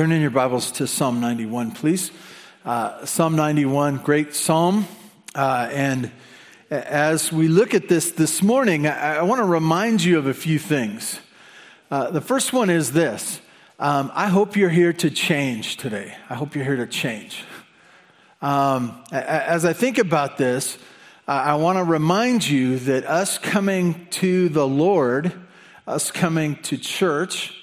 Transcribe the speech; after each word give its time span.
Turn 0.00 0.12
in 0.12 0.22
your 0.22 0.30
Bibles 0.30 0.70
to 0.70 0.86
Psalm 0.86 1.20
91, 1.20 1.72
please. 1.72 2.10
Uh, 2.64 3.04
psalm 3.04 3.36
91, 3.36 3.98
great 3.98 4.34
psalm. 4.34 4.88
Uh, 5.34 5.68
and 5.70 6.10
as 6.70 7.30
we 7.30 7.48
look 7.48 7.74
at 7.74 7.86
this 7.90 8.12
this 8.12 8.42
morning, 8.42 8.86
I, 8.86 9.16
I 9.16 9.22
want 9.24 9.40
to 9.40 9.44
remind 9.44 10.02
you 10.02 10.16
of 10.16 10.26
a 10.26 10.32
few 10.32 10.58
things. 10.58 11.20
Uh, 11.90 12.10
the 12.10 12.22
first 12.22 12.54
one 12.54 12.70
is 12.70 12.92
this 12.92 13.42
um, 13.78 14.10
I 14.14 14.28
hope 14.28 14.56
you're 14.56 14.70
here 14.70 14.94
to 14.94 15.10
change 15.10 15.76
today. 15.76 16.16
I 16.30 16.34
hope 16.34 16.54
you're 16.54 16.64
here 16.64 16.76
to 16.76 16.86
change. 16.86 17.44
Um, 18.40 19.04
as 19.12 19.66
I 19.66 19.74
think 19.74 19.98
about 19.98 20.38
this, 20.38 20.78
I 21.28 21.56
want 21.56 21.76
to 21.76 21.84
remind 21.84 22.48
you 22.48 22.78
that 22.78 23.04
us 23.04 23.36
coming 23.36 24.06
to 24.12 24.48
the 24.48 24.66
Lord, 24.66 25.30
us 25.86 26.10
coming 26.10 26.56
to 26.62 26.78
church, 26.78 27.59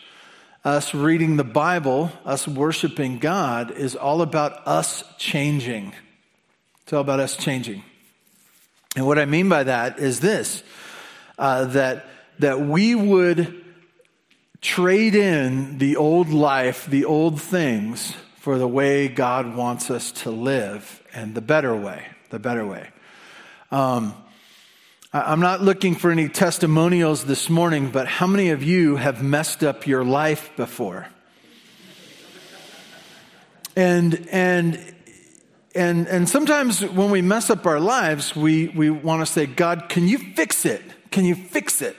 us 0.64 0.94
reading 0.94 1.38
the 1.38 1.44
Bible, 1.44 2.12
us 2.26 2.48
worshiping 2.48 3.20
God 3.20 3.72
is 3.72 3.96
all 3.96 4.22
about 4.22 4.68
us 4.68 5.04
changing. 5.18 5.94
It's 6.84 6.94
all 6.94 7.02
about 7.02 7.20
us 7.20 7.36
changing. 7.36 7.84
And 8.96 9.06
what 9.06 9.20
I 9.20 9.26
mean 9.26 9.50
by 9.50 9.64
that 9.64 10.00
is 10.00 10.20
this 10.20 10.64
uh, 11.38 11.66
that, 11.66 12.06
that 12.40 12.60
we 12.60 12.96
would 12.96 13.64
trade 14.62 15.16
in 15.16 15.78
the 15.78 15.98
old 15.98 16.30
life, 16.30 16.86
the 16.88 17.06
old 17.06 17.42
things, 17.42 18.14
for 18.38 18.58
the 18.58 18.68
way 18.68 19.08
God 19.08 19.56
wants 19.56 19.92
us 19.92 20.12
to 20.24 20.32
live 20.32 21.04
and 21.14 21.36
the 21.36 21.42
better 21.42 21.76
way, 21.76 22.08
the 22.30 22.40
better 22.40 22.66
way. 22.66 22.90
Um, 23.72 24.16
I'm 25.26 25.40
not 25.40 25.62
looking 25.62 25.96
for 25.96 26.12
any 26.12 26.30
testimonials 26.30 27.26
this 27.26 27.50
morning, 27.50 27.90
but 27.90 28.08
how 28.08 28.28
many 28.28 28.50
of 28.50 28.62
you 28.62 28.98
have 28.98 29.24
messed 29.24 29.64
up 29.64 29.88
your 29.88 30.04
life 30.04 30.52
before? 30.56 31.08
And, 33.76 34.28
and, 34.32 34.94
and, 35.74 36.08
and 36.08 36.30
sometimes 36.30 36.84
when 36.84 37.10
we 37.10 37.22
mess 37.22 37.50
up 37.50 37.66
our 37.66 37.80
lives, 37.80 38.36
we, 38.36 38.68
we 38.68 38.90
want 38.90 39.26
to 39.26 39.26
say, 39.26 39.46
God, 39.46 39.90
can 39.90 40.08
you 40.08 40.18
fix 40.18 40.66
it? 40.66 40.84
Can 41.10 41.26
you 41.26 41.36
fix 41.36 41.82
it? 41.82 41.96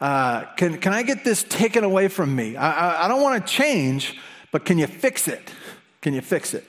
Uh, 0.00 0.44
can, 0.56 0.78
can 0.78 0.92
I 0.92 1.02
get 1.02 1.24
this 1.24 1.42
taken 1.44 1.84
away 1.84 2.08
from 2.08 2.34
me? 2.34 2.56
I, 2.56 2.70
I, 2.70 3.04
I 3.04 3.08
don't 3.08 3.22
want 3.22 3.46
to 3.46 3.52
change, 3.52 4.18
but 4.52 4.64
can 4.64 4.78
you 4.78 4.86
fix 4.86 5.28
it? 5.28 5.52
Can 6.00 6.14
you 6.14 6.20
fix 6.20 6.54
it? 6.54 6.64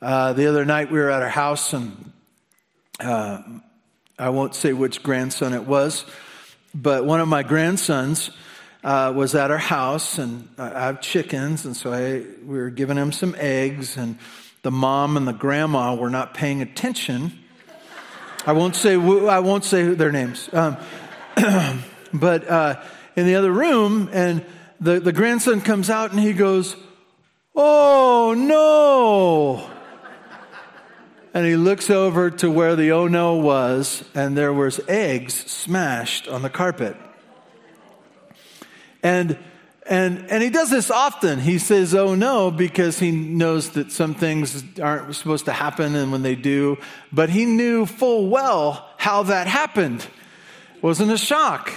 Uh, 0.00 0.32
the 0.32 0.46
other 0.46 0.64
night 0.64 0.90
we 0.90 0.98
were 0.98 1.10
at 1.10 1.22
our 1.22 1.28
house 1.28 1.72
and 1.72 2.12
uh, 3.00 3.42
I 4.18 4.28
won't 4.28 4.54
say 4.54 4.72
which 4.72 5.02
grandson 5.02 5.54
it 5.54 5.66
was, 5.66 6.04
but 6.74 7.04
one 7.06 7.20
of 7.20 7.28
my 7.28 7.42
grandsons 7.42 8.30
uh, 8.84 9.12
was 9.14 9.34
at 9.34 9.50
our 9.50 9.58
house, 9.58 10.18
and 10.18 10.48
I 10.58 10.68
have 10.68 11.00
chickens, 11.00 11.64
and 11.64 11.74
so 11.74 11.92
I, 11.92 12.24
we 12.44 12.58
were 12.58 12.70
giving 12.70 12.96
him 12.96 13.10
some 13.10 13.34
eggs, 13.38 13.96
and 13.96 14.18
the 14.62 14.70
mom 14.70 15.16
and 15.16 15.26
the 15.26 15.32
grandma 15.32 15.94
were 15.94 16.10
not 16.10 16.34
paying 16.34 16.60
attention. 16.60 17.32
I 18.44 18.52
won't 18.52 18.76
say 18.76 18.94
I 18.94 19.38
won't 19.38 19.64
say 19.64 19.94
their 19.94 20.12
names, 20.12 20.48
um, 20.52 20.76
but 22.12 22.46
uh, 22.48 22.82
in 23.16 23.24
the 23.26 23.36
other 23.36 23.50
room, 23.50 24.10
and 24.12 24.44
the, 24.78 25.00
the 25.00 25.12
grandson 25.12 25.62
comes 25.62 25.88
out 25.88 26.10
and 26.10 26.20
he 26.20 26.34
goes, 26.34 26.76
"Oh 27.54 28.34
no!" 28.36 29.71
And 31.34 31.46
he 31.46 31.56
looks 31.56 31.88
over 31.88 32.30
to 32.30 32.50
where 32.50 32.76
the 32.76 32.92
oh 32.92 33.08
no 33.08 33.36
was, 33.36 34.04
and 34.14 34.36
there 34.36 34.52
was 34.52 34.80
eggs 34.86 35.34
smashed 35.50 36.28
on 36.28 36.42
the 36.42 36.50
carpet. 36.50 36.96
And 39.02 39.38
and 39.86 40.30
and 40.30 40.42
he 40.42 40.50
does 40.50 40.70
this 40.70 40.90
often. 40.90 41.40
He 41.40 41.58
says 41.58 41.94
oh 41.94 42.14
no 42.14 42.50
because 42.50 42.98
he 42.98 43.10
knows 43.10 43.70
that 43.70 43.90
some 43.90 44.14
things 44.14 44.62
aren't 44.78 45.14
supposed 45.16 45.46
to 45.46 45.52
happen 45.52 45.94
and 45.94 46.12
when 46.12 46.22
they 46.22 46.36
do, 46.36 46.78
but 47.12 47.30
he 47.30 47.46
knew 47.46 47.86
full 47.86 48.28
well 48.28 48.88
how 48.96 49.24
that 49.24 49.46
happened. 49.46 50.06
It 50.76 50.82
wasn't 50.82 51.12
a 51.12 51.18
shock. 51.18 51.72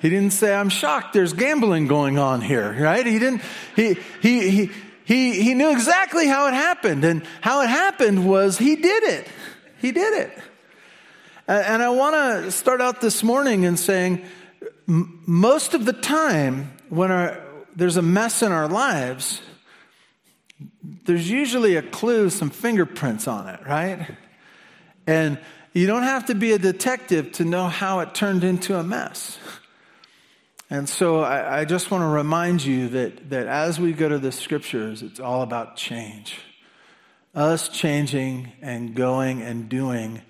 He 0.00 0.10
didn't 0.10 0.32
say 0.32 0.54
I'm 0.54 0.68
shocked 0.68 1.12
there's 1.12 1.32
gambling 1.32 1.88
going 1.88 2.18
on 2.18 2.40
here, 2.40 2.72
right? 2.80 3.04
He 3.04 3.18
didn't 3.18 3.42
he 3.76 3.98
he 4.20 4.50
he 4.50 4.70
he, 5.08 5.40
he 5.42 5.54
knew 5.54 5.72
exactly 5.72 6.26
how 6.26 6.48
it 6.48 6.52
happened. 6.52 7.02
And 7.02 7.24
how 7.40 7.62
it 7.62 7.70
happened 7.70 8.28
was 8.28 8.58
he 8.58 8.76
did 8.76 9.02
it. 9.04 9.26
He 9.78 9.90
did 9.90 10.12
it. 10.12 10.38
And 11.46 11.82
I 11.82 11.88
want 11.88 12.14
to 12.44 12.52
start 12.52 12.82
out 12.82 13.00
this 13.00 13.22
morning 13.22 13.62
in 13.62 13.78
saying 13.78 14.26
most 14.86 15.72
of 15.72 15.86
the 15.86 15.94
time 15.94 16.76
when 16.90 17.10
our, 17.10 17.42
there's 17.74 17.96
a 17.96 18.02
mess 18.02 18.42
in 18.42 18.52
our 18.52 18.68
lives, 18.68 19.40
there's 21.06 21.30
usually 21.30 21.76
a 21.76 21.82
clue, 21.82 22.28
some 22.28 22.50
fingerprints 22.50 23.26
on 23.26 23.48
it, 23.48 23.60
right? 23.66 24.14
And 25.06 25.38
you 25.72 25.86
don't 25.86 26.02
have 26.02 26.26
to 26.26 26.34
be 26.34 26.52
a 26.52 26.58
detective 26.58 27.32
to 27.32 27.46
know 27.46 27.68
how 27.68 28.00
it 28.00 28.14
turned 28.14 28.44
into 28.44 28.78
a 28.78 28.82
mess. 28.82 29.38
And 30.70 30.86
so 30.88 31.20
I, 31.20 31.60
I 31.60 31.64
just 31.64 31.90
want 31.90 32.02
to 32.02 32.08
remind 32.08 32.62
you 32.62 32.88
that, 32.90 33.30
that 33.30 33.46
as 33.46 33.80
we 33.80 33.92
go 33.92 34.08
to 34.08 34.18
the 34.18 34.32
scriptures, 34.32 35.02
it's 35.02 35.18
all 35.18 35.42
about 35.42 35.76
change. 35.76 36.40
Us 37.34 37.68
changing 37.68 38.52
and 38.60 38.94
going 38.94 39.40
and 39.40 39.68
doing 39.68 40.20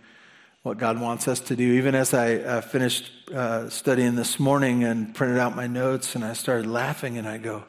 what 0.62 0.78
God 0.78 1.00
wants 1.00 1.26
us 1.26 1.40
to 1.40 1.56
do. 1.56 1.72
Even 1.72 1.94
as 1.96 2.14
I 2.14 2.36
uh, 2.36 2.60
finished 2.60 3.10
uh, 3.34 3.68
studying 3.68 4.14
this 4.14 4.38
morning 4.38 4.84
and 4.84 5.12
printed 5.12 5.38
out 5.38 5.56
my 5.56 5.66
notes, 5.66 6.14
and 6.14 6.24
I 6.24 6.34
started 6.34 6.66
laughing, 6.66 7.18
and 7.18 7.26
I 7.26 7.38
go, 7.38 7.64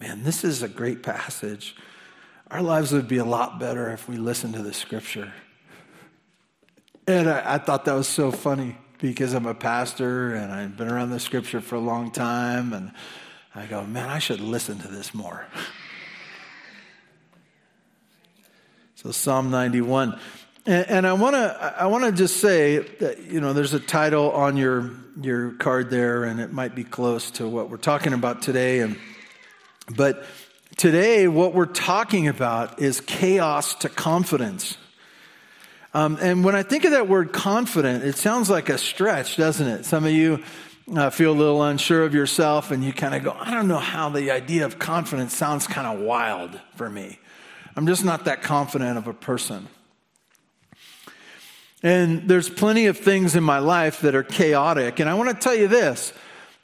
man, 0.00 0.22
this 0.22 0.44
is 0.44 0.62
a 0.62 0.68
great 0.68 1.02
passage. 1.02 1.74
Our 2.50 2.60
lives 2.60 2.92
would 2.92 3.08
be 3.08 3.18
a 3.18 3.24
lot 3.24 3.58
better 3.58 3.90
if 3.90 4.06
we 4.06 4.16
listened 4.16 4.54
to 4.54 4.62
the 4.62 4.74
scripture. 4.74 5.32
And 7.06 7.28
I, 7.28 7.54
I 7.54 7.58
thought 7.58 7.86
that 7.86 7.94
was 7.94 8.08
so 8.08 8.30
funny 8.30 8.76
because 8.98 9.34
I'm 9.34 9.46
a 9.46 9.54
pastor 9.54 10.34
and 10.34 10.52
I've 10.52 10.76
been 10.76 10.88
around 10.88 11.10
the 11.10 11.20
scripture 11.20 11.60
for 11.60 11.76
a 11.76 11.80
long 11.80 12.10
time. 12.10 12.72
And 12.72 12.92
I 13.54 13.66
go, 13.66 13.84
man, 13.84 14.08
I 14.08 14.18
should 14.18 14.40
listen 14.40 14.78
to 14.80 14.88
this 14.88 15.14
more. 15.14 15.46
so, 18.96 19.10
Psalm 19.10 19.50
91. 19.50 20.18
And, 20.66 20.88
and 20.88 21.06
I 21.06 21.12
want 21.12 21.34
to 21.34 21.74
I 21.78 21.86
want 21.86 22.04
to 22.04 22.12
just 22.12 22.38
say 22.38 22.78
that 22.78 23.24
you 23.24 23.40
know 23.40 23.52
there's 23.52 23.74
a 23.74 23.80
title 23.80 24.30
on 24.30 24.56
your 24.56 24.92
your 25.20 25.52
card 25.52 25.90
there, 25.90 26.24
and 26.24 26.40
it 26.40 26.52
might 26.52 26.74
be 26.74 26.84
close 26.84 27.30
to 27.32 27.46
what 27.46 27.68
we're 27.68 27.76
talking 27.76 28.14
about 28.14 28.40
today. 28.40 28.80
And 28.80 28.96
but 29.94 30.24
today, 30.76 31.28
what 31.28 31.52
we're 31.52 31.66
talking 31.66 32.28
about 32.28 32.80
is 32.80 33.02
chaos 33.02 33.74
to 33.76 33.90
confidence. 33.90 34.78
Um, 35.94 36.18
and 36.20 36.42
when 36.42 36.56
I 36.56 36.64
think 36.64 36.84
of 36.84 36.90
that 36.90 37.08
word 37.08 37.32
confident, 37.32 38.02
it 38.02 38.16
sounds 38.16 38.50
like 38.50 38.68
a 38.68 38.76
stretch, 38.76 39.36
doesn't 39.36 39.66
it? 39.66 39.84
Some 39.84 40.04
of 40.04 40.10
you 40.10 40.42
uh, 40.92 41.10
feel 41.10 41.30
a 41.30 41.38
little 41.38 41.62
unsure 41.62 42.02
of 42.02 42.12
yourself 42.12 42.72
and 42.72 42.82
you 42.82 42.92
kind 42.92 43.14
of 43.14 43.22
go, 43.22 43.36
I 43.38 43.52
don't 43.52 43.68
know 43.68 43.78
how 43.78 44.08
the 44.08 44.32
idea 44.32 44.64
of 44.66 44.80
confidence 44.80 45.36
sounds 45.36 45.68
kind 45.68 45.86
of 45.86 46.04
wild 46.04 46.60
for 46.74 46.90
me. 46.90 47.20
I'm 47.76 47.86
just 47.86 48.04
not 48.04 48.24
that 48.24 48.42
confident 48.42 48.98
of 48.98 49.06
a 49.06 49.14
person. 49.14 49.68
And 51.80 52.28
there's 52.28 52.50
plenty 52.50 52.86
of 52.86 52.98
things 52.98 53.36
in 53.36 53.44
my 53.44 53.60
life 53.60 54.00
that 54.00 54.16
are 54.16 54.24
chaotic. 54.24 54.98
And 54.98 55.08
I 55.08 55.14
want 55.14 55.30
to 55.30 55.36
tell 55.36 55.54
you 55.54 55.68
this 55.68 56.12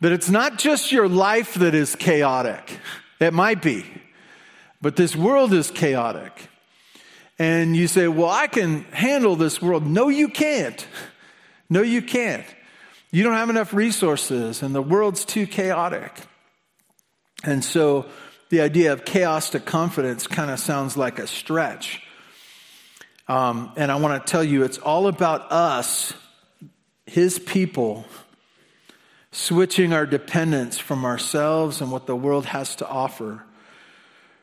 that 0.00 0.12
it's 0.12 0.30
not 0.30 0.58
just 0.58 0.90
your 0.90 1.08
life 1.08 1.54
that 1.54 1.74
is 1.74 1.94
chaotic. 1.94 2.78
It 3.20 3.34
might 3.34 3.62
be, 3.62 3.84
but 4.80 4.96
this 4.96 5.14
world 5.14 5.52
is 5.52 5.70
chaotic 5.70 6.49
and 7.40 7.74
you 7.74 7.88
say, 7.88 8.06
Well, 8.06 8.28
I 8.28 8.48
can 8.48 8.82
handle 8.92 9.34
this 9.34 9.62
world. 9.62 9.86
No, 9.86 10.08
you 10.10 10.28
can't. 10.28 10.86
No, 11.70 11.80
you 11.80 12.02
can't. 12.02 12.44
You 13.10 13.24
don't 13.24 13.32
have 13.32 13.48
enough 13.48 13.72
resources, 13.72 14.62
and 14.62 14.74
the 14.74 14.82
world's 14.82 15.24
too 15.24 15.46
chaotic. 15.46 16.12
And 17.42 17.64
so 17.64 18.04
the 18.50 18.60
idea 18.60 18.92
of 18.92 19.06
chaos 19.06 19.50
to 19.50 19.60
confidence 19.60 20.26
kind 20.26 20.50
of 20.50 20.60
sounds 20.60 20.98
like 20.98 21.18
a 21.18 21.26
stretch. 21.26 22.02
Um, 23.26 23.72
and 23.74 23.90
I 23.90 23.96
want 23.96 24.24
to 24.24 24.30
tell 24.30 24.44
you, 24.44 24.62
it's 24.62 24.78
all 24.78 25.06
about 25.06 25.50
us, 25.50 26.12
His 27.06 27.38
people, 27.38 28.04
switching 29.32 29.94
our 29.94 30.04
dependence 30.04 30.76
from 30.76 31.06
ourselves 31.06 31.80
and 31.80 31.90
what 31.90 32.06
the 32.06 32.16
world 32.16 32.44
has 32.46 32.76
to 32.76 32.86
offer, 32.86 33.42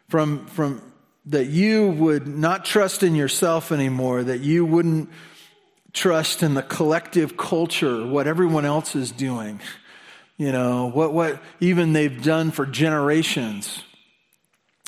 from, 0.09 0.47
from 0.47 0.81
that 1.27 1.47
you 1.47 1.89
would 1.89 2.25
not 2.25 2.63
trust 2.63 3.03
in 3.03 3.13
yourself 3.13 3.71
anymore, 3.71 4.23
that 4.23 4.39
you 4.39 4.65
wouldn't 4.65 5.09
trust 5.91 6.41
in 6.41 6.53
the 6.53 6.63
collective 6.63 7.35
culture, 7.35 8.05
what 8.05 8.27
everyone 8.27 8.65
else 8.65 8.95
is 8.95 9.11
doing, 9.11 9.59
you 10.37 10.51
know, 10.51 10.89
what, 10.89 11.13
what 11.13 11.41
even 11.59 11.93
they've 11.93 12.23
done 12.23 12.51
for 12.51 12.65
generations. 12.65 13.83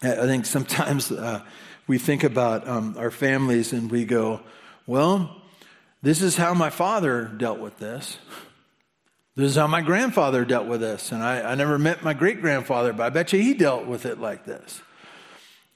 I 0.01 0.27
think 0.27 0.45
sometimes 0.45 1.12
uh, 1.12 1.41
we 1.88 1.97
think 1.97 2.24
about 2.24 2.68
um, 2.68 2.95
our 2.97 3.12
families 3.12 3.74
and 3.74 3.91
we 3.91 4.06
go, 4.06 4.39
well, 4.88 5.36
this 6.01 6.21
is 6.21 6.38
how 6.38 6.53
my 6.53 6.69
father 6.69 7.25
dealt 7.25 7.59
with 7.59 7.80
this. 7.80 8.18
This 9.36 9.51
is 9.51 9.56
how 9.57 9.68
my 9.68 9.81
grandfather 9.81 10.45
dealt 10.45 10.68
with 10.68 10.80
this. 10.80 11.12
And 11.12 11.21
I, 11.21 11.51
I 11.51 11.56
never 11.56 11.77
met 11.77 12.03
my 12.03 12.13
great 12.13 12.39
grandfather, 12.39 12.94
but 12.94 13.03
I 13.03 13.09
bet 13.09 13.33
you 13.33 13.41
he 13.41 13.53
dealt 13.53 13.88
with 13.88 14.06
it 14.06 14.19
like 14.19 14.45
this. 14.45 14.81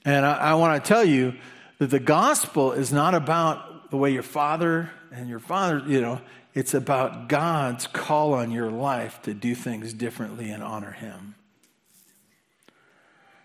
And 0.05 0.25
I, 0.25 0.33
I 0.33 0.53
want 0.55 0.83
to 0.83 0.87
tell 0.87 1.03
you 1.03 1.35
that 1.79 1.87
the 1.87 1.99
gospel 1.99 2.71
is 2.71 2.91
not 2.91 3.13
about 3.13 3.91
the 3.91 3.97
way 3.97 4.11
your 4.11 4.23
father 4.23 4.89
and 5.11 5.29
your 5.29 5.39
father, 5.39 5.83
you 5.85 6.01
know, 6.01 6.19
it's 6.53 6.73
about 6.73 7.29
God's 7.29 7.87
call 7.87 8.33
on 8.33 8.51
your 8.51 8.69
life 8.69 9.21
to 9.23 9.33
do 9.33 9.55
things 9.55 9.93
differently 9.93 10.51
and 10.51 10.63
honor 10.63 10.91
Him. 10.91 11.35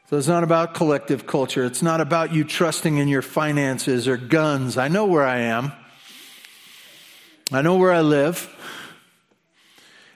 So 0.08 0.16
it's 0.16 0.26
not 0.26 0.43
about 0.43 0.72
collective 0.75 1.26
culture. 1.26 1.64
It's 1.64 1.82
not 1.82 2.00
about 2.00 2.32
you 2.32 2.44
trusting 2.44 2.96
in 2.96 3.08
your 3.08 3.20
finances 3.20 4.08
or 4.08 4.16
guns. 4.16 4.78
I 4.78 4.88
know 4.88 5.05
where 5.05 5.26
I 5.26 5.40
am. 5.40 5.72
I 7.52 7.60
know 7.60 7.76
where 7.76 7.93
I 7.93 8.00
live. 8.00 8.55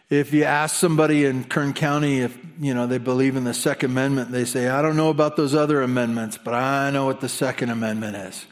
If 0.08 0.32
you 0.32 0.44
ask 0.44 0.76
somebody 0.76 1.24
in 1.24 1.44
Kern 1.44 1.72
County 1.74 2.20
if 2.20 2.41
you 2.62 2.74
know 2.74 2.86
they 2.86 2.98
believe 2.98 3.34
in 3.34 3.44
the 3.44 3.54
Second 3.54 3.90
Amendment, 3.90 4.30
they 4.30 4.44
say, 4.44 4.68
"I 4.68 4.82
don't 4.82 4.96
know 4.96 5.10
about 5.10 5.36
those 5.36 5.54
other 5.54 5.82
amendments, 5.82 6.38
but 6.38 6.54
I 6.54 6.90
know 6.90 7.06
what 7.06 7.20
the 7.20 7.28
Second 7.28 7.70
Amendment 7.70 8.16
is." 8.16 8.46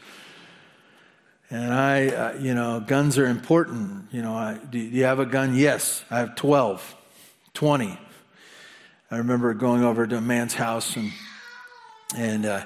And 1.49 1.73
I, 1.73 2.07
uh, 2.07 2.33
you 2.39 2.53
know, 2.53 2.79
guns 2.79 3.17
are 3.17 3.25
important. 3.25 4.05
You 4.11 4.21
know, 4.21 4.33
I, 4.33 4.57
do 4.69 4.77
you 4.77 5.05
have 5.05 5.19
a 5.19 5.25
gun? 5.25 5.55
Yes, 5.55 6.03
I 6.09 6.19
have 6.19 6.35
12, 6.35 6.95
20. 7.53 7.97
I 9.09 9.17
remember 9.17 9.53
going 9.53 9.83
over 9.83 10.07
to 10.07 10.17
a 10.17 10.21
man's 10.21 10.53
house 10.53 10.95
and 10.95 11.11
and 12.15 12.45
uh, 12.45 12.65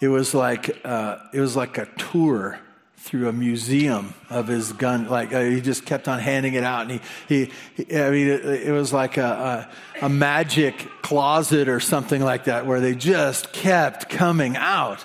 it 0.00 0.08
was 0.08 0.34
like 0.34 0.80
uh, 0.84 1.18
it 1.32 1.40
was 1.40 1.56
like 1.56 1.78
a 1.78 1.86
tour 1.96 2.58
through 2.96 3.28
a 3.28 3.32
museum 3.32 4.14
of 4.30 4.48
his 4.48 4.72
gun. 4.72 5.08
Like 5.08 5.32
uh, 5.32 5.42
he 5.42 5.60
just 5.60 5.84
kept 5.84 6.08
on 6.08 6.18
handing 6.18 6.54
it 6.54 6.64
out, 6.64 6.90
and 6.90 7.00
he, 7.28 7.50
he 7.76 7.96
I 7.96 8.10
mean, 8.10 8.28
it, 8.28 8.44
it 8.44 8.72
was 8.72 8.92
like 8.92 9.16
a, 9.16 9.68
a, 10.00 10.06
a 10.06 10.08
magic 10.08 10.88
closet 11.02 11.68
or 11.68 11.78
something 11.80 12.22
like 12.22 12.44
that, 12.44 12.66
where 12.66 12.80
they 12.80 12.94
just 12.94 13.52
kept 13.52 14.08
coming 14.08 14.56
out. 14.56 15.04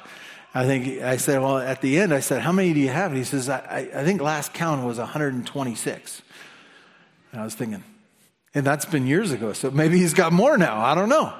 I 0.53 0.65
think 0.65 1.01
I 1.01 1.17
said, 1.17 1.41
well, 1.41 1.57
at 1.57 1.81
the 1.81 1.99
end, 1.99 2.13
I 2.13 2.19
said, 2.19 2.41
how 2.41 2.51
many 2.51 2.73
do 2.73 2.79
you 2.79 2.89
have? 2.89 3.11
And 3.11 3.17
he 3.17 3.23
says, 3.23 3.47
I, 3.47 3.89
I 3.93 4.03
think 4.03 4.21
last 4.21 4.53
count 4.53 4.85
was 4.85 4.97
126. 4.97 6.21
And 7.31 7.39
I 7.39 7.43
was 7.45 7.55
thinking, 7.55 7.83
and 8.53 8.65
that's 8.65 8.83
been 8.83 9.07
years 9.07 9.31
ago, 9.31 9.53
so 9.53 9.71
maybe 9.71 9.97
he's 9.97 10.13
got 10.13 10.33
more 10.33 10.57
now. 10.57 10.81
I 10.81 10.93
don't 10.93 11.07
know. 11.07 11.33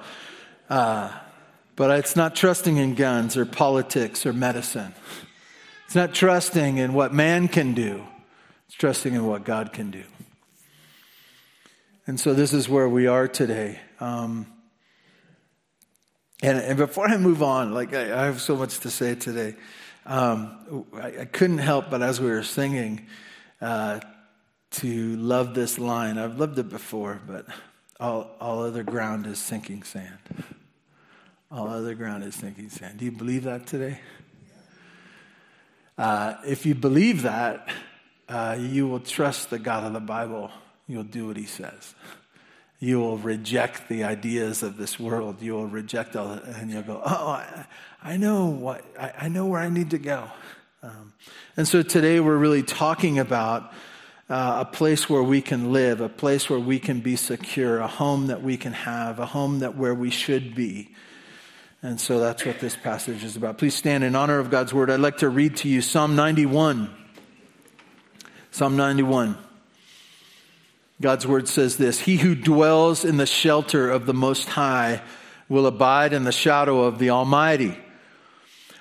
Uh, 0.69 1.11
but 1.75 1.97
it's 1.99 2.15
not 2.15 2.35
trusting 2.35 2.77
in 2.77 2.95
guns 2.95 3.35
or 3.35 3.45
politics 3.45 4.25
or 4.25 4.31
medicine. 4.31 4.93
It's 5.91 5.95
not 5.97 6.13
trusting 6.13 6.77
in 6.77 6.93
what 6.93 7.13
man 7.13 7.49
can 7.49 7.73
do, 7.73 8.01
it's 8.65 8.77
trusting 8.77 9.13
in 9.13 9.27
what 9.27 9.43
God 9.43 9.73
can 9.73 9.91
do. 9.91 10.05
And 12.07 12.17
so 12.17 12.33
this 12.33 12.53
is 12.53 12.69
where 12.69 12.87
we 12.87 13.07
are 13.07 13.27
today. 13.27 13.77
Um, 13.99 14.45
and, 16.41 16.59
and, 16.59 16.77
before 16.77 17.09
I 17.09 17.17
move 17.17 17.43
on, 17.43 17.73
like 17.73 17.93
I, 17.93 18.03
I 18.03 18.25
have 18.27 18.39
so 18.39 18.55
much 18.55 18.79
to 18.79 18.89
say 18.89 19.15
today, 19.15 19.57
um, 20.05 20.85
I, 20.93 21.07
I, 21.19 21.25
couldn't 21.25 21.57
help 21.57 21.89
but 21.91 22.01
as 22.01 22.21
we 22.21 22.29
were 22.29 22.43
singing 22.43 23.07
uh, 23.59 23.99
to 24.69 25.17
love 25.17 25.53
this 25.53 25.77
line. 25.77 26.17
I've 26.17 26.39
loved 26.39 26.57
it 26.57 26.69
before, 26.69 27.19
but 27.27 27.47
all, 27.99 28.31
all 28.39 28.63
other 28.63 28.83
ground 28.83 29.27
is 29.27 29.39
sinking 29.39 29.83
sand. 29.83 30.19
All 31.51 31.67
other 31.67 31.95
ground 31.95 32.23
is 32.23 32.35
sinking 32.35 32.69
sand. 32.69 32.99
Do 32.99 33.03
you 33.03 33.11
believe 33.11 33.43
that 33.43 33.67
today? 33.67 33.99
Uh, 36.01 36.35
if 36.47 36.65
you 36.65 36.73
believe 36.73 37.21
that, 37.21 37.69
uh, 38.27 38.57
you 38.59 38.87
will 38.87 38.99
trust 38.99 39.51
the 39.51 39.59
God 39.59 39.83
of 39.83 39.93
the 39.93 39.99
Bible. 39.99 40.49
You'll 40.87 41.03
do 41.03 41.27
what 41.27 41.37
he 41.37 41.45
says. 41.45 41.93
You 42.79 42.99
will 42.99 43.19
reject 43.19 43.87
the 43.87 44.03
ideas 44.03 44.63
of 44.63 44.77
this 44.77 44.99
world. 44.99 45.43
You 45.43 45.53
will 45.53 45.67
reject 45.67 46.15
all, 46.15 46.31
and 46.31 46.71
you'll 46.71 46.81
go, 46.81 47.03
"Oh, 47.05 47.27
I, 47.27 47.67
I 48.01 48.17
know 48.17 48.47
what 48.47 48.83
I, 48.99 49.13
I, 49.15 49.27
know 49.27 49.45
where 49.45 49.61
I 49.61 49.69
need 49.69 49.91
to 49.91 49.99
go." 49.99 50.27
Um, 50.81 51.13
and 51.55 51.67
so 51.67 51.83
today 51.83 52.19
we're 52.19 52.35
really 52.35 52.63
talking 52.63 53.19
about 53.19 53.71
uh, 54.27 54.65
a 54.65 54.65
place 54.65 55.07
where 55.07 55.21
we 55.21 55.39
can 55.39 55.71
live, 55.71 56.01
a 56.01 56.09
place 56.09 56.49
where 56.49 56.59
we 56.59 56.79
can 56.79 57.01
be 57.01 57.15
secure, 57.15 57.77
a 57.77 57.87
home 57.87 58.25
that 58.25 58.41
we 58.41 58.57
can 58.57 58.73
have, 58.73 59.19
a 59.19 59.27
home 59.27 59.59
that 59.59 59.77
where 59.77 59.93
we 59.93 60.09
should 60.09 60.55
be. 60.55 60.95
And 61.83 61.99
so 61.99 62.19
that's 62.19 62.45
what 62.45 62.59
this 62.59 62.75
passage 62.75 63.23
is 63.23 63.35
about. 63.35 63.57
Please 63.57 63.73
stand 63.73 64.03
in 64.03 64.15
honor 64.15 64.37
of 64.37 64.51
God's 64.51 64.73
word. 64.73 64.91
I'd 64.91 64.99
like 64.99 65.17
to 65.17 65.29
read 65.29 65.57
to 65.57 65.69
you 65.69 65.81
Psalm 65.81 66.15
91. 66.15 66.93
Psalm 68.51 68.77
91. 68.77 69.35
God's 71.01 71.25
word 71.25 71.47
says 71.47 71.77
this 71.77 72.01
He 72.01 72.17
who 72.17 72.35
dwells 72.35 73.03
in 73.03 73.17
the 73.17 73.25
shelter 73.25 73.89
of 73.89 74.05
the 74.05 74.13
Most 74.13 74.49
High 74.49 75.01
will 75.49 75.65
abide 75.65 76.13
in 76.13 76.23
the 76.23 76.31
shadow 76.31 76.83
of 76.83 76.99
the 76.99 77.09
Almighty. 77.09 77.77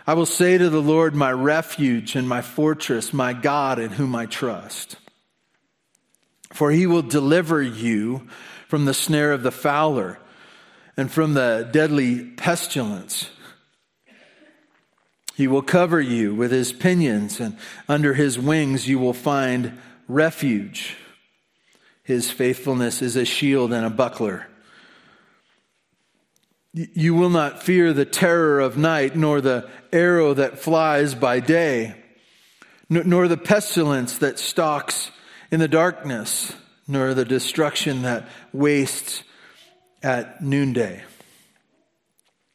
I 0.07 0.15
will 0.15 0.27
say 0.27 0.59
to 0.59 0.69
the 0.69 0.83
Lord, 0.83 1.15
my 1.15 1.33
refuge 1.33 2.17
and 2.17 2.29
my 2.29 2.43
fortress, 2.43 3.13
my 3.13 3.33
God 3.33 3.79
in 3.79 3.93
whom 3.93 4.15
I 4.15 4.27
trust. 4.27 4.97
For 6.53 6.71
he 6.71 6.87
will 6.87 7.03
deliver 7.03 7.63
you 7.63 8.29
from 8.69 8.85
the 8.85 8.95
snare 8.95 9.33
of 9.33 9.43
the 9.43 9.53
fowler 9.53 10.19
and 11.01 11.11
from 11.11 11.33
the 11.33 11.67
deadly 11.73 12.23
pestilence. 12.23 13.31
He 15.35 15.49
will 15.49 15.63
cover 15.63 15.99
you 15.99 16.35
with 16.35 16.51
his 16.51 16.75
pinions, 16.75 17.41
and 17.41 17.57
under 17.89 18.13
his 18.13 18.39
wings 18.39 18.87
you 18.87 18.99
will 18.99 19.15
find 19.15 19.79
refuge. 20.09 20.99
His 22.03 22.31
faithfulness 22.31 23.01
is 23.01 23.17
a 23.17 23.25
shield 23.25 23.73
and 23.73 23.87
a 23.87 23.89
buckler. 23.89 24.47
You 26.75 27.15
will 27.15 27.31
not 27.31 27.63
fear 27.63 27.95
the 27.95 28.05
terror 28.05 28.61
of 28.61 28.77
night, 28.77 29.17
nor 29.17 29.41
the 29.41 29.71
arrow 29.95 30.35
that 30.35 30.59
flies 30.59 31.15
by 31.15 31.41
day, 31.41 31.95
nor 32.91 33.27
the 33.27 33.39
pestilence 33.39 34.19
that 34.19 34.39
stalks 34.39 35.11
in 35.51 35.61
the 35.61 35.67
darkness, 35.67 36.53
nor 36.87 37.15
the 37.15 37.25
destruction 37.25 38.03
that 38.03 38.29
wastes 38.53 39.23
at 40.03 40.43
noonday. 40.43 41.03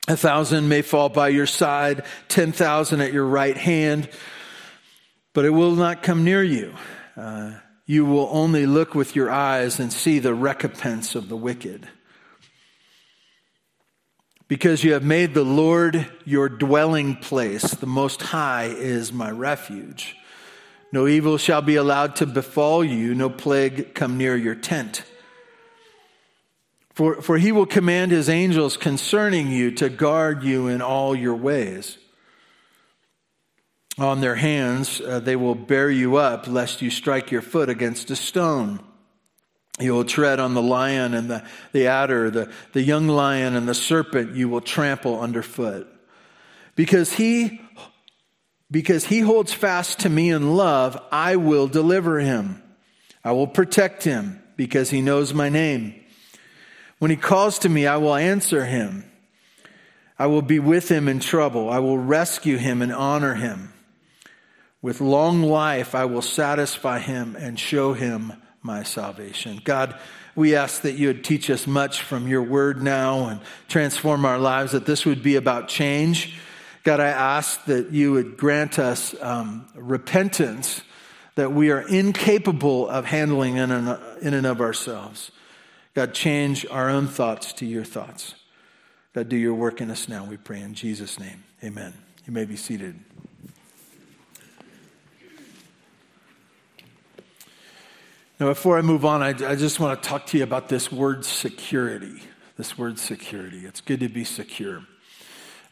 A 0.07 0.15
thousand 0.15 0.69
may 0.69 0.81
fall 0.81 1.09
by 1.09 1.30
your 1.30 1.47
side, 1.47 2.03
10,000 2.27 3.01
at 3.01 3.12
your 3.12 3.25
right 3.25 3.57
hand, 3.57 4.07
but 5.33 5.45
it 5.45 5.50
will 5.50 5.75
not 5.75 6.03
come 6.03 6.24
near 6.24 6.44
you. 6.44 6.75
Uh, 7.18 7.53
you 7.88 8.06
will 8.06 8.30
only 8.31 8.65
look 8.65 8.94
with 8.94 9.15
your 9.15 9.31
eyes 9.31 9.80
and 9.80 9.92
see 9.92 10.19
the 10.19 10.33
recompense 10.33 11.15
of 11.15 11.27
the 11.27 11.36
wicked. 11.36 11.88
Because 14.47 14.83
you 14.83 14.94
have 14.94 15.03
made 15.03 15.33
the 15.33 15.44
Lord 15.44 16.07
your 16.24 16.50
dwelling 16.50 17.15
place, 17.15 17.71
the 17.71 17.87
Most 17.87 18.21
High 18.21 18.66
is 18.66 19.11
my 19.11 19.31
refuge. 19.31 20.16
No 20.92 21.07
evil 21.07 21.37
shall 21.37 21.64
be 21.64 21.75
allowed 21.75 22.16
to 22.18 22.28
befall 22.28 22.83
you, 22.83 23.16
no 23.16 23.30
plague 23.30 23.95
come 23.95 24.18
near 24.18 24.35
your 24.35 24.56
tent. 24.56 25.04
For, 26.95 27.21
for 27.21 27.37
he 27.37 27.52
will 27.52 27.66
command 27.66 28.11
his 28.11 28.30
angels 28.30 28.78
concerning 28.78 29.52
you 29.52 29.71
to 29.71 29.90
guard 29.90 30.44
you 30.44 30.68
in 30.68 30.81
all 30.81 31.14
your 31.14 31.35
ways. 31.35 31.97
On 33.97 34.21
their 34.21 34.35
hands 34.35 35.02
uh, 35.02 35.19
they 35.19 35.35
will 35.35 35.56
bear 35.56 35.92
you 35.92 36.16
up, 36.16 36.47
lest 36.47 36.81
you 36.81 36.90
strike 36.90 37.31
your 37.31 37.42
foot 37.42 37.68
against 37.68 38.11
a 38.11 38.16
stone. 38.16 38.80
You 39.78 39.94
will 39.94 40.06
tread 40.06 40.40
on 40.40 40.54
the 40.54 40.61
lion 40.61 41.14
and 41.14 41.30
the, 41.30 41.44
the 41.73 41.87
adder, 41.87 42.30
the, 42.30 42.52
the 42.71 42.81
young 42.81 43.09
lion 43.09 43.57
and 43.57 43.68
the 43.68 43.73
serpent 43.73 44.37
you 44.37 44.47
will 44.47 44.61
trample 44.61 45.19
underfoot. 45.19 45.87
Because 46.75 47.11
he, 47.11 47.59
because 48.71 49.04
he 49.04 49.19
holds 49.19 49.52
fast 49.52 49.99
to 49.99 50.09
me 50.09 50.30
in 50.30 50.56
love, 50.56 50.97
I 51.11 51.35
will 51.35 51.68
deliver 51.68 52.19
him. 52.19 52.64
I 53.21 53.33
will 53.33 53.47
protect 53.47 54.04
him 54.04 54.42
because 54.56 54.92
he 54.92 55.02
knows 55.02 55.33
my 55.33 55.49
name. 55.49 56.05
When 57.06 57.12
he 57.12 57.18
calls 57.18 57.59
to 57.59 57.69
me, 57.69 57.85
I 57.85 57.97
will 57.97 58.16
answer 58.16 58.66
him. 58.66 59.06
I 60.18 60.26
will 60.26 60.42
be 60.42 60.57
with 60.57 60.90
him 60.90 61.07
in 61.07 61.19
trouble. 61.19 61.69
I 61.69 61.78
will 61.78 62.00
rescue 62.00 62.57
him 62.57 62.81
and 62.81 62.92
honor 62.92 63.35
him. 63.35 63.71
With 64.81 65.02
long 65.02 65.44
life, 65.44 65.94
I 65.94 66.06
will 66.06 66.24
satisfy 66.24 66.97
him 66.97 67.35
and 67.35 67.59
show 67.59 67.94
him 67.94 68.33
my 68.64 68.81
salvation. 68.81 69.62
God, 69.64 70.00
we 70.33 70.56
ask 70.56 70.81
that 70.81 70.94
you 70.94 71.09
would 71.09 71.24
teach 71.24 71.52
us 71.52 71.68
much 71.68 72.02
from 72.02 72.28
your 72.28 72.42
word 72.42 72.81
now 72.81 73.28
and 73.28 73.40
transform 73.68 74.26
our 74.26 74.40
lives, 74.40 74.71
that 74.71 74.88
this 74.88 75.06
would 75.06 75.21
be 75.21 75.35
about 75.35 75.68
change. 75.68 76.40
God, 76.81 77.00
I 77.00 77.09
ask 77.09 77.64
that 77.66 77.92
you 77.92 78.14
would 78.14 78.35
grant 78.35 78.80
us 78.80 79.14
um, 79.21 79.68
repentance 79.76 80.81
that 81.35 81.52
we 81.52 81.69
are 81.69 81.88
incapable 81.88 82.90
of 82.90 83.06
handling 83.06 83.57
in 83.57 83.69
and, 83.69 84.00
in 84.24 84.33
and 84.33 84.47
of 84.47 84.59
ourselves. 84.59 85.30
God, 85.95 86.14
change 86.14 86.66
our 86.69 86.90
own 86.90 87.07
thoughts 87.07 87.54
to 87.54 87.66
your 87.66 87.85
thoughts. 87.85 88.35
God, 89.14 89.30
do 89.30 89.37
your 89.37 89.54
work 89.54 89.80
in 89.80 89.90
us 89.90 90.09
now, 90.09 90.25
we 90.25 90.35
pray 90.35 90.59
in 90.59 90.73
Jesus' 90.73 91.18
name. 91.18 91.45
Amen. 91.64 91.94
You 92.25 92.33
may 92.33 92.44
be 92.44 92.57
seated. 92.57 92.99
Now, 98.37 98.47
before 98.47 98.78
I 98.78 98.81
move 98.81 99.06
on, 99.06 99.23
I, 99.23 99.30
I 99.30 99.56
just 99.56 99.80
want 99.80 100.04
to 100.04 100.09
talk 100.09 100.25
to 100.28 100.37
you 100.37 100.44
about 100.44 100.68
this 100.68 100.92
word 100.92 101.23
security. 101.23 102.21
This 102.57 102.78
word 102.78 102.99
security. 102.99 103.66
It's 103.66 103.80
good 103.80 104.02
to 104.02 104.09
be 104.09 104.25
secure. 104.25 104.83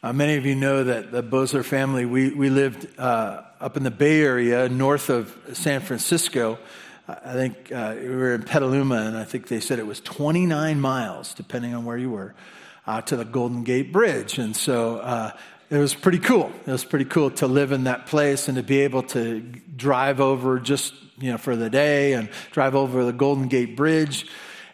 Uh, 0.02 0.14
many 0.14 0.38
of 0.38 0.46
you 0.46 0.56
know 0.56 0.86
that 0.86 1.12
the 1.12 1.22
Bozer 1.22 1.66
family, 1.66 2.06
we, 2.06 2.30
we 2.34 2.50
lived 2.50 2.88
uh, 2.98 3.42
up 3.60 3.76
in 3.76 3.84
the 3.84 3.92
Bay 3.92 4.22
Area 4.22 4.70
north 4.70 5.10
of 5.10 5.38
San 5.52 5.82
Francisco. 5.82 6.60
I 7.08 7.34
think 7.34 7.72
uh, 7.72 7.96
we 8.00 8.08
were 8.10 8.34
in 8.34 8.44
Petaluma, 8.44 8.96
and 8.96 9.18
I 9.18 9.26
think 9.26 9.48
they 9.48 9.60
said 9.60 9.78
it 9.78 9.86
was 9.86 10.00
29 10.00 10.80
miles, 10.80 11.34
depending 11.34 11.74
on 11.74 11.84
where 11.84 11.98
you 11.98 12.10
were, 12.10 12.34
uh, 12.88 13.02
to 13.02 13.18
the 13.18 13.26
Golden 13.26 13.64
Gate 13.64 13.92
Bridge. 13.92 14.38
And 14.38 14.56
so 14.56 14.98
uh, 15.00 15.32
it 15.70 15.78
was 15.78 15.94
pretty 15.94 16.20
cool. 16.20 16.52
It 16.66 16.72
was 16.72 16.86
pretty 16.86 17.06
cool 17.06 17.32
to 17.32 17.48
live 17.48 17.74
in 17.74 17.86
that 17.86 18.06
place 18.06 18.48
and 18.48 18.56
to 18.56 18.64
be 18.64 18.82
able 18.82 19.04
to 19.04 19.42
drive 19.42 20.22
over 20.22 20.60
just 20.60 20.94
you 21.18 21.32
know, 21.32 21.38
for 21.38 21.56
the 21.58 21.70
day 21.70 22.14
and 22.14 22.30
drive 22.52 22.76
over 22.76 23.04
the 23.04 23.14
Golden 23.14 23.50
Gate 23.50 23.76
Bridge. 23.76 24.26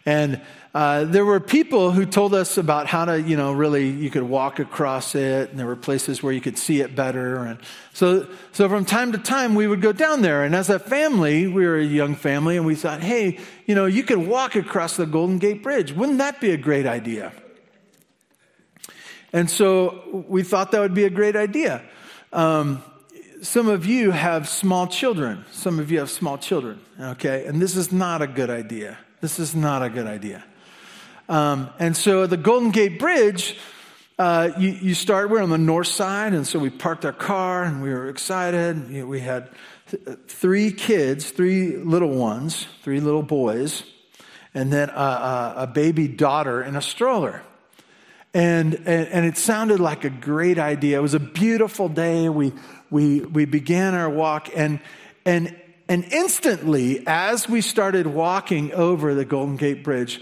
And 0.06 0.40
uh, 0.72 1.04
there 1.04 1.24
were 1.24 1.40
people 1.40 1.90
who 1.90 2.06
told 2.06 2.32
us 2.32 2.56
about 2.56 2.86
how 2.86 3.04
to, 3.04 3.20
you 3.20 3.36
know, 3.36 3.52
really 3.52 3.88
you 3.88 4.08
could 4.08 4.22
walk 4.22 4.60
across 4.60 5.16
it, 5.16 5.50
and 5.50 5.58
there 5.58 5.66
were 5.66 5.74
places 5.74 6.22
where 6.22 6.32
you 6.32 6.40
could 6.40 6.56
see 6.56 6.80
it 6.80 6.94
better. 6.94 7.44
And 7.44 7.58
so, 7.92 8.28
so 8.52 8.68
from 8.68 8.84
time 8.84 9.10
to 9.12 9.18
time, 9.18 9.56
we 9.56 9.66
would 9.66 9.80
go 9.80 9.90
down 9.90 10.22
there. 10.22 10.44
And 10.44 10.54
as 10.54 10.70
a 10.70 10.78
family, 10.78 11.48
we 11.48 11.66
were 11.66 11.76
a 11.76 11.84
young 11.84 12.14
family, 12.14 12.56
and 12.56 12.64
we 12.64 12.76
thought, 12.76 13.00
hey, 13.00 13.40
you 13.66 13.74
know, 13.74 13.86
you 13.86 14.04
could 14.04 14.18
walk 14.18 14.54
across 14.54 14.96
the 14.96 15.06
Golden 15.06 15.38
Gate 15.38 15.62
Bridge. 15.64 15.92
Wouldn't 15.92 16.18
that 16.18 16.40
be 16.40 16.52
a 16.52 16.56
great 16.56 16.86
idea? 16.86 17.32
And 19.32 19.50
so 19.50 20.24
we 20.28 20.44
thought 20.44 20.70
that 20.70 20.80
would 20.80 20.94
be 20.94 21.04
a 21.04 21.10
great 21.10 21.34
idea. 21.34 21.82
Um, 22.32 22.84
some 23.42 23.68
of 23.68 23.86
you 23.86 24.12
have 24.12 24.48
small 24.48 24.86
children. 24.86 25.44
Some 25.50 25.80
of 25.80 25.90
you 25.90 25.98
have 25.98 26.10
small 26.10 26.38
children, 26.38 26.80
okay? 27.00 27.46
And 27.46 27.60
this 27.60 27.74
is 27.74 27.90
not 27.90 28.22
a 28.22 28.26
good 28.28 28.50
idea. 28.50 28.98
This 29.20 29.40
is 29.40 29.54
not 29.54 29.82
a 29.82 29.90
good 29.90 30.06
idea. 30.06 30.44
Um, 31.30 31.70
and 31.78 31.96
so 31.96 32.26
the 32.26 32.36
Golden 32.36 32.72
Gate 32.72 32.98
Bridge, 32.98 33.56
uh, 34.18 34.50
you, 34.58 34.70
you, 34.70 34.94
start, 34.94 35.30
we're 35.30 35.40
on 35.40 35.48
the 35.48 35.58
north 35.58 35.86
side, 35.86 36.32
and 36.32 36.44
so 36.44 36.58
we 36.58 36.70
parked 36.70 37.04
our 37.04 37.12
car 37.12 37.62
and 37.62 37.80
we 37.80 37.90
were 37.90 38.08
excited. 38.08 38.90
You 38.90 39.02
know, 39.02 39.06
we 39.06 39.20
had 39.20 39.48
th- 39.88 40.18
three 40.26 40.72
kids, 40.72 41.30
three 41.30 41.76
little 41.76 42.10
ones, 42.10 42.66
three 42.82 42.98
little 42.98 43.22
boys, 43.22 43.84
and 44.54 44.72
then 44.72 44.90
a, 44.90 44.92
a, 44.92 45.54
a 45.58 45.66
baby 45.68 46.08
daughter 46.08 46.64
in 46.64 46.74
a 46.74 46.82
stroller. 46.82 47.42
And, 48.34 48.74
and, 48.74 49.08
and, 49.08 49.24
it 49.24 49.36
sounded 49.36 49.78
like 49.78 50.02
a 50.02 50.10
great 50.10 50.58
idea. 50.58 50.98
It 50.98 51.02
was 51.02 51.14
a 51.14 51.20
beautiful 51.20 51.88
day. 51.88 52.28
We, 52.28 52.52
we, 52.90 53.20
we 53.20 53.44
began 53.44 53.94
our 53.94 54.10
walk, 54.10 54.48
and, 54.52 54.80
and, 55.24 55.56
and 55.88 56.04
instantly, 56.10 57.04
as 57.06 57.48
we 57.48 57.60
started 57.60 58.08
walking 58.08 58.72
over 58.72 59.14
the 59.14 59.24
Golden 59.24 59.56
Gate 59.56 59.84
Bridge, 59.84 60.20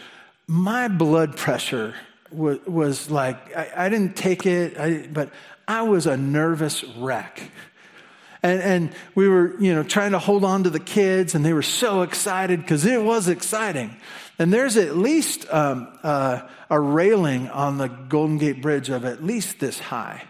my 0.48 0.88
blood 0.88 1.36
pressure 1.36 1.94
was, 2.32 2.58
was 2.66 3.10
like, 3.10 3.56
I, 3.56 3.86
I, 3.86 3.88
didn't 3.88 4.16
take 4.16 4.46
it, 4.46 4.76
I, 4.76 5.06
but 5.06 5.30
I 5.68 5.82
was 5.82 6.08
a 6.08 6.16
nervous 6.16 6.82
wreck. 6.82 7.40
And, 8.42 8.60
and 8.60 8.92
we 9.14 9.28
were, 9.28 9.60
you 9.60 9.72
know, 9.72 9.84
trying 9.84 10.12
to 10.12 10.18
hold 10.18 10.44
on 10.44 10.64
to 10.64 10.70
the 10.70 10.80
kids, 10.80 11.36
and 11.36 11.44
they 11.44 11.52
were 11.52 11.62
so 11.62 12.02
excited 12.02 12.60
because 12.60 12.84
it 12.84 13.00
was 13.00 13.28
exciting. 13.28 13.96
And 14.40 14.52
there's 14.52 14.76
at 14.76 14.96
least 14.96 15.46
um, 15.52 15.96
uh, 16.02 16.40
a 16.68 16.80
railing 16.80 17.48
on 17.48 17.78
the 17.78 17.86
Golden 17.86 18.38
Gate 18.38 18.60
Bridge 18.60 18.88
of 18.88 19.04
at 19.04 19.22
least 19.22 19.60
this 19.60 19.78
high 19.78 20.24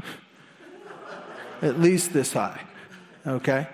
at 1.63 1.81
least 1.81 2.13
this 2.13 2.33
high. 2.33 2.61
Okay? 3.27 3.69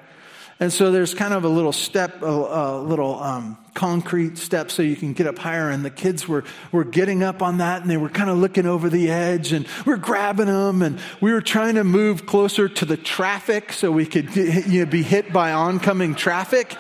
And 0.61 0.73
so 0.73 0.93
there's 0.93 1.15
kind 1.15 1.35
of 1.35 1.45
a 1.45 1.49
little 1.49 1.73
step, 1.73 2.23
a, 2.23 2.27
a 2.27 2.81
little 2.81 3.21
um, 3.21 3.59
concrete 3.75 4.39
step 4.39 4.71
so 4.71 4.83
you 4.83 4.95
can 4.95 5.13
get 5.13 5.27
up 5.27 5.39
higher. 5.39 5.69
And 5.69 5.85
the 5.85 5.91
kids 5.91 6.29
were, 6.29 6.45
were 6.71 6.85
getting 6.85 7.23
up 7.23 7.43
on 7.43 7.59
that 7.59 7.83
and 7.83 7.91
they 7.91 7.97
were 7.97 8.09
kind 8.09 8.31
of 8.31 8.39
looking 8.39 8.67
over 8.67 8.89
the 8.89 9.11
edge 9.11 9.53
and 9.53 9.67
we're 9.85 9.97
grabbing 9.97 10.47
them 10.47 10.83
and 10.83 11.01
we 11.21 11.33
were 11.33 11.43
trying 11.43 11.75
to 11.75 11.85
move 11.85 12.25
closer 12.25 12.69
to 12.69 12.85
the 12.85 12.97
traffic 12.97 13.73
so 13.73 13.91
we 13.91 14.07
could 14.07 14.33
get, 14.33 14.67
you 14.69 14.85
know, 14.85 14.91
be 14.91 15.03
hit 15.03 15.33
by 15.33 15.53
oncoming 15.53 16.15
traffic. 16.15 16.77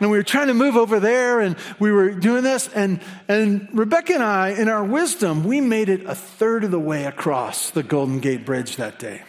And 0.00 0.10
we 0.10 0.16
were 0.16 0.24
trying 0.24 0.48
to 0.48 0.54
move 0.54 0.76
over 0.76 1.00
there 1.00 1.40
and 1.40 1.56
we 1.78 1.90
were 1.90 2.10
doing 2.10 2.44
this. 2.44 2.68
And, 2.68 3.00
and 3.26 3.68
Rebecca 3.72 4.14
and 4.14 4.22
I, 4.22 4.50
in 4.50 4.68
our 4.68 4.84
wisdom, 4.84 5.44
we 5.44 5.60
made 5.60 5.88
it 5.88 6.04
a 6.06 6.14
third 6.14 6.62
of 6.64 6.70
the 6.70 6.80
way 6.80 7.04
across 7.04 7.70
the 7.70 7.82
Golden 7.82 8.20
Gate 8.20 8.44
Bridge 8.44 8.76
that 8.76 8.98
day. 8.98 9.22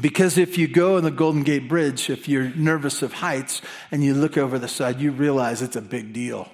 Because 0.00 0.38
if 0.38 0.56
you 0.56 0.68
go 0.68 0.96
on 0.96 1.02
the 1.02 1.10
Golden 1.10 1.42
Gate 1.42 1.68
Bridge, 1.68 2.10
if 2.10 2.28
you're 2.28 2.50
nervous 2.50 3.02
of 3.02 3.12
heights 3.12 3.60
and 3.90 4.02
you 4.02 4.14
look 4.14 4.38
over 4.38 4.58
the 4.58 4.68
side, 4.68 5.00
you 5.00 5.10
realize 5.10 5.62
it's 5.62 5.76
a 5.76 5.82
big 5.82 6.12
deal. 6.12 6.48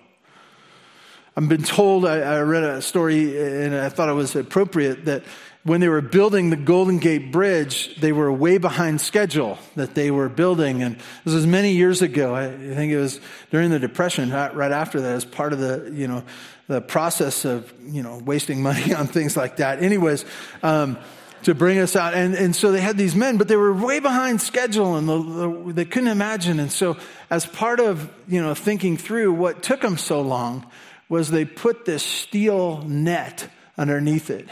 I've 1.36 1.48
been 1.48 1.62
told, 1.62 2.06
I, 2.06 2.20
I 2.20 2.40
read 2.40 2.64
a 2.64 2.80
story 2.80 3.64
and 3.64 3.74
I 3.74 3.90
thought 3.90 4.08
it 4.08 4.14
was 4.14 4.34
appropriate 4.34 5.04
that 5.04 5.22
when 5.64 5.80
they 5.80 5.88
were 5.88 6.00
building 6.00 6.50
the 6.50 6.56
Golden 6.56 6.98
Gate 6.98 7.32
Bridge, 7.32 7.96
they 7.96 8.12
were 8.12 8.32
way 8.32 8.56
behind 8.56 9.00
schedule 9.00 9.58
that 9.74 9.96
they 9.96 10.12
were 10.12 10.28
building. 10.28 10.82
And 10.82 10.96
this 11.24 11.34
was 11.34 11.44
many 11.44 11.72
years 11.72 12.02
ago. 12.02 12.34
I 12.34 12.48
think 12.48 12.92
it 12.92 12.98
was 12.98 13.20
during 13.50 13.70
the 13.70 13.80
Depression, 13.80 14.30
right 14.30 14.70
after 14.70 15.00
that, 15.00 15.12
as 15.16 15.24
part 15.24 15.52
of 15.52 15.58
the, 15.58 15.90
you 15.92 16.06
know, 16.06 16.22
the 16.68 16.80
process 16.80 17.44
of, 17.44 17.72
you 17.82 18.02
know, 18.02 18.18
wasting 18.24 18.62
money 18.62 18.94
on 18.94 19.08
things 19.08 19.36
like 19.36 19.56
that. 19.56 19.82
Anyways, 19.82 20.24
um, 20.62 20.98
to 21.46 21.54
bring 21.54 21.78
us 21.78 21.94
out. 21.94 22.12
And, 22.12 22.34
and 22.34 22.56
so 22.56 22.72
they 22.72 22.80
had 22.80 22.98
these 22.98 23.14
men, 23.14 23.36
but 23.36 23.46
they 23.46 23.54
were 23.54 23.72
way 23.72 24.00
behind 24.00 24.40
schedule 24.40 24.96
and 24.96 25.08
the, 25.08 25.22
the, 25.22 25.72
they 25.74 25.84
couldn't 25.84 26.08
imagine. 26.08 26.58
And 26.58 26.72
so 26.72 26.96
as 27.30 27.46
part 27.46 27.78
of, 27.78 28.12
you 28.26 28.42
know, 28.42 28.52
thinking 28.52 28.96
through 28.96 29.32
what 29.32 29.62
took 29.62 29.80
them 29.80 29.96
so 29.96 30.22
long 30.22 30.66
was 31.08 31.30
they 31.30 31.44
put 31.44 31.84
this 31.84 32.02
steel 32.02 32.82
net 32.82 33.48
underneath 33.78 34.28
it. 34.28 34.48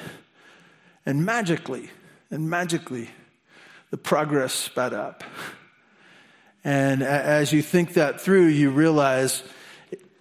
And 1.05 1.25
magically, 1.25 1.91
and 2.31 2.49
magically, 2.49 3.11
the 3.91 3.97
progress 3.97 4.55
sped 4.55 4.95
up. 4.95 5.25
And 6.63 7.03
as 7.03 7.53
you 7.53 7.61
think 7.61 7.95
that 7.95 8.21
through, 8.21 8.47
you 8.47 8.71
realize 8.71 9.43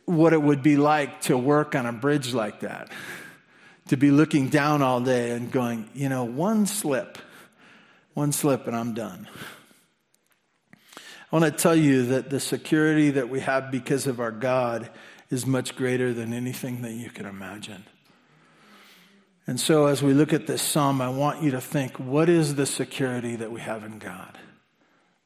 what 0.06 0.34
it 0.34 0.42
would 0.42 0.64
be 0.64 0.76
like 0.76 1.22
to 1.22 1.38
work 1.38 1.76
on 1.76 1.86
a 1.86 1.94
bridge 1.94 2.34
like 2.34 2.62
that 2.62 2.90
to 3.88 3.98
be 3.98 4.12
looking 4.12 4.50
down 4.50 4.82
all 4.82 5.02
day 5.02 5.32
and 5.32 5.52
going, 5.52 5.90
you 5.94 6.10
know, 6.10 6.24
one 6.24 6.66
slip, 6.66 7.18
one 8.14 8.32
slip, 8.32 8.68
and 8.68 8.76
I'm 8.76 8.94
done. 8.94 9.28
I 11.32 11.40
want 11.40 11.46
to 11.46 11.52
tell 11.52 11.76
you 11.76 12.06
that 12.08 12.30
the 12.30 12.40
security 12.40 13.12
that 13.12 13.28
we 13.28 13.40
have 13.40 13.72
because 13.72 14.08
of 14.08 14.20
our 14.20 14.32
God 14.32 14.90
is 15.30 15.46
much 15.46 15.76
greater 15.76 16.14
than 16.14 16.32
anything 16.32 16.84
that 16.84 16.92
you 16.92 17.10
can 17.10 17.26
imagine. 17.26 17.86
And 19.48 19.60
so, 19.60 19.88
as 19.88 20.02
we 20.02 20.14
look 20.14 20.32
at 20.32 20.48
this 20.48 20.62
psalm, 20.62 21.02
I 21.02 21.10
want 21.10 21.42
you 21.42 21.52
to 21.52 21.60
think 21.60 22.00
what 22.00 22.30
is 22.30 22.56
the 22.56 22.66
security 22.66 23.36
that 23.36 23.52
we 23.52 23.60
have 23.60 23.84
in 23.84 24.00
God? 24.00 24.38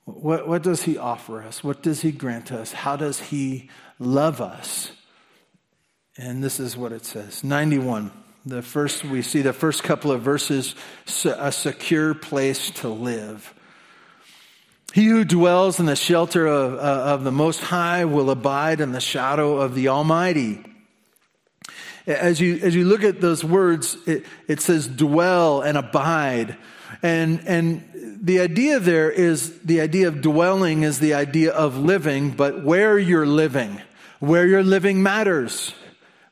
What, 0.06 0.48
what 0.48 0.64
does 0.64 0.84
He 0.84 0.98
offer 0.98 1.44
us? 1.44 1.64
What 1.64 1.84
does 1.84 2.02
He 2.02 2.12
grant 2.12 2.52
us? 2.52 2.72
How 2.72 2.96
does 2.96 3.20
He 3.20 3.70
love 4.00 4.42
us? 4.42 4.92
And 6.18 6.44
this 6.44 6.60
is 6.60 6.76
what 6.76 6.94
it 6.94 7.06
says 7.06 7.44
91. 7.44 8.12
The 8.48 8.62
first, 8.62 9.04
we 9.04 9.24
see 9.24 9.42
the 9.42 9.52
first 9.52 9.84
couple 9.84 10.10
of 10.10 10.22
verses, 10.22 10.74
a 11.26 11.52
secure 11.52 12.14
place 12.14 12.72
to 12.80 12.88
live. 12.88 13.54
He 14.94 15.08
who 15.08 15.26
dwells 15.26 15.82
in 15.82 15.86
the 15.86 15.98
shelter 15.98 16.48
of, 16.48 16.76
uh, 16.76 16.78
of 16.78 17.26
the 17.26 17.32
Most 17.32 17.60
High 17.60 18.06
will 18.06 18.30
abide 18.30 18.80
in 18.80 18.94
the 18.94 19.02
shadow 19.02 19.58
of 19.58 19.76
the 19.76 19.90
Almighty. 19.90 20.64
As 22.06 22.40
you, 22.40 22.58
as 22.64 22.74
you 22.74 22.86
look 22.86 23.04
at 23.04 23.20
those 23.20 23.44
words, 23.44 23.98
it, 24.08 24.26
it 24.48 24.62
says 24.62 24.88
dwell 24.88 25.60
and 25.60 25.78
abide. 25.78 26.56
And, 27.04 27.42
and 27.48 27.84
the 28.22 28.40
idea 28.40 28.80
there 28.80 29.12
is 29.12 29.60
the 29.60 29.82
idea 29.82 30.08
of 30.08 30.22
dwelling 30.22 30.84
is 30.84 31.02
the 31.02 31.16
idea 31.16 31.52
of 31.52 31.78
living, 31.78 32.32
but 32.32 32.64
where 32.64 32.98
you're 32.98 33.28
living, 33.28 33.82
where 34.20 34.48
you're 34.48 34.64
living 34.64 35.04
matters 35.04 35.74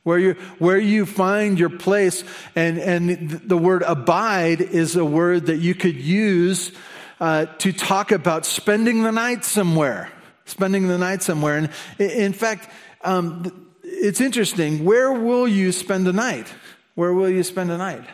where 0.06 0.20
you, 0.20 0.34
where 0.60 0.78
you 0.78 1.04
find 1.04 1.58
your 1.58 1.68
place. 1.68 2.22
And, 2.54 2.78
and 2.78 3.28
the 3.40 3.56
word 3.56 3.82
abide 3.82 4.60
is 4.60 4.94
a 4.94 5.04
word 5.04 5.46
that 5.46 5.56
you 5.56 5.74
could 5.74 5.96
use 5.96 6.70
uh, 7.18 7.46
to 7.46 7.72
talk 7.72 8.12
about 8.12 8.46
spending 8.46 9.02
the 9.02 9.10
night 9.10 9.44
somewhere. 9.44 10.08
Spending 10.44 10.86
the 10.86 10.96
night 10.96 11.24
somewhere. 11.24 11.56
And 11.58 11.70
in 11.98 12.32
fact, 12.32 12.70
um, 13.02 13.68
it's 13.82 14.20
interesting. 14.20 14.84
Where 14.84 15.12
will 15.12 15.48
you 15.48 15.72
spend 15.72 16.06
the 16.06 16.12
night? 16.12 16.54
Where 16.94 17.12
will 17.12 17.28
you 17.28 17.42
spend 17.42 17.70
the 17.70 17.78
night? 17.78 18.04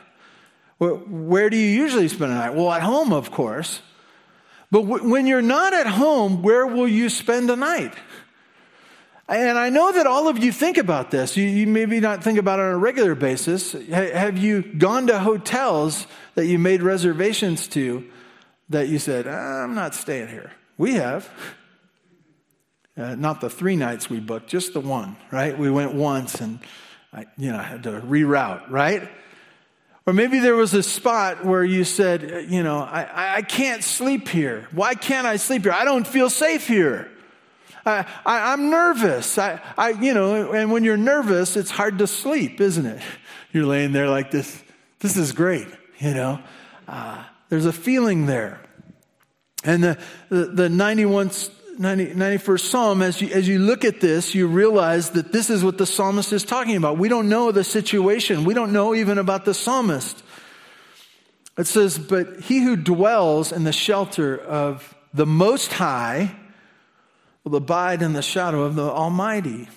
Where, 0.78 0.94
where 0.94 1.50
do 1.50 1.58
you 1.58 1.68
usually 1.68 2.08
spend 2.08 2.32
a 2.32 2.36
night? 2.36 2.54
Well, 2.54 2.72
at 2.72 2.80
home, 2.80 3.12
of 3.12 3.30
course. 3.30 3.82
But 4.70 4.84
w- 4.84 5.10
when 5.10 5.26
you're 5.26 5.42
not 5.42 5.74
at 5.74 5.86
home, 5.86 6.40
where 6.40 6.66
will 6.66 6.88
you 6.88 7.10
spend 7.10 7.50
a 7.50 7.56
night? 7.56 7.92
And 9.28 9.56
I 9.58 9.68
know 9.68 9.92
that 9.92 10.06
all 10.06 10.28
of 10.28 10.42
you 10.42 10.52
think 10.52 10.78
about 10.78 11.10
this. 11.10 11.36
You, 11.36 11.44
you, 11.44 11.66
maybe 11.66 12.00
not 12.00 12.24
think 12.24 12.38
about 12.38 12.58
it 12.58 12.62
on 12.62 12.72
a 12.72 12.78
regular 12.78 13.14
basis. 13.14 13.72
Have 13.72 14.36
you 14.36 14.62
gone 14.62 15.06
to 15.06 15.18
hotels 15.18 16.06
that 16.34 16.46
you 16.46 16.58
made 16.58 16.82
reservations 16.82 17.68
to 17.68 18.04
that 18.68 18.88
you 18.88 18.98
said, 18.98 19.26
I'm 19.26 19.74
not 19.74 19.94
staying 19.94 20.28
here? 20.28 20.52
We 20.78 20.94
have. 20.94 21.28
Uh, 22.94 23.14
not 23.14 23.40
the 23.40 23.48
three 23.48 23.74
nights 23.74 24.10
we 24.10 24.20
booked, 24.20 24.50
just 24.50 24.74
the 24.74 24.80
one, 24.80 25.16
right? 25.30 25.58
We 25.58 25.70
went 25.70 25.94
once 25.94 26.42
and 26.42 26.58
I, 27.10 27.24
you 27.38 27.50
know, 27.50 27.56
had 27.56 27.84
to 27.84 28.02
reroute, 28.02 28.68
right? 28.68 29.08
Or 30.04 30.12
maybe 30.12 30.40
there 30.40 30.56
was 30.56 30.74
a 30.74 30.82
spot 30.82 31.44
where 31.44 31.64
you 31.64 31.84
said, 31.84 32.50
you 32.50 32.62
know, 32.62 32.80
I, 32.80 33.36
I 33.36 33.42
can't 33.42 33.84
sleep 33.84 34.28
here. 34.28 34.66
Why 34.72 34.94
can't 34.94 35.26
I 35.26 35.36
sleep 35.36 35.62
here? 35.62 35.72
I 35.72 35.84
don't 35.84 36.06
feel 36.06 36.28
safe 36.28 36.66
here. 36.66 37.10
I, 37.84 38.06
I, 38.24 38.52
am 38.52 38.70
nervous. 38.70 39.38
I, 39.38 39.60
I, 39.76 39.90
you 39.90 40.14
know, 40.14 40.52
and 40.52 40.70
when 40.70 40.84
you're 40.84 40.96
nervous, 40.96 41.56
it's 41.56 41.70
hard 41.70 41.98
to 41.98 42.06
sleep, 42.06 42.60
isn't 42.60 42.86
it? 42.86 43.02
You're 43.52 43.66
laying 43.66 43.92
there 43.92 44.08
like 44.08 44.30
this. 44.30 44.62
This 45.00 45.16
is 45.16 45.32
great, 45.32 45.66
you 45.98 46.14
know. 46.14 46.40
Uh, 46.86 47.24
there's 47.48 47.66
a 47.66 47.72
feeling 47.72 48.26
there. 48.26 48.60
And 49.64 49.82
the, 49.82 49.98
the, 50.28 50.46
the 50.46 50.68
91, 50.68 51.30
90, 51.78 52.06
91st 52.14 52.60
Psalm, 52.60 53.02
as 53.02 53.20
you, 53.20 53.28
as 53.28 53.48
you 53.48 53.58
look 53.58 53.84
at 53.84 54.00
this, 54.00 54.34
you 54.34 54.46
realize 54.46 55.10
that 55.10 55.32
this 55.32 55.50
is 55.50 55.64
what 55.64 55.78
the 55.78 55.86
psalmist 55.86 56.32
is 56.32 56.44
talking 56.44 56.76
about. 56.76 56.98
We 56.98 57.08
don't 57.08 57.28
know 57.28 57.52
the 57.52 57.64
situation. 57.64 58.44
We 58.44 58.54
don't 58.54 58.72
know 58.72 58.94
even 58.94 59.18
about 59.18 59.44
the 59.44 59.54
psalmist. 59.54 60.22
It 61.58 61.66
says, 61.66 61.98
But 61.98 62.40
he 62.40 62.62
who 62.62 62.76
dwells 62.76 63.52
in 63.52 63.64
the 63.64 63.72
shelter 63.72 64.38
of 64.38 64.94
the 65.12 65.26
Most 65.26 65.72
High 65.72 66.36
will 67.44 67.56
abide 67.56 68.02
in 68.02 68.12
the 68.12 68.22
shadow 68.22 68.62
of 68.62 68.74
the 68.74 68.82
Almighty. 68.82 69.68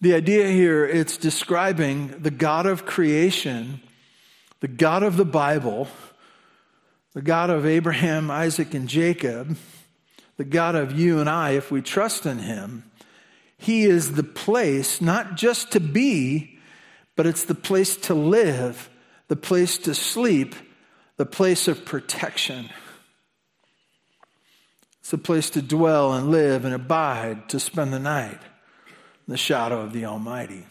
The 0.00 0.14
idea 0.14 0.48
here, 0.48 0.86
it's 0.86 1.16
describing 1.16 2.08
the 2.22 2.30
God 2.30 2.66
of 2.66 2.86
creation, 2.86 3.80
the 4.60 4.68
God 4.68 5.02
of 5.02 5.16
the 5.16 5.24
Bible, 5.24 5.88
the 7.12 7.22
God 7.22 7.50
of 7.50 7.66
Abraham, 7.66 8.30
Isaac, 8.30 8.72
and 8.72 8.88
Jacob, 8.88 9.56
the 10.36 10.44
God 10.44 10.74
of 10.74 10.98
you 10.98 11.18
and 11.18 11.28
I, 11.28 11.50
if 11.50 11.70
we 11.70 11.82
trust 11.82 12.24
in 12.24 12.38
him. 12.38 12.90
He 13.58 13.84
is 13.84 14.14
the 14.14 14.22
place 14.22 15.02
not 15.02 15.36
just 15.36 15.72
to 15.72 15.80
be, 15.80 16.58
but 17.14 17.26
it's 17.26 17.44
the 17.44 17.54
place 17.54 17.96
to 17.96 18.14
live, 18.14 18.88
the 19.28 19.36
place 19.36 19.76
to 19.78 19.94
sleep, 19.94 20.54
the 21.18 21.26
place 21.26 21.68
of 21.68 21.84
protection. 21.84 22.70
It's 25.10 25.14
a 25.14 25.18
place 25.18 25.50
to 25.50 25.60
dwell 25.60 26.12
and 26.12 26.30
live 26.30 26.64
and 26.64 26.72
abide, 26.72 27.48
to 27.48 27.58
spend 27.58 27.92
the 27.92 27.98
night 27.98 28.38
in 29.26 29.32
the 29.32 29.36
shadow 29.36 29.80
of 29.80 29.92
the 29.92 30.04
Almighty. 30.04 30.64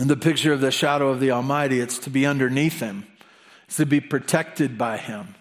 In 0.00 0.08
the 0.08 0.16
picture 0.16 0.52
of 0.52 0.60
the 0.60 0.72
shadow 0.72 1.10
of 1.10 1.20
the 1.20 1.30
Almighty, 1.30 1.78
it's 1.78 1.98
to 1.98 2.10
be 2.10 2.26
underneath 2.26 2.80
Him, 2.80 3.06
it's 3.68 3.76
to 3.76 3.86
be 3.86 4.00
protected 4.00 4.76
by 4.76 4.96
Him. 4.96 5.36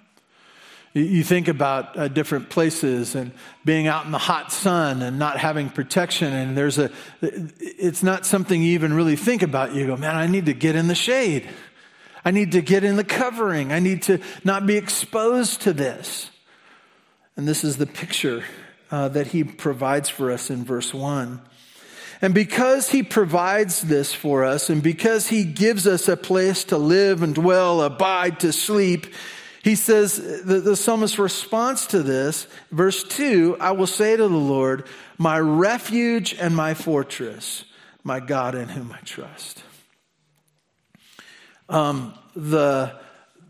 You 0.94 1.24
think 1.24 1.48
about 1.48 1.98
uh, 1.98 2.08
different 2.08 2.52
places 2.52 3.16
and 3.16 3.32
being 3.66 3.88
out 3.88 4.06
in 4.06 4.12
the 4.12 4.20
hot 4.20 4.52
sun 4.52 5.02
and 5.02 5.18
not 5.18 5.40
having 5.40 5.72
protection, 5.72 6.32
and 6.32 6.56
there's 6.56 6.78
a, 6.78 6.92
it's 7.24 8.04
not 8.04 8.28
something 8.28 8.62
you 8.62 8.74
even 8.74 8.94
really 8.94 9.16
think 9.16 9.42
about. 9.42 9.74
You 9.74 9.88
go, 9.88 9.98
man, 9.98 10.16
I 10.16 10.28
need 10.28 10.46
to 10.46 10.54
get 10.54 10.76
in 10.76 10.88
the 10.88 10.94
shade. 10.94 11.50
I 12.24 12.30
need 12.30 12.52
to 12.52 12.62
get 12.62 12.84
in 12.84 12.96
the 12.96 13.04
covering. 13.04 13.72
I 13.72 13.80
need 13.80 14.04
to 14.04 14.20
not 14.44 14.68
be 14.68 14.78
exposed 14.78 15.62
to 15.62 15.74
this. 15.74 16.30
And 17.36 17.48
this 17.48 17.64
is 17.64 17.78
the 17.78 17.88
picture 17.88 18.44
uh, 18.92 19.08
that 19.10 19.28
he 19.28 19.44
provides 19.44 20.10
for 20.10 20.32
us 20.32 20.50
in 20.50 20.64
verse 20.64 20.94
1. 20.94 21.42
And 22.22 22.34
because 22.34 22.90
he 22.90 23.04
provides 23.04 23.82
this 23.82 24.14
for 24.14 24.46
us, 24.46 24.70
and 24.70 24.82
because 24.82 25.28
he 25.28 25.44
gives 25.44 25.88
us 25.88 26.08
a 26.08 26.16
place 26.16 26.64
to 26.66 26.78
live 26.78 27.22
and 27.22 27.36
dwell, 27.36 27.82
abide, 27.82 28.40
to 28.42 28.54
sleep, 28.54 29.08
he 29.64 29.76
says, 29.76 30.18
the, 30.44 30.62
the 30.62 30.76
psalmist's 30.76 31.18
response 31.18 31.88
to 31.88 32.04
this, 32.04 32.48
verse 32.72 33.04
2 33.04 33.58
I 33.60 33.72
will 33.72 33.88
say 33.88 34.16
to 34.16 34.24
the 34.24 34.30
Lord, 34.30 34.86
my 35.18 35.40
refuge 35.40 36.36
and 36.40 36.56
my 36.56 36.74
fortress, 36.74 37.66
my 38.04 38.20
God 38.20 38.56
in 38.56 38.70
whom 38.70 38.92
I 38.92 39.00
trust. 39.04 39.64
Um, 41.68 42.14
the, 42.36 42.96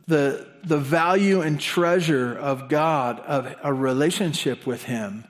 the, 0.08 0.48
the 0.64 0.78
value 0.78 1.42
and 1.42 1.60
treasure 1.60 2.34
of 2.34 2.70
God, 2.70 3.20
of 3.22 3.54
a 3.64 3.74
relationship 3.74 4.66
with 4.66 4.84
Him, 4.84 5.26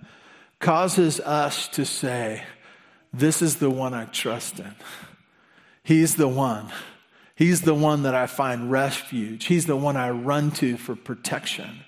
causes 0.59 1.19
us 1.19 1.67
to 1.69 1.85
say, 1.85 2.43
This 3.11 3.41
is 3.41 3.57
the 3.57 3.69
one 3.69 3.93
I 3.93 4.05
trust 4.05 4.59
in. 4.59 4.75
He's 5.83 6.15
the 6.15 6.27
one. 6.27 6.71
He's 7.35 7.61
the 7.61 7.73
one 7.73 8.03
that 8.03 8.13
I 8.13 8.27
find 8.27 8.71
refuge. 8.71 9.45
He's 9.45 9.65
the 9.65 9.75
one 9.75 9.97
I 9.97 10.11
run 10.11 10.51
to 10.51 10.77
for 10.77 10.95
protection. 10.95 11.83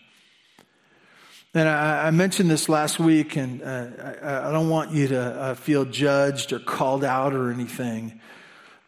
And 1.54 1.70
I, 1.70 2.08
I 2.08 2.12
mentioned 2.12 2.52
this 2.52 2.68
last 2.68 3.00
week, 3.00 3.38
and 3.38 3.62
uh, 3.62 3.88
I, 4.22 4.50
I, 4.50 4.52
don't 4.52 4.70
want 4.70 4.92
you 4.92 5.08
to 5.08 5.22
uh, 5.22 5.56
feel 5.56 5.86
judged 5.86 6.52
or 6.52 6.60
called 6.60 7.06
out 7.06 7.34
or 7.34 7.50
anything, 7.52 8.20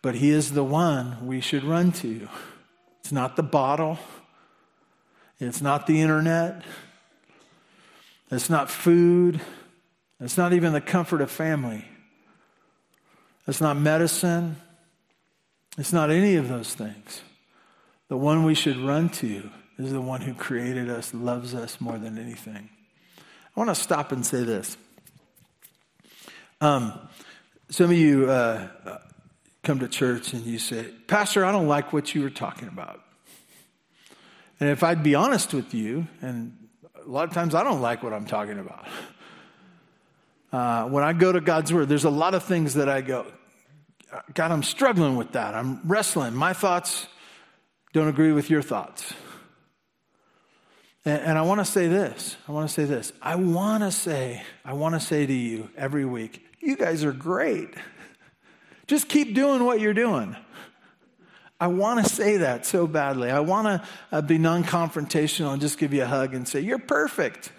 but 0.01 0.15
He 0.15 0.32
is 0.32 0.51
the 0.51 0.65
one 0.65 1.25
we 1.25 1.39
should 1.39 1.63
run 1.63 1.93
to. 1.93 2.27
It's 2.99 3.13
not 3.13 3.38
the 3.38 3.43
bottle, 3.43 3.99
it's 5.39 5.62
not 5.62 5.88
the 5.88 6.02
internet. 6.02 6.63
It's 8.32 8.50
not 8.50 8.69
food. 8.69 9.39
It's 10.19 10.38
not 10.38 10.54
even 10.54 10.73
the 10.73 10.82
comfort 10.82 11.21
of 11.21 11.32
family. 11.32 11.86
It's 13.47 13.62
not 13.62 13.78
medicine. 13.78 14.58
It's 15.78 15.93
not 15.93 16.10
any 16.10 16.36
of 16.36 16.50
those 16.50 16.73
things. 16.73 17.21
The 18.10 18.17
one 18.17 18.43
we 18.43 18.56
should 18.56 18.78
run 18.78 19.10
to 19.10 19.50
is 19.78 19.91
the 19.91 20.02
one 20.02 20.21
who 20.21 20.34
created 20.34 20.89
us, 20.89 21.13
loves 21.13 21.54
us 21.54 21.80
more 21.80 21.97
than 21.97 22.17
anything. 22.17 22.69
I 23.56 23.60
want 23.60 23.69
to 23.69 23.76
stop 23.76 24.12
and 24.12 24.26
say 24.26 24.43
this. 24.43 24.76
Um, 26.60 26.93
some 27.69 27.91
of 27.91 27.97
you 27.97 28.30
uh, 28.30 28.67
come 29.63 29.80
to 29.80 29.88
church 29.88 30.34
and 30.34 30.43
you 30.45 30.58
say, 30.58 30.86
Pastor, 31.08 31.45
I 31.45 31.52
don't 31.52 31.67
like 31.67 31.93
what 31.93 32.15
you 32.15 32.23
were 32.23 32.30
talking 32.30 32.67
about. 32.67 33.02
And 34.60 34.70
if 34.70 34.84
I'd 34.84 35.04
be 35.04 35.15
honest 35.15 35.54
with 35.54 35.74
you, 35.74 36.08
and 36.22 36.58
a 37.06 37.10
lot 37.10 37.28
of 37.28 37.34
times 37.34 37.54
I 37.54 37.63
don't 37.63 37.82
like 37.82 38.04
what 38.04 38.13
I'm 38.13 38.26
talking 38.26 38.60
about. 38.60 38.88
Uh, 40.50 40.86
when 40.86 41.04
I 41.04 41.12
go 41.12 41.30
to 41.30 41.41
God's 41.41 41.74
Word, 41.74 41.89
there's 41.89 42.06
a 42.06 42.10
lot 42.10 42.34
of 42.34 42.41
things 42.41 42.76
that 42.76 42.88
I 42.88 43.02
go, 43.02 43.26
God, 44.34 44.52
I'm 44.52 44.63
struggling 44.63 45.17
with 45.17 45.34
that. 45.34 45.54
I'm 45.54 45.82
wrestling. 45.84 46.34
My 46.34 46.54
thoughts 46.54 47.08
don't 47.91 48.08
agree 48.08 48.32
with 48.32 48.50
your 48.50 48.62
thoughts. 48.62 49.13
And, 51.04 51.22
and 51.22 51.38
I 51.38 51.41
want 51.41 51.60
to 51.60 51.65
say 51.65 51.88
this. 51.88 52.38
I 52.48 52.54
want 52.54 52.67
to 52.67 52.74
say 52.74 52.86
this. 52.86 53.12
I 53.22 53.36
want 53.36 53.84
to 53.84 53.91
say, 53.91 54.41
I 54.63 54.74
want 54.74 54.96
to 54.96 55.02
say 55.02 55.26
to 55.26 55.34
you 55.34 55.70
every 55.78 56.06
week, 56.06 56.46
you 56.62 56.78
guys 56.78 57.04
are 57.04 57.12
great. 57.12 57.70
Just 58.88 59.10
keep 59.10 59.36
doing 59.36 59.65
what 59.65 59.82
you're 59.82 59.93
doing. 59.93 60.36
I 61.60 61.67
want 61.67 62.06
to 62.06 62.13
say 62.13 62.38
that 62.38 62.65
so 62.65 62.86
badly. 62.86 63.32
I 63.32 63.39
want 63.39 63.67
to 63.67 63.88
uh, 64.12 64.22
be 64.22 64.38
non 64.38 64.63
confrontational 64.63 65.54
and 65.54 65.62
just 65.62 65.78
give 65.78 65.93
you 65.93 66.04
a 66.04 66.08
hug 66.08 66.34
and 66.34 66.48
say, 66.48 66.60
You're 66.60 66.80
perfect. 66.80 67.52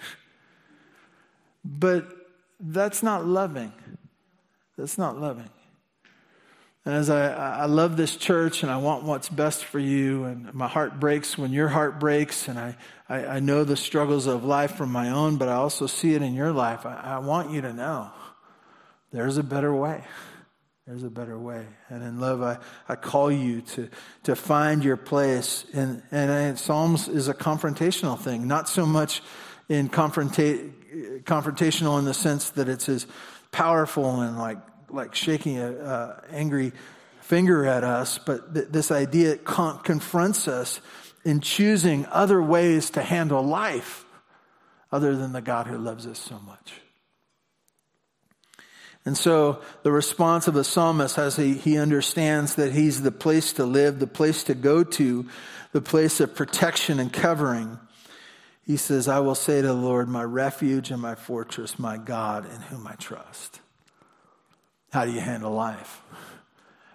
But 1.65 2.07
that's 2.61 3.03
not 3.03 3.27
loving. 3.27 3.73
That's 4.77 4.99
not 4.99 5.21
loving. 5.21 5.51
And 6.85 6.95
as 6.95 7.11
I, 7.11 7.33
I 7.33 7.65
love 7.67 7.97
this 7.97 8.17
church 8.17 8.63
and 8.63 8.73
I 8.73 8.79
want 8.79 9.05
what's 9.05 9.29
best 9.29 9.65
for 9.65 9.79
you, 9.79 10.25
and 10.25 10.55
my 10.55 10.69
heart 10.69 10.99
breaks 10.99 11.37
when 11.37 11.53
your 11.53 11.69
heart 11.69 12.01
breaks, 12.01 12.49
and 12.49 12.59
I, 12.59 12.77
I, 13.09 13.27
I 13.27 13.41
know 13.41 13.65
the 13.65 13.77
struggles 13.77 14.27
of 14.27 14.45
life 14.45 14.77
from 14.77 14.91
my 14.91 15.11
own, 15.11 15.37
but 15.37 15.49
I 15.49 15.55
also 15.55 15.87
see 15.87 16.15
it 16.15 16.23
in 16.23 16.33
your 16.33 16.53
life. 16.53 16.87
I, 16.87 16.95
I 16.95 17.19
want 17.19 17.51
you 17.51 17.61
to 17.61 17.73
know 17.75 18.11
there's 19.13 19.37
a 19.37 19.43
better 19.43 19.75
way. 19.75 20.05
There's 20.89 21.03
a 21.03 21.11
better 21.11 21.39
way. 21.39 21.67
And 21.91 22.03
in 22.03 22.19
love, 22.19 22.41
I, 22.41 22.57
I 22.89 22.97
call 22.97 23.31
you 23.31 23.61
to, 23.61 23.91
to 24.23 24.35
find 24.35 24.83
your 24.83 24.97
place. 24.97 25.67
And, 25.75 26.03
and 26.11 26.59
Psalms 26.59 27.09
is 27.09 27.29
a 27.29 27.35
confrontational 27.35 28.19
thing, 28.19 28.49
not 28.49 28.71
so 28.71 28.87
much 28.87 29.21
in 29.69 29.91
confronta- 29.91 30.73
confrontational 31.25 31.99
in 31.99 32.07
the 32.07 32.15
sense 32.15 32.49
that 32.51 32.71
it's 32.71 32.89
as 32.89 33.07
powerful 33.53 34.23
and 34.23 34.39
like, 34.39 34.57
like 34.89 35.15
shaking 35.15 35.59
an 35.59 36.15
angry 36.31 36.73
finger 37.21 37.67
at 37.67 37.85
us, 37.85 38.17
but 38.17 38.55
th- 38.55 38.69
this 38.71 38.91
idea 38.91 39.37
con- 39.37 39.81
confronts 39.81 40.49
us 40.49 40.81
in 41.23 41.41
choosing 41.41 42.07
other 42.07 42.41
ways 42.41 42.89
to 42.89 43.03
handle 43.03 43.43
life 43.43 44.07
other 44.91 45.15
than 45.15 45.35
the 45.35 45.43
God 45.43 45.67
who 45.67 45.77
loves 45.77 46.07
us 46.07 46.19
so 46.19 46.39
much. 46.39 46.81
And 49.09 49.17
so 49.17 49.63
the 49.85 49.91
response 49.91 50.49
of 50.49 50.53
the 50.53 50.63
psalmist 50.63 51.17
as 51.17 51.37
he, 51.37 51.55
he 51.55 51.79
understands 51.79 52.57
that 52.57 52.75
he's 52.75 53.01
the 53.01 53.11
place 53.11 53.55
to 53.55 53.65
live, 53.65 54.01
the 54.01 54.07
place 54.07 54.45
to 54.45 54.55
go 54.55 54.85
to, 54.85 55.27
the 55.73 55.81
place 55.81 56.21
of 56.21 56.35
protection 56.35 57.01
and 57.01 57.11
covering. 57.11 57.79
He 58.67 58.77
says, 58.77 59.09
I 59.09 59.21
will 59.21 59.35
say 59.35 59.63
to 59.63 59.67
the 59.67 59.73
Lord, 59.73 60.11
my 60.11 60.23
refuge 60.23 60.91
and 60.91 61.01
my 61.01 61.15
fortress, 61.15 61.79
my 61.79 61.97
God 61.97 62.45
in 62.55 62.61
whom 62.61 62.87
I 62.87 62.97
trust. 62.97 63.61
How 64.93 65.07
do 65.07 65.13
you 65.13 65.21
handle 65.21 65.53
life? 65.53 66.03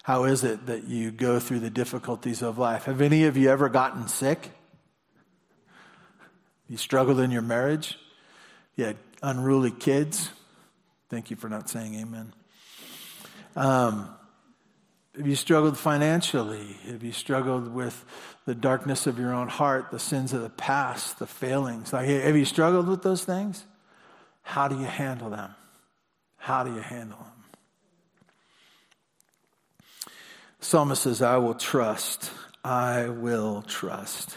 How 0.04 0.22
is 0.22 0.44
it 0.44 0.66
that 0.66 0.84
you 0.84 1.10
go 1.10 1.40
through 1.40 1.58
the 1.58 1.68
difficulties 1.68 2.42
of 2.42 2.58
life? 2.58 2.84
Have 2.84 3.00
any 3.00 3.24
of 3.24 3.36
you 3.36 3.50
ever 3.50 3.68
gotten 3.68 4.06
sick? 4.06 4.52
You 6.68 6.76
struggled 6.76 7.18
in 7.18 7.32
your 7.32 7.42
marriage? 7.42 7.98
You 8.76 8.84
had 8.84 8.98
unruly 9.20 9.72
kids. 9.72 10.30
Thank 11.08 11.30
you 11.30 11.36
for 11.36 11.48
not 11.48 11.68
saying 11.68 11.94
amen. 11.94 12.32
Um, 13.56 14.08
have 15.16 15.26
you 15.26 15.36
struggled 15.36 15.78
financially? 15.78 16.76
Have 16.86 17.04
you 17.04 17.12
struggled 17.12 17.72
with 17.72 18.04
the 18.46 18.54
darkness 18.54 19.06
of 19.06 19.18
your 19.18 19.32
own 19.32 19.48
heart, 19.48 19.90
the 19.90 20.00
sins 20.00 20.32
of 20.32 20.42
the 20.42 20.50
past, 20.50 21.18
the 21.18 21.26
failings? 21.26 21.92
Like, 21.92 22.08
have 22.08 22.36
you 22.36 22.44
struggled 22.44 22.88
with 22.88 23.02
those 23.02 23.24
things? 23.24 23.64
How 24.42 24.66
do 24.66 24.78
you 24.78 24.86
handle 24.86 25.30
them? 25.30 25.54
How 26.36 26.64
do 26.64 26.74
you 26.74 26.80
handle 26.80 27.18
them? 27.18 27.28
Psalmist 30.60 31.02
says, 31.02 31.22
I 31.22 31.36
will 31.36 31.54
trust. 31.54 32.30
I 32.64 33.08
will 33.08 33.62
trust. 33.62 34.36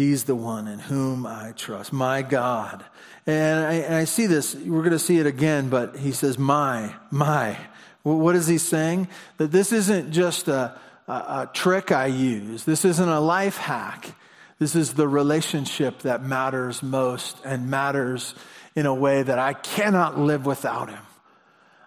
He's 0.00 0.24
the 0.24 0.34
one 0.34 0.66
in 0.66 0.78
whom 0.78 1.26
I 1.26 1.52
trust, 1.54 1.92
my 1.92 2.22
God. 2.22 2.82
And 3.26 3.66
I, 3.66 3.72
and 3.74 3.94
I 3.94 4.04
see 4.04 4.24
this, 4.24 4.54
we're 4.54 4.80
going 4.80 4.92
to 4.92 4.98
see 4.98 5.18
it 5.18 5.26
again, 5.26 5.68
but 5.68 5.94
he 5.94 6.12
says, 6.12 6.38
my, 6.38 6.94
my. 7.10 7.58
What 8.02 8.34
is 8.34 8.46
he 8.46 8.56
saying? 8.56 9.08
That 9.36 9.52
this 9.52 9.72
isn't 9.72 10.12
just 10.12 10.48
a, 10.48 10.74
a, 11.06 11.12
a 11.12 11.50
trick 11.52 11.92
I 11.92 12.06
use, 12.06 12.64
this 12.64 12.86
isn't 12.86 13.08
a 13.10 13.20
life 13.20 13.58
hack. 13.58 14.14
This 14.58 14.74
is 14.74 14.94
the 14.94 15.06
relationship 15.06 15.98
that 15.98 16.24
matters 16.24 16.82
most 16.82 17.36
and 17.44 17.68
matters 17.68 18.34
in 18.74 18.86
a 18.86 18.94
way 18.94 19.22
that 19.22 19.38
I 19.38 19.52
cannot 19.52 20.18
live 20.18 20.46
without 20.46 20.88
him. 20.88 21.04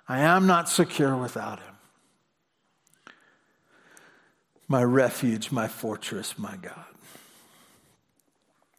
I 0.07 0.19
am 0.19 0.45
not 0.45 0.69
secure 0.69 1.17
without 1.17 1.57
him. 1.57 1.75
My 4.67 4.83
refuge, 4.83 5.51
my 5.51 5.67
fortress, 5.67 6.37
my 6.37 6.55
God. 6.57 6.92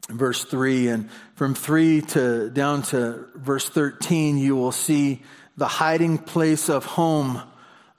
Verse 0.09 0.45
3, 0.45 0.89
and 0.89 1.11
from 1.35 1.55
3 1.55 2.03
to 2.03 2.51
down 2.51 2.83
to 2.83 3.27
verse 3.35 3.69
13, 3.69 4.37
you 4.37 4.55
will 4.55 4.73
see 4.73 5.23
the 5.57 5.67
hiding 5.67 6.19
place 6.19 6.69
of 6.69 6.85
home, 6.85 7.41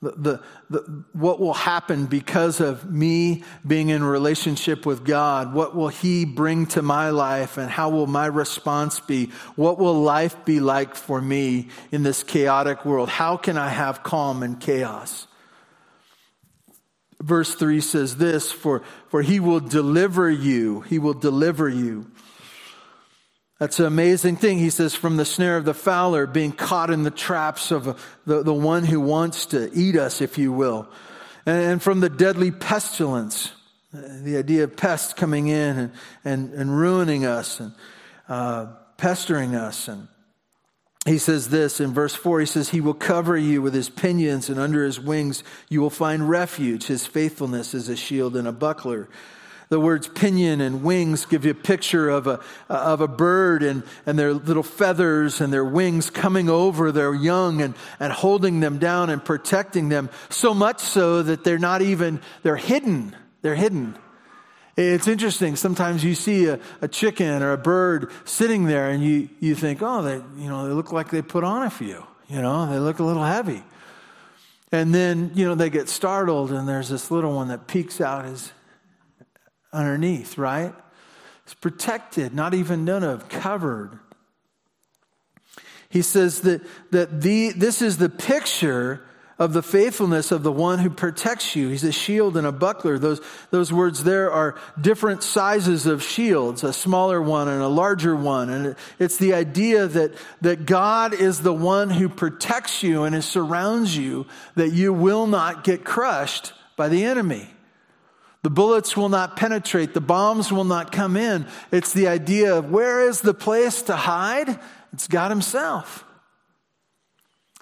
the, 0.01 0.11
the, 0.11 0.43
the, 0.69 1.03
what 1.13 1.39
will 1.39 1.53
happen 1.53 2.05
because 2.05 2.59
of 2.59 2.91
me 2.91 3.43
being 3.65 3.89
in 3.89 4.03
relationship 4.03 4.85
with 4.85 5.03
God? 5.03 5.53
What 5.53 5.75
will 5.75 5.87
He 5.87 6.25
bring 6.25 6.67
to 6.67 6.81
my 6.81 7.09
life 7.09 7.57
and 7.57 7.71
how 7.71 7.89
will 7.89 8.07
my 8.07 8.27
response 8.27 8.99
be? 8.99 9.31
What 9.55 9.79
will 9.79 9.99
life 9.99 10.45
be 10.45 10.59
like 10.59 10.95
for 10.95 11.19
me 11.19 11.69
in 11.91 12.03
this 12.03 12.23
chaotic 12.23 12.85
world? 12.85 13.09
How 13.09 13.37
can 13.37 13.57
I 13.57 13.69
have 13.69 14.03
calm 14.03 14.43
in 14.43 14.57
chaos? 14.57 15.27
Verse 17.21 17.55
3 17.55 17.81
says 17.81 18.17
this 18.17 18.51
for, 18.51 18.83
for 19.09 19.21
He 19.21 19.39
will 19.39 19.59
deliver 19.59 20.29
you, 20.29 20.81
He 20.81 20.99
will 20.99 21.13
deliver 21.13 21.69
you 21.69 22.11
that's 23.59 23.79
an 23.79 23.85
amazing 23.85 24.35
thing. 24.35 24.59
He 24.59 24.69
says, 24.69 24.95
from 24.95 25.15
the 25.15 25.23
snare 25.23 25.55
of 25.55 25.63
the 25.63 25.73
fowler, 25.73 26.27
being 26.27 26.51
caught 26.51 26.89
in 26.89 27.03
the 27.03 27.11
traps 27.11 27.71
of 27.71 27.85
the, 28.25 28.43
the 28.43 28.53
one 28.53 28.83
who 28.83 28.99
wants 28.99 29.47
to 29.47 29.71
eat 29.73 29.95
us, 29.95 30.19
if 30.21 30.37
you 30.37 30.51
will. 30.51 30.89
And 31.45 31.81
from 31.81 32.01
the 32.01 32.09
deadly 32.09 32.51
pestilence, 32.51 33.53
the 33.93 34.37
idea 34.37 34.65
of 34.65 34.75
pests 34.75 35.13
coming 35.13 35.47
in 35.47 35.77
and, 35.77 35.91
and, 36.25 36.53
and 36.53 36.77
ruining 36.77 37.25
us 37.25 37.61
and 37.61 37.71
uh, 38.27 38.73
pestering 38.97 39.55
us. 39.55 39.87
And 39.87 40.09
he 41.05 41.19
says 41.19 41.49
this 41.49 41.79
in 41.79 41.93
verse 41.93 42.15
4 42.15 42.39
he 42.39 42.45
says, 42.47 42.69
He 42.69 42.81
will 42.81 42.95
cover 42.95 43.37
you 43.37 43.61
with 43.61 43.75
his 43.75 43.89
pinions, 43.89 44.49
and 44.49 44.59
under 44.59 44.83
his 44.83 44.99
wings 44.99 45.43
you 45.69 45.79
will 45.79 45.91
find 45.91 46.27
refuge. 46.27 46.85
His 46.85 47.05
faithfulness 47.05 47.75
is 47.75 47.89
a 47.89 47.95
shield 47.95 48.35
and 48.35 48.47
a 48.47 48.51
buckler. 48.51 49.07
The 49.69 49.79
words 49.79 50.07
pinion 50.07 50.61
and 50.61 50.83
wings 50.83 51.25
give 51.25 51.43
you 51.45 51.51
a 51.51 51.55
picture 51.55 52.09
of 52.09 52.27
a, 52.27 52.39
of 52.69 53.01
a 53.01 53.07
bird 53.07 53.63
and, 53.63 53.83
and 54.05 54.17
their 54.17 54.33
little 54.33 54.63
feathers 54.63 55.41
and 55.41 55.51
their 55.51 55.65
wings 55.65 56.09
coming 56.09 56.49
over 56.49 56.91
their 56.91 57.13
young 57.13 57.61
and, 57.61 57.73
and 57.99 58.13
holding 58.13 58.59
them 58.59 58.77
down 58.77 59.09
and 59.09 59.23
protecting 59.23 59.89
them 59.89 60.09
so 60.29 60.53
much 60.53 60.79
so 60.79 61.23
that 61.23 61.43
they're 61.43 61.57
not 61.57 61.81
even, 61.81 62.21
they're 62.43 62.55
hidden. 62.55 63.15
They're 63.41 63.55
hidden. 63.55 63.97
It's 64.77 65.07
interesting. 65.07 65.55
Sometimes 65.55 66.03
you 66.03 66.15
see 66.15 66.47
a, 66.47 66.59
a 66.81 66.87
chicken 66.87 67.41
or 67.41 67.53
a 67.53 67.57
bird 67.57 68.11
sitting 68.25 68.65
there 68.65 68.89
and 68.89 69.01
you, 69.01 69.29
you 69.39 69.55
think, 69.55 69.79
oh, 69.81 70.01
they, 70.01 70.15
you 70.41 70.49
know, 70.49 70.67
they 70.67 70.73
look 70.73 70.91
like 70.91 71.09
they 71.09 71.21
put 71.21 71.43
on 71.45 71.63
a 71.63 71.69
few. 71.69 72.05
You 72.27 72.41
know, 72.41 72.69
they 72.69 72.79
look 72.79 72.99
a 72.99 73.03
little 73.03 73.23
heavy. 73.23 73.63
And 74.71 74.93
then, 74.93 75.31
you 75.35 75.45
know, 75.45 75.55
they 75.55 75.69
get 75.69 75.87
startled 75.87 76.51
and 76.51 76.67
there's 76.67 76.89
this 76.89 77.09
little 77.09 77.35
one 77.35 77.47
that 77.47 77.67
peeks 77.67 78.01
out 78.01 78.25
his, 78.25 78.51
underneath, 79.71 80.37
right? 80.37 80.73
It's 81.43 81.53
protected, 81.53 82.33
not 82.33 82.53
even 82.53 82.85
known 82.85 83.03
of, 83.03 83.29
covered. 83.29 83.99
He 85.89 86.01
says 86.01 86.41
that, 86.41 86.61
that 86.91 87.21
the, 87.21 87.51
this 87.51 87.81
is 87.81 87.97
the 87.97 88.09
picture 88.09 89.05
of 89.37 89.51
the 89.51 89.61
faithfulness 89.61 90.31
of 90.31 90.43
the 90.43 90.51
one 90.51 90.79
who 90.79 90.89
protects 90.89 91.55
you. 91.55 91.67
He's 91.67 91.83
a 91.83 91.91
shield 91.91 92.37
and 92.37 92.47
a 92.47 92.53
buckler. 92.53 92.97
Those, 92.97 93.19
those 93.51 93.71
words 93.71 94.03
there 94.03 94.31
are 94.31 94.55
different 94.79 95.23
sizes 95.23 95.85
of 95.85 96.01
shields, 96.01 96.63
a 96.63 96.71
smaller 96.71 97.21
one 97.21 97.49
and 97.49 97.61
a 97.61 97.67
larger 97.67 98.15
one. 98.15 98.49
And 98.49 98.75
it's 98.97 99.17
the 99.17 99.33
idea 99.33 99.87
that, 99.87 100.13
that 100.41 100.65
God 100.65 101.13
is 101.13 101.41
the 101.41 101.53
one 101.53 101.89
who 101.89 102.07
protects 102.07 102.81
you 102.81 103.03
and 103.03 103.21
surrounds 103.23 103.95
you, 103.97 104.25
that 104.55 104.69
you 104.69 104.93
will 104.93 105.27
not 105.27 105.65
get 105.65 105.83
crushed 105.83 106.53
by 106.77 106.87
the 106.87 107.03
enemy. 107.03 107.49
The 108.43 108.49
bullets 108.49 108.95
will 108.95 109.09
not 109.09 109.35
penetrate. 109.35 109.93
The 109.93 110.01
bombs 110.01 110.51
will 110.51 110.65
not 110.65 110.91
come 110.91 111.17
in. 111.17 111.45
It's 111.71 111.93
the 111.93 112.07
idea 112.07 112.55
of 112.55 112.71
where 112.71 113.01
is 113.09 113.19
the 113.19 113.33
place 113.33 113.81
to 113.83 113.95
hide? 113.95 114.59
It's 114.93 115.07
God 115.07 115.31
Himself. 115.31 116.05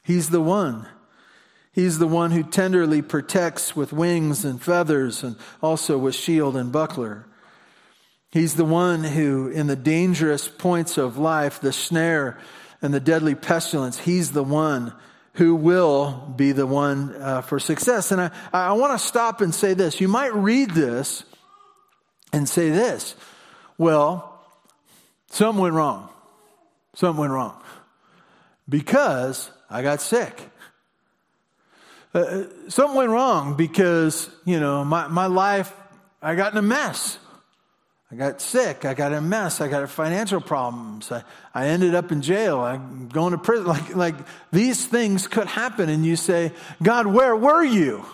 He's 0.03 0.29
the 0.29 0.41
one. 0.41 0.85
He's 1.73 1.97
the 1.97 2.07
one 2.07 2.31
who 2.31 2.43
tenderly 2.43 3.01
protects 3.01 3.75
with 3.75 3.91
wings 3.91 4.45
and 4.45 4.61
feathers 4.61 5.23
and 5.23 5.35
also 5.61 5.97
with 5.97 6.13
shield 6.13 6.55
and 6.55 6.71
buckler. 6.71 7.25
He's 8.31 8.55
the 8.55 8.65
one 8.65 9.03
who, 9.03 9.47
in 9.47 9.67
the 9.67 9.75
dangerous 9.75 10.47
points 10.47 10.97
of 10.97 11.17
life, 11.17 11.59
the 11.59 11.73
snare 11.73 12.37
and 12.81 12.93
the 12.93 12.99
deadly 12.99 13.33
pestilence, 13.33 13.97
He's 13.97 14.31
the 14.31 14.43
one 14.43 14.93
who 15.33 15.55
will 15.55 16.33
be 16.35 16.51
the 16.51 16.67
one 16.67 17.15
uh, 17.15 17.41
for 17.41 17.59
success. 17.59 18.11
And 18.11 18.21
I, 18.21 18.31
I 18.51 18.73
want 18.73 18.99
to 18.99 19.03
stop 19.03 19.41
and 19.41 19.53
say 19.53 19.73
this. 19.73 19.99
You 19.99 20.07
might 20.07 20.33
read 20.33 20.69
this 20.71 21.23
and 22.31 22.47
say 22.47 22.69
this 22.69 23.15
well, 23.77 24.45
something 25.29 25.61
went 25.61 25.73
wrong. 25.73 26.09
Something 26.95 27.21
went 27.21 27.33
wrong 27.33 27.59
because 28.69 29.49
I 29.69 29.81
got 29.81 30.01
sick. 30.01 30.39
Uh, 32.13 32.19
uh 32.19 32.43
something 32.69 32.95
went 32.95 33.09
wrong 33.09 33.55
because, 33.55 34.29
you 34.45 34.59
know, 34.59 34.83
my, 34.83 35.07
my 35.07 35.27
life, 35.27 35.73
I 36.21 36.35
got 36.35 36.51
in 36.51 36.57
a 36.57 36.61
mess. 36.61 37.17
I 38.13 38.15
got 38.15 38.41
sick. 38.41 38.85
I 38.85 38.93
got 38.93 39.11
in 39.11 39.17
a 39.17 39.21
mess. 39.21 39.59
I 39.59 39.67
got 39.67 39.89
financial 39.89 40.39
problems. 40.39 41.11
I, 41.11 41.23
I 41.51 41.69
ended 41.69 41.95
up 41.95 42.11
in 42.11 42.21
jail. 42.21 42.59
I'm 42.59 43.09
going 43.09 43.31
to 43.31 43.39
prison. 43.39 43.65
Like, 43.65 43.95
like 43.95 44.15
these 44.51 44.85
things 44.85 45.27
could 45.27 45.47
happen. 45.47 45.89
And 45.89 46.05
you 46.05 46.15
say, 46.15 46.51
God, 46.81 47.07
where 47.07 47.35
were 47.35 47.63
you? 47.63 48.05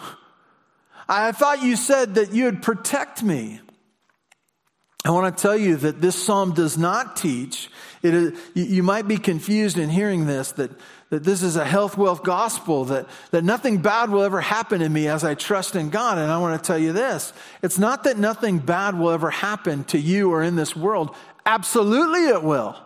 I 1.10 1.34
thought 1.34 1.64
you 1.64 1.76
said 1.76 2.16
that 2.16 2.32
you 2.32 2.46
would 2.46 2.62
protect 2.62 3.24
me. 3.24 3.60
I 5.04 5.12
want 5.12 5.36
to 5.36 5.42
tell 5.42 5.58
you 5.58 5.76
that 5.78 6.00
this 6.00 6.22
psalm 6.22 6.54
does 6.54 6.78
not 6.78 7.18
teach. 7.18 7.70
It 8.02 8.14
is, 8.14 8.40
you 8.54 8.84
might 8.84 9.08
be 9.08 9.18
confused 9.18 9.78
in 9.78 9.90
hearing 9.90 10.26
this 10.26 10.54
that 10.54 10.72
that 11.10 11.24
this 11.24 11.42
is 11.42 11.56
a 11.56 11.66
health, 11.66 11.98
wealth 11.98 12.24
gospel, 12.24 12.86
that, 12.86 13.08
that 13.32 13.44
nothing 13.44 13.82
bad 13.82 14.12
will 14.12 14.22
ever 14.22 14.42
happen 14.42 14.80
to 14.82 14.90
me 14.90 15.08
as 15.08 15.24
I 15.24 15.34
trust 15.34 15.76
in 15.76 15.90
God. 15.90 16.20
And 16.20 16.32
I 16.32 16.38
want 16.38 16.62
to 16.62 16.66
tell 16.66 16.78
you 16.78 16.94
this 16.94 17.34
it's 17.62 17.80
not 17.80 18.04
that 18.04 18.18
nothing 18.18 18.60
bad 18.60 18.98
will 18.98 19.10
ever 19.10 19.30
happen 19.30 19.84
to 19.86 20.00
you 20.00 20.32
or 20.32 20.44
in 20.44 20.56
this 20.56 20.76
world. 20.76 21.16
Absolutely, 21.46 22.28
it 22.28 22.44
will. 22.44 22.78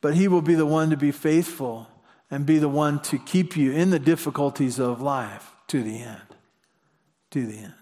But 0.00 0.14
He 0.14 0.28
will 0.28 0.42
be 0.42 0.54
the 0.54 0.66
one 0.66 0.90
to 0.90 0.96
be 0.96 1.12
faithful 1.12 1.88
and 2.30 2.44
be 2.44 2.58
the 2.58 2.68
one 2.68 3.00
to 3.02 3.18
keep 3.18 3.56
you 3.56 3.72
in 3.72 3.90
the 3.90 3.98
difficulties 3.98 4.80
of 4.80 5.00
life 5.00 5.52
to 5.68 5.82
the 5.82 6.02
end. 6.02 6.20
To 7.30 7.46
the 7.46 7.58
end. 7.58 7.74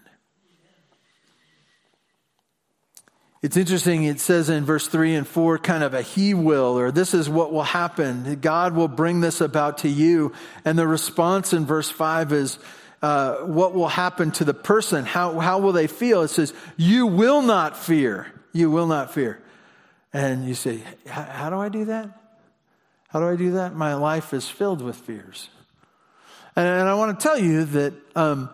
It's 3.43 3.57
interesting, 3.57 4.05
it 4.05 4.21
says 4.21 4.49
in 4.49 4.63
verse 4.63 4.87
3 4.87 5.15
and 5.15 5.27
4 5.27 5.57
kind 5.57 5.83
of 5.83 5.93
a 5.93 6.01
he 6.01 6.33
will, 6.33 6.79
or 6.79 6.91
this 6.91 7.13
is 7.13 7.29
what 7.29 7.51
will 7.51 7.63
happen. 7.63 8.39
God 8.39 8.73
will 8.73 8.87
bring 8.87 9.19
this 9.19 9.41
about 9.41 9.79
to 9.79 9.89
you. 9.89 10.31
And 10.63 10.79
the 10.79 10.87
response 10.87 11.51
in 11.51 11.65
verse 11.65 11.89
5 11.89 12.31
is, 12.31 12.57
uh, 13.01 13.39
what 13.39 13.73
will 13.73 13.89
happen 13.89 14.31
to 14.31 14.45
the 14.45 14.53
person? 14.53 15.03
How, 15.03 15.39
how 15.39 15.59
will 15.59 15.73
they 15.73 15.87
feel? 15.87 16.21
It 16.21 16.29
says, 16.29 16.53
You 16.77 17.05
will 17.05 17.41
not 17.41 17.75
fear. 17.75 18.31
You 18.53 18.71
will 18.71 18.87
not 18.87 19.13
fear. 19.13 19.43
And 20.13 20.47
you 20.47 20.55
say, 20.55 20.81
How 21.05 21.49
do 21.49 21.57
I 21.57 21.67
do 21.67 21.83
that? 21.83 22.17
How 23.09 23.19
do 23.19 23.27
I 23.27 23.35
do 23.35 23.51
that? 23.51 23.75
My 23.75 23.95
life 23.95 24.33
is 24.33 24.47
filled 24.47 24.81
with 24.81 24.95
fears. 24.95 25.49
And, 26.55 26.65
and 26.65 26.87
I 26.87 26.93
want 26.93 27.19
to 27.19 27.21
tell 27.21 27.37
you 27.37 27.65
that 27.65 27.93
um, 28.15 28.49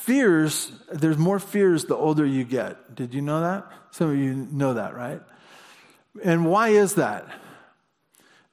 fears, 0.00 0.72
there's 0.92 1.18
more 1.18 1.38
fears 1.38 1.84
the 1.84 1.96
older 1.96 2.24
you 2.24 2.44
get. 2.44 2.94
Did 2.94 3.14
you 3.14 3.22
know 3.22 3.40
that? 3.42 3.66
Some 3.90 4.10
of 4.10 4.16
you 4.16 4.34
know 4.34 4.74
that, 4.74 4.94
right? 4.94 5.20
And 6.24 6.46
why 6.46 6.70
is 6.70 6.94
that? 6.94 7.26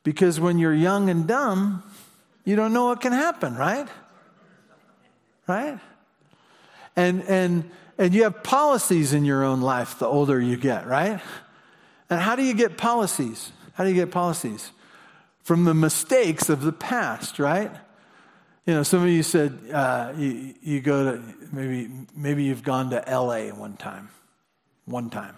Because 0.03 0.39
when 0.39 0.57
you're 0.57 0.73
young 0.73 1.09
and 1.09 1.27
dumb, 1.27 1.83
you 2.43 2.55
don't 2.55 2.73
know 2.73 2.85
what 2.85 3.01
can 3.01 3.13
happen, 3.13 3.55
right? 3.55 3.87
Right? 5.47 5.79
And 6.95 7.23
and 7.23 7.69
and 7.97 8.13
you 8.13 8.23
have 8.23 8.43
policies 8.43 9.13
in 9.13 9.25
your 9.25 9.43
own 9.43 9.61
life 9.61 9.99
the 9.99 10.05
older 10.05 10.39
you 10.39 10.57
get, 10.57 10.87
right? 10.87 11.19
And 12.09 12.21
how 12.21 12.35
do 12.35 12.43
you 12.43 12.53
get 12.53 12.77
policies? 12.77 13.51
How 13.73 13.83
do 13.83 13.89
you 13.89 13.95
get 13.95 14.11
policies? 14.11 14.71
From 15.43 15.65
the 15.65 15.73
mistakes 15.73 16.49
of 16.49 16.61
the 16.61 16.71
past, 16.71 17.39
right? 17.39 17.71
You 18.67 18.73
know, 18.73 18.83
some 18.83 19.01
of 19.01 19.07
you 19.07 19.23
said 19.23 19.57
uh, 19.71 20.11
you, 20.17 20.53
you 20.61 20.81
go 20.81 21.13
to 21.13 21.23
maybe 21.53 21.89
maybe 22.13 22.43
you've 22.43 22.63
gone 22.63 22.89
to 22.89 23.09
L.A. 23.09 23.51
one 23.51 23.77
time, 23.77 24.09
one 24.83 25.09
time. 25.09 25.37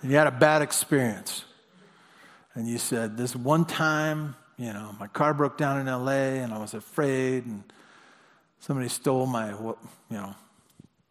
And 0.00 0.10
you 0.10 0.16
had 0.16 0.26
a 0.26 0.30
bad 0.30 0.62
experience, 0.62 1.44
and 2.54 2.66
you 2.66 2.78
said 2.78 3.18
this 3.18 3.36
one 3.36 3.66
time, 3.66 4.34
you 4.56 4.72
know, 4.72 4.96
my 4.98 5.08
car 5.08 5.34
broke 5.34 5.58
down 5.58 5.78
in 5.78 5.88
L.A. 5.88 6.38
and 6.38 6.54
I 6.54 6.58
was 6.58 6.72
afraid, 6.72 7.44
and 7.44 7.64
somebody 8.60 8.88
stole 8.88 9.26
my, 9.26 9.50
you 9.50 9.76
know, 10.08 10.34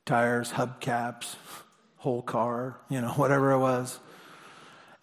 tires, 0.08 0.52
hubcaps, 0.54 1.36
whole 1.98 2.24
car, 2.24 2.80
you 2.90 3.00
know, 3.00 3.10
whatever 3.16 3.52
it 3.52 3.60
was. 3.60 4.00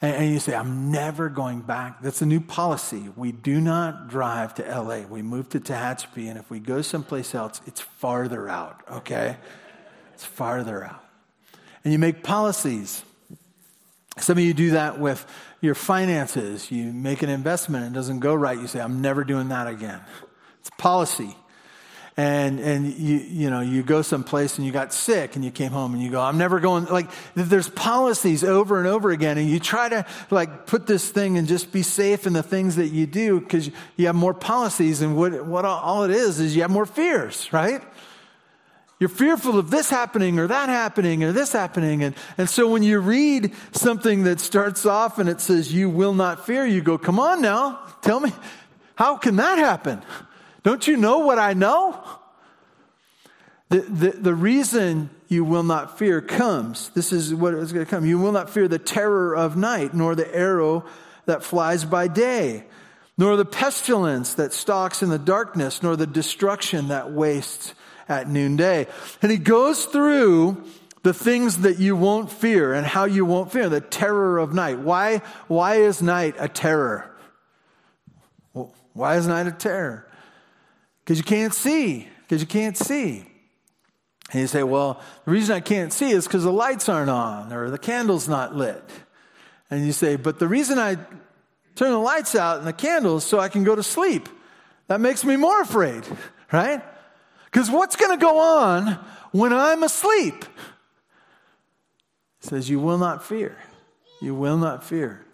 And, 0.00 0.16
and 0.16 0.32
you 0.32 0.38
say, 0.38 0.54
I'm 0.54 0.90
never 0.90 1.28
going 1.28 1.60
back. 1.60 2.02
That's 2.02 2.22
a 2.22 2.26
new 2.26 2.40
policy. 2.40 3.08
We 3.16 3.32
do 3.32 3.60
not 3.60 4.08
drive 4.08 4.54
to 4.54 4.62
LA. 4.62 5.00
We 5.00 5.22
move 5.22 5.48
to 5.50 5.60
Tehachapi, 5.60 6.28
and 6.28 6.38
if 6.38 6.50
we 6.50 6.60
go 6.60 6.82
someplace 6.82 7.34
else, 7.34 7.60
it's 7.66 7.80
farther 7.80 8.48
out, 8.48 8.82
okay? 8.90 9.36
It's 10.14 10.24
farther 10.24 10.84
out. 10.84 11.04
And 11.84 11.92
you 11.92 11.98
make 11.98 12.22
policies. 12.22 13.02
Some 14.18 14.36
of 14.38 14.44
you 14.44 14.52
do 14.52 14.72
that 14.72 14.98
with 14.98 15.24
your 15.60 15.74
finances. 15.74 16.70
You 16.70 16.92
make 16.92 17.22
an 17.22 17.28
investment 17.28 17.84
and 17.84 17.94
it 17.94 17.98
doesn't 17.98 18.20
go 18.20 18.34
right. 18.34 18.58
You 18.58 18.66
say, 18.66 18.80
I'm 18.80 19.00
never 19.00 19.24
doing 19.24 19.48
that 19.48 19.68
again. 19.68 20.00
It's 20.60 20.70
policy 20.76 21.36
and 22.18 22.58
and 22.58 22.92
you 22.94 23.18
you 23.18 23.48
know 23.48 23.60
you 23.60 23.80
go 23.84 24.02
someplace 24.02 24.58
and 24.58 24.66
you 24.66 24.72
got 24.72 24.92
sick 24.92 25.36
and 25.36 25.44
you 25.44 25.52
came 25.52 25.70
home 25.70 25.94
and 25.94 26.02
you 26.02 26.10
go 26.10 26.20
i'm 26.20 26.36
never 26.36 26.58
going 26.58 26.84
like 26.86 27.08
there's 27.36 27.68
policies 27.70 28.42
over 28.42 28.78
and 28.78 28.88
over 28.88 29.10
again 29.10 29.38
and 29.38 29.48
you 29.48 29.60
try 29.60 29.88
to 29.88 30.04
like 30.28 30.66
put 30.66 30.84
this 30.84 31.08
thing 31.10 31.38
and 31.38 31.46
just 31.46 31.70
be 31.70 31.80
safe 31.80 32.26
in 32.26 32.32
the 32.32 32.42
things 32.42 32.74
that 32.74 32.88
you 32.88 33.06
do 33.06 33.38
because 33.38 33.70
you 33.96 34.06
have 34.06 34.16
more 34.16 34.34
policies 34.34 35.00
and 35.00 35.16
what 35.16 35.46
what 35.46 35.64
all 35.64 36.02
it 36.02 36.10
is 36.10 36.40
is 36.40 36.56
you 36.56 36.62
have 36.62 36.70
more 36.70 36.86
fears 36.86 37.50
right? 37.52 37.82
You're 39.00 39.08
fearful 39.08 39.60
of 39.60 39.70
this 39.70 39.88
happening 39.88 40.40
or 40.40 40.48
that 40.48 40.68
happening 40.68 41.22
or 41.22 41.30
this 41.30 41.52
happening 41.52 42.02
and 42.02 42.16
and 42.36 42.50
so 42.50 42.68
when 42.68 42.82
you 42.82 42.98
read 42.98 43.54
something 43.70 44.24
that 44.24 44.40
starts 44.40 44.84
off 44.84 45.20
and 45.20 45.28
it 45.28 45.40
says 45.40 45.72
you 45.72 45.88
will 45.88 46.14
not 46.14 46.44
fear 46.44 46.66
you 46.66 46.82
go 46.82 46.98
come 46.98 47.20
on 47.20 47.40
now 47.40 47.78
tell 48.02 48.18
me 48.18 48.32
how 48.96 49.16
can 49.16 49.36
that 49.36 49.58
happen 49.58 50.02
don't 50.68 50.86
you 50.86 50.98
know 50.98 51.20
what 51.20 51.38
I 51.38 51.54
know? 51.54 51.98
The, 53.70 53.80
the, 53.80 54.10
the 54.10 54.34
reason 54.34 55.08
you 55.26 55.42
will 55.42 55.62
not 55.62 55.98
fear 55.98 56.20
comes. 56.20 56.90
This 56.90 57.10
is 57.10 57.34
what 57.34 57.54
is 57.54 57.72
going 57.72 57.86
to 57.86 57.90
come. 57.90 58.04
You 58.04 58.18
will 58.18 58.32
not 58.32 58.50
fear 58.50 58.68
the 58.68 58.78
terror 58.78 59.34
of 59.34 59.56
night, 59.56 59.94
nor 59.94 60.14
the 60.14 60.30
arrow 60.34 60.84
that 61.24 61.42
flies 61.42 61.86
by 61.86 62.06
day, 62.06 62.64
nor 63.16 63.38
the 63.38 63.46
pestilence 63.46 64.34
that 64.34 64.52
stalks 64.52 65.02
in 65.02 65.08
the 65.08 65.18
darkness, 65.18 65.82
nor 65.82 65.96
the 65.96 66.06
destruction 66.06 66.88
that 66.88 67.12
wastes 67.12 67.72
at 68.06 68.28
noonday. 68.28 68.88
And 69.22 69.32
he 69.32 69.38
goes 69.38 69.86
through 69.86 70.62
the 71.02 71.14
things 71.14 71.58
that 71.62 71.78
you 71.78 71.96
won't 71.96 72.30
fear 72.30 72.74
and 72.74 72.86
how 72.86 73.06
you 73.06 73.24
won't 73.24 73.50
fear 73.52 73.70
the 73.70 73.80
terror 73.80 74.36
of 74.36 74.52
night. 74.52 74.80
Why, 74.80 75.22
why 75.46 75.76
is 75.76 76.02
night 76.02 76.34
a 76.38 76.46
terror? 76.46 77.10
why 78.92 79.16
is 79.16 79.26
night 79.26 79.46
a 79.46 79.52
terror? 79.52 80.07
Because 81.08 81.16
you 81.16 81.24
can't 81.24 81.54
see, 81.54 82.06
because 82.20 82.42
you 82.42 82.46
can't 82.46 82.76
see. 82.76 83.24
And 84.30 84.42
you 84.42 84.46
say, 84.46 84.62
well, 84.62 85.00
the 85.24 85.30
reason 85.30 85.56
I 85.56 85.60
can't 85.60 85.90
see 85.90 86.10
is 86.10 86.26
because 86.26 86.44
the 86.44 86.52
lights 86.52 86.86
aren't 86.86 87.08
on 87.08 87.50
or 87.50 87.70
the 87.70 87.78
candle's 87.78 88.28
not 88.28 88.54
lit. 88.54 88.84
And 89.70 89.86
you 89.86 89.92
say, 89.92 90.16
but 90.16 90.38
the 90.38 90.46
reason 90.46 90.78
I 90.78 90.96
turn 91.76 91.92
the 91.92 91.98
lights 91.98 92.34
out 92.34 92.58
and 92.58 92.66
the 92.66 92.74
candles 92.74 93.24
so 93.24 93.38
I 93.38 93.48
can 93.48 93.64
go 93.64 93.74
to 93.74 93.82
sleep. 93.82 94.28
That 94.88 95.00
makes 95.00 95.24
me 95.24 95.36
more 95.36 95.62
afraid, 95.62 96.04
right? 96.52 96.82
Because 97.46 97.70
what's 97.70 97.96
going 97.96 98.18
to 98.18 98.22
go 98.22 98.38
on 98.38 99.02
when 99.32 99.54
I'm 99.54 99.84
asleep? 99.84 100.44
It 102.42 102.48
says, 102.48 102.68
You 102.68 102.80
will 102.80 102.98
not 102.98 103.24
fear. 103.24 103.56
You 104.20 104.34
will 104.34 104.58
not 104.58 104.84
fear. 104.84 105.24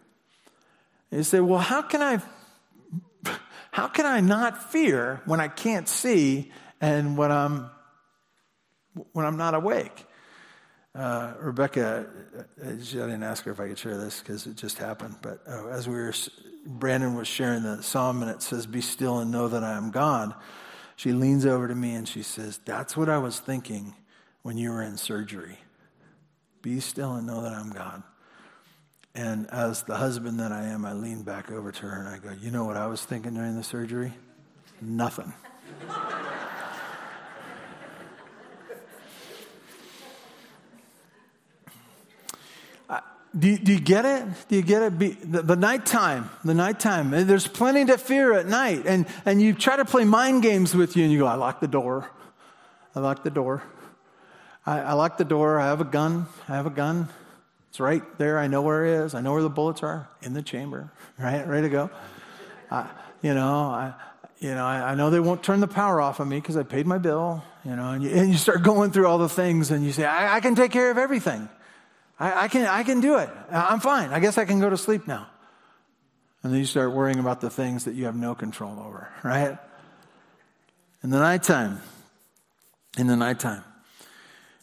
And 1.10 1.18
you 1.18 1.24
say, 1.24 1.40
Well, 1.40 1.58
how 1.58 1.82
can 1.82 2.00
I 2.00 2.22
how 3.74 3.88
can 3.88 4.06
I 4.06 4.20
not 4.20 4.70
fear 4.70 5.20
when 5.24 5.40
I 5.40 5.48
can't 5.48 5.88
see 5.88 6.52
and 6.80 7.18
when 7.18 7.32
I'm, 7.32 7.70
when 9.12 9.26
I'm 9.26 9.37
not 9.37 9.54
awake? 9.54 10.06
Uh, 10.94 11.32
Rebecca, 11.40 12.06
uh, 12.38 12.68
I 12.68 12.74
didn't 12.76 13.24
ask 13.24 13.42
her 13.46 13.50
if 13.50 13.58
I 13.58 13.66
could 13.66 13.78
share 13.78 13.98
this 13.98 14.20
because 14.20 14.46
it 14.46 14.54
just 14.54 14.78
happened. 14.78 15.16
But 15.22 15.40
uh, 15.48 15.66
as 15.70 15.88
we 15.88 15.96
were, 15.96 16.14
Brandon 16.64 17.16
was 17.16 17.26
sharing 17.26 17.64
the 17.64 17.82
psalm 17.82 18.22
and 18.22 18.30
it 18.30 18.42
says, 18.42 18.64
Be 18.64 18.80
still 18.80 19.18
and 19.18 19.32
know 19.32 19.48
that 19.48 19.64
I 19.64 19.72
am 19.76 19.90
God. 19.90 20.34
She 20.94 21.12
leans 21.12 21.44
over 21.44 21.66
to 21.66 21.74
me 21.74 21.96
and 21.96 22.06
she 22.06 22.22
says, 22.22 22.60
That's 22.64 22.96
what 22.96 23.08
I 23.08 23.18
was 23.18 23.40
thinking 23.40 23.96
when 24.42 24.56
you 24.56 24.70
were 24.70 24.82
in 24.82 24.96
surgery. 24.96 25.58
Be 26.62 26.78
still 26.78 27.14
and 27.14 27.26
know 27.26 27.42
that 27.42 27.52
I'm 27.52 27.70
God. 27.70 28.04
And 29.14 29.48
as 29.50 29.85
the 29.85 29.96
husband 29.96 30.40
that 30.40 30.50
I 30.50 30.64
am, 30.64 30.85
I 30.85 30.92
lean 30.92 31.22
back 31.22 31.53
over 31.53 31.70
to 31.70 31.83
her 31.87 32.00
and 32.00 32.09
I 32.09 32.18
go, 32.18 32.33
You 32.40 32.50
know 32.50 32.64
what 32.64 32.77
I 32.77 32.88
was 32.88 33.05
thinking 33.05 33.35
during 33.35 33.55
the 33.55 33.62
surgery? 33.62 34.12
Nothing. 34.81 35.33
uh, 42.88 43.00
do, 43.38 43.50
you, 43.50 43.59
do 43.59 43.72
you 43.72 43.79
get 43.79 44.05
it? 44.05 44.24
Do 44.48 44.57
you 44.57 44.62
get 44.62 44.83
it? 44.83 44.98
Be, 44.98 45.11
the, 45.11 45.42
the 45.42 45.55
nighttime, 45.55 46.29
the 46.44 46.55
nighttime. 46.55 47.11
There's 47.11 47.46
plenty 47.46 47.85
to 47.85 47.96
fear 47.96 48.33
at 48.33 48.46
night. 48.46 48.83
And, 48.85 49.07
and 49.24 49.40
you 49.40 49.53
try 49.53 49.77
to 49.77 49.85
play 49.85 50.05
mind 50.05 50.42
games 50.42 50.74
with 50.74 50.96
you 50.96 51.05
and 51.05 51.12
you 51.12 51.20
go, 51.20 51.27
I 51.27 51.35
lock 51.35 51.61
the 51.61 51.68
door. 51.68 52.11
I 52.96 53.00
lock 53.00 53.22
the 53.22 53.31
door. 53.31 53.62
I, 54.66 54.81
I 54.81 54.92
lock 54.94 55.18
the 55.18 55.24
door. 55.24 55.61
I 55.61 55.66
have 55.66 55.81
a 55.81 55.85
gun. 55.85 56.27
I 56.48 56.57
have 56.57 56.66
a 56.66 56.70
gun. 56.70 57.09
It's 57.74 57.80
right 57.80 58.04
there. 58.18 58.38
I 58.38 58.46
know 58.46 58.62
where 58.62 58.87
it 58.87 59.04
is. 59.04 59.16
I 59.16 59.20
know 59.20 59.32
where 59.32 59.42
the 59.42 59.50
bullets 59.50 59.82
are 59.82 60.08
in 60.22 60.32
the 60.32 60.42
chamber, 60.42 60.92
right? 61.18 61.44
Ready 61.44 61.62
to 61.62 61.68
go. 61.68 61.90
Uh, 62.70 62.87
you 63.20 63.34
know, 63.34 63.64
I, 63.64 63.94
you 64.38 64.54
know, 64.54 64.64
I, 64.64 64.92
I, 64.92 64.94
know 64.94 65.10
they 65.10 65.18
won't 65.18 65.42
turn 65.42 65.58
the 65.58 65.66
power 65.66 66.00
off 66.00 66.20
on 66.20 66.28
me 66.28 66.38
because 66.38 66.56
I 66.56 66.62
paid 66.62 66.87
my 66.87 66.98
bill, 66.98 67.42
you 67.64 67.74
know, 67.74 67.90
and 67.90 68.04
you, 68.04 68.10
and 68.10 68.30
you, 68.30 68.38
start 68.38 68.62
going 68.62 68.92
through 68.92 69.08
all 69.08 69.18
the 69.18 69.28
things 69.28 69.72
and 69.72 69.84
you 69.84 69.90
say, 69.90 70.04
I, 70.04 70.37
I 70.37 70.40
can 70.40 70.54
take 70.54 70.70
care 70.70 70.88
of 70.92 70.98
everything. 70.98 71.48
I, 72.20 72.44
I, 72.44 72.48
can, 72.48 72.64
I 72.64 72.84
can 72.84 73.00
do 73.00 73.18
it. 73.18 73.28
I'm 73.50 73.80
fine. 73.80 74.10
I 74.10 74.20
guess 74.20 74.38
I 74.38 74.44
can 74.44 74.60
go 74.60 74.70
to 74.70 74.76
sleep 74.76 75.08
now. 75.08 75.26
And 76.44 76.52
then 76.52 76.60
you 76.60 76.66
start 76.66 76.92
worrying 76.92 77.18
about 77.18 77.40
the 77.40 77.50
things 77.50 77.87
that 77.87 77.96
you 77.96 78.04
have 78.04 78.14
no 78.14 78.37
control 78.37 78.78
over, 78.78 79.08
right? 79.24 79.58
In 81.02 81.10
the 81.10 81.18
nighttime, 81.18 81.80
in 82.96 83.08
the 83.08 83.16
nighttime, 83.16 83.64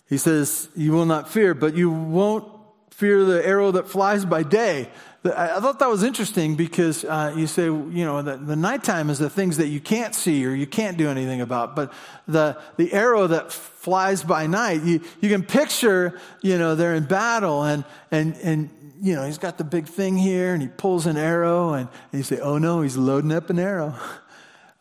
he 0.08 0.18
says, 0.18 0.70
You 0.78 0.94
will 0.94 1.06
not 1.06 1.28
fear, 1.28 1.54
but 1.54 1.76
you 1.76 1.92
won't 1.92 2.61
fear 3.02 3.26
the 3.26 3.44
arrow 3.44 3.72
that 3.72 3.88
flies 3.88 4.26
by 4.26 4.44
day. 4.44 4.88
I 5.26 5.60
thought 5.60 5.80
that 5.80 5.90
was 5.90 6.04
interesting 6.04 6.56
because 6.56 7.04
uh, 7.04 7.34
you 7.36 7.48
say, 7.48 7.64
you 7.64 8.06
know, 8.06 8.22
the, 8.22 8.38
the 8.38 8.56
nighttime 8.56 9.10
is 9.10 9.18
the 9.18 9.30
things 9.30 9.58
that 9.58 9.70
you 9.70 9.80
can't 9.80 10.14
see 10.14 10.46
or 10.46 10.52
you 10.52 10.68
can't 10.68 10.98
do 10.98 11.10
anything 11.10 11.42
about. 11.42 11.76
But 11.76 11.92
the, 12.28 12.62
the 12.78 12.94
arrow 12.94 13.26
that 13.26 13.52
flies 13.52 14.24
by 14.24 14.46
night, 14.46 14.84
you, 14.84 15.02
you 15.20 15.30
can 15.30 15.42
picture, 15.44 16.20
you 16.44 16.60
know, 16.60 16.76
they're 16.76 16.94
in 16.94 17.06
battle 17.06 17.64
and, 17.64 17.86
and, 18.12 18.36
and, 18.44 18.70
you 19.02 19.16
know, 19.16 19.26
he's 19.26 19.40
got 19.40 19.58
the 19.58 19.64
big 19.64 19.88
thing 19.88 20.16
here 20.16 20.54
and 20.54 20.62
he 20.62 20.68
pulls 20.68 21.08
an 21.08 21.18
arrow 21.18 21.74
and, 21.74 21.90
and 22.12 22.20
you 22.20 22.24
say, 22.24 22.40
oh 22.40 22.60
no, 22.60 22.84
he's 22.84 22.98
loading 22.98 23.32
up 23.32 23.50
an 23.50 23.58
arrow. 23.58 23.96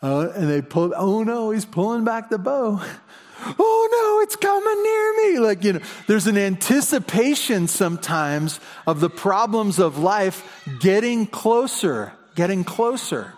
Uh, 0.03 0.29
and 0.35 0.51
they 0.51 0.61
pull, 0.61 0.93
oh 0.95 1.23
no, 1.23 1.53
he's 1.53 1.65
pulling 1.65 2.05
back 2.05 2.29
the 2.29 2.39
bow 2.39 2.83
oh 3.59 3.89
no, 3.91 4.23
it's 4.23 4.37
coming 4.37 4.83
near 4.83 5.33
me. 5.33 5.39
Like, 5.39 5.65
you 5.65 5.73
know, 5.75 5.81
there's 6.07 6.27
an 6.27 6.39
anticipation 6.39 7.69
sometimes 7.69 8.61
of 8.87 9.01
the 9.01 9.11
problems 9.11 9.79
of 9.79 9.99
life 9.99 10.65
getting 10.81 11.27
closer, 11.27 12.13
getting 12.35 12.65
closer. 12.65 13.33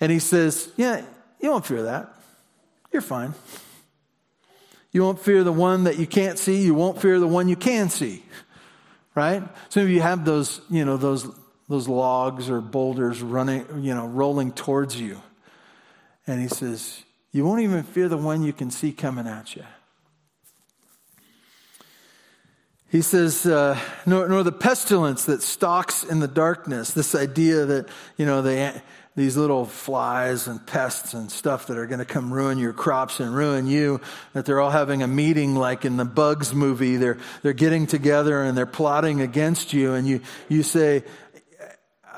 And 0.00 0.10
he 0.10 0.18
says, 0.18 0.70
Yeah, 0.76 1.04
you 1.40 1.50
won't 1.50 1.66
fear 1.66 1.84
that. 1.84 2.12
You're 2.92 3.02
fine. 3.02 3.34
You 4.92 5.02
won't 5.02 5.18
fear 5.18 5.42
the 5.42 5.52
one 5.52 5.84
that 5.84 5.98
you 5.98 6.06
can't 6.06 6.38
see. 6.38 6.62
You 6.62 6.74
won't 6.74 7.00
fear 7.00 7.18
the 7.18 7.26
one 7.26 7.48
you 7.48 7.56
can 7.56 7.88
see. 7.88 8.22
Right? 9.14 9.42
Some 9.70 9.84
of 9.84 9.90
you 9.90 10.00
have 10.00 10.24
those, 10.24 10.60
you 10.70 10.84
know, 10.84 10.96
those, 10.96 11.26
those 11.68 11.88
logs 11.88 12.50
or 12.50 12.60
boulders 12.60 13.22
running, 13.22 13.66
you 13.82 13.94
know, 13.94 14.06
rolling 14.06 14.52
towards 14.52 15.00
you. 15.00 15.20
And 16.26 16.40
he 16.40 16.48
says, 16.48 17.02
you 17.32 17.44
won't 17.44 17.62
even 17.62 17.82
fear 17.82 18.08
the 18.08 18.16
one 18.16 18.42
you 18.42 18.52
can 18.52 18.70
see 18.70 18.92
coming 18.92 19.26
at 19.26 19.56
you. 19.56 19.64
He 22.90 23.00
says, 23.00 23.46
uh, 23.46 23.78
nor, 24.04 24.28
nor, 24.28 24.42
the 24.42 24.52
pestilence 24.52 25.24
that 25.24 25.42
stalks 25.42 26.04
in 26.04 26.20
the 26.20 26.28
darkness. 26.28 26.92
This 26.92 27.14
idea 27.14 27.64
that, 27.64 27.88
you 28.18 28.26
know, 28.26 28.42
they, 28.42 28.70
these 29.16 29.34
little 29.34 29.64
flies 29.64 30.46
and 30.46 30.66
pests 30.66 31.14
and 31.14 31.32
stuff 31.32 31.68
that 31.68 31.78
are 31.78 31.86
going 31.86 32.00
to 32.00 32.04
come 32.04 32.30
ruin 32.30 32.58
your 32.58 32.74
crops 32.74 33.18
and 33.18 33.34
ruin 33.34 33.66
you, 33.66 34.02
that 34.34 34.44
they're 34.44 34.60
all 34.60 34.70
having 34.70 35.02
a 35.02 35.06
meeting 35.06 35.54
like 35.54 35.86
in 35.86 35.96
the 35.96 36.04
Bugs 36.04 36.52
movie. 36.52 36.96
They're, 36.96 37.16
they're 37.40 37.54
getting 37.54 37.86
together 37.86 38.42
and 38.42 38.58
they're 38.58 38.66
plotting 38.66 39.22
against 39.22 39.72
you. 39.72 39.94
And 39.94 40.06
you, 40.06 40.20
you 40.50 40.62
say, 40.62 41.02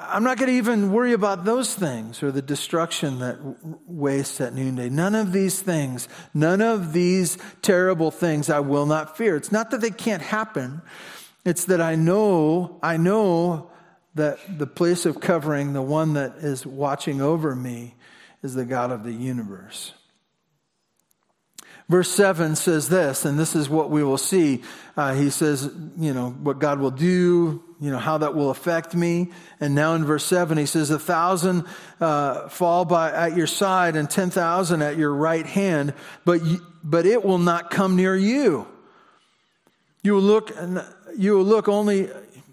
I'm 0.08 0.24
not 0.24 0.38
going 0.38 0.50
to 0.50 0.56
even 0.56 0.92
worry 0.92 1.12
about 1.12 1.44
those 1.44 1.74
things 1.74 2.22
or 2.22 2.30
the 2.30 2.42
destruction 2.42 3.20
that 3.20 3.38
wastes 3.86 4.40
at 4.40 4.54
noonday. 4.54 4.88
None 4.88 5.14
of 5.14 5.32
these 5.32 5.60
things, 5.60 6.08
none 6.32 6.60
of 6.60 6.92
these 6.92 7.38
terrible 7.62 8.10
things 8.10 8.50
I 8.50 8.60
will 8.60 8.86
not 8.86 9.16
fear. 9.16 9.36
It's 9.36 9.52
not 9.52 9.70
that 9.70 9.80
they 9.80 9.90
can't 9.90 10.22
happen. 10.22 10.82
It's 11.44 11.66
that 11.66 11.80
I 11.80 11.94
know, 11.94 12.78
I 12.82 12.96
know 12.96 13.70
that 14.14 14.38
the 14.58 14.66
place 14.66 15.06
of 15.06 15.20
covering, 15.20 15.72
the 15.72 15.82
one 15.82 16.14
that 16.14 16.36
is 16.36 16.64
watching 16.64 17.20
over 17.20 17.54
me, 17.54 17.94
is 18.42 18.54
the 18.54 18.64
God 18.64 18.90
of 18.90 19.04
the 19.04 19.12
universe. 19.12 19.92
Verse 21.88 22.10
7 22.10 22.56
says 22.56 22.88
this, 22.88 23.24
and 23.24 23.38
this 23.38 23.56
is 23.56 23.68
what 23.68 23.90
we 23.90 24.02
will 24.02 24.18
see. 24.18 24.62
Uh, 24.96 25.14
he 25.14 25.30
says, 25.30 25.70
you 25.98 26.14
know, 26.14 26.30
what 26.30 26.58
God 26.58 26.78
will 26.78 26.90
do, 26.90 27.62
you 27.80 27.90
know, 27.90 27.98
how 27.98 28.18
that 28.18 28.34
will 28.34 28.50
affect 28.50 28.94
me. 28.94 29.30
And 29.60 29.74
now 29.74 29.94
in 29.94 30.04
verse 30.04 30.24
7, 30.24 30.56
he 30.56 30.66
says, 30.66 30.90
A 30.90 30.98
thousand 30.98 31.66
uh, 32.00 32.48
fall 32.48 32.84
by, 32.84 33.12
at 33.12 33.36
your 33.36 33.46
side 33.46 33.96
and 33.96 34.08
10,000 34.08 34.82
at 34.82 34.96
your 34.96 35.12
right 35.12 35.46
hand, 35.46 35.94
but, 36.24 36.40
but 36.82 37.06
it 37.06 37.24
will 37.24 37.38
not 37.38 37.70
come 37.70 37.96
near 37.96 38.16
you. 38.16 38.66
You 40.02 40.14
will 40.14 40.22
look, 40.22 40.52
you 41.16 41.36
will 41.36 41.44
look 41.44 41.68
only, 41.68 42.10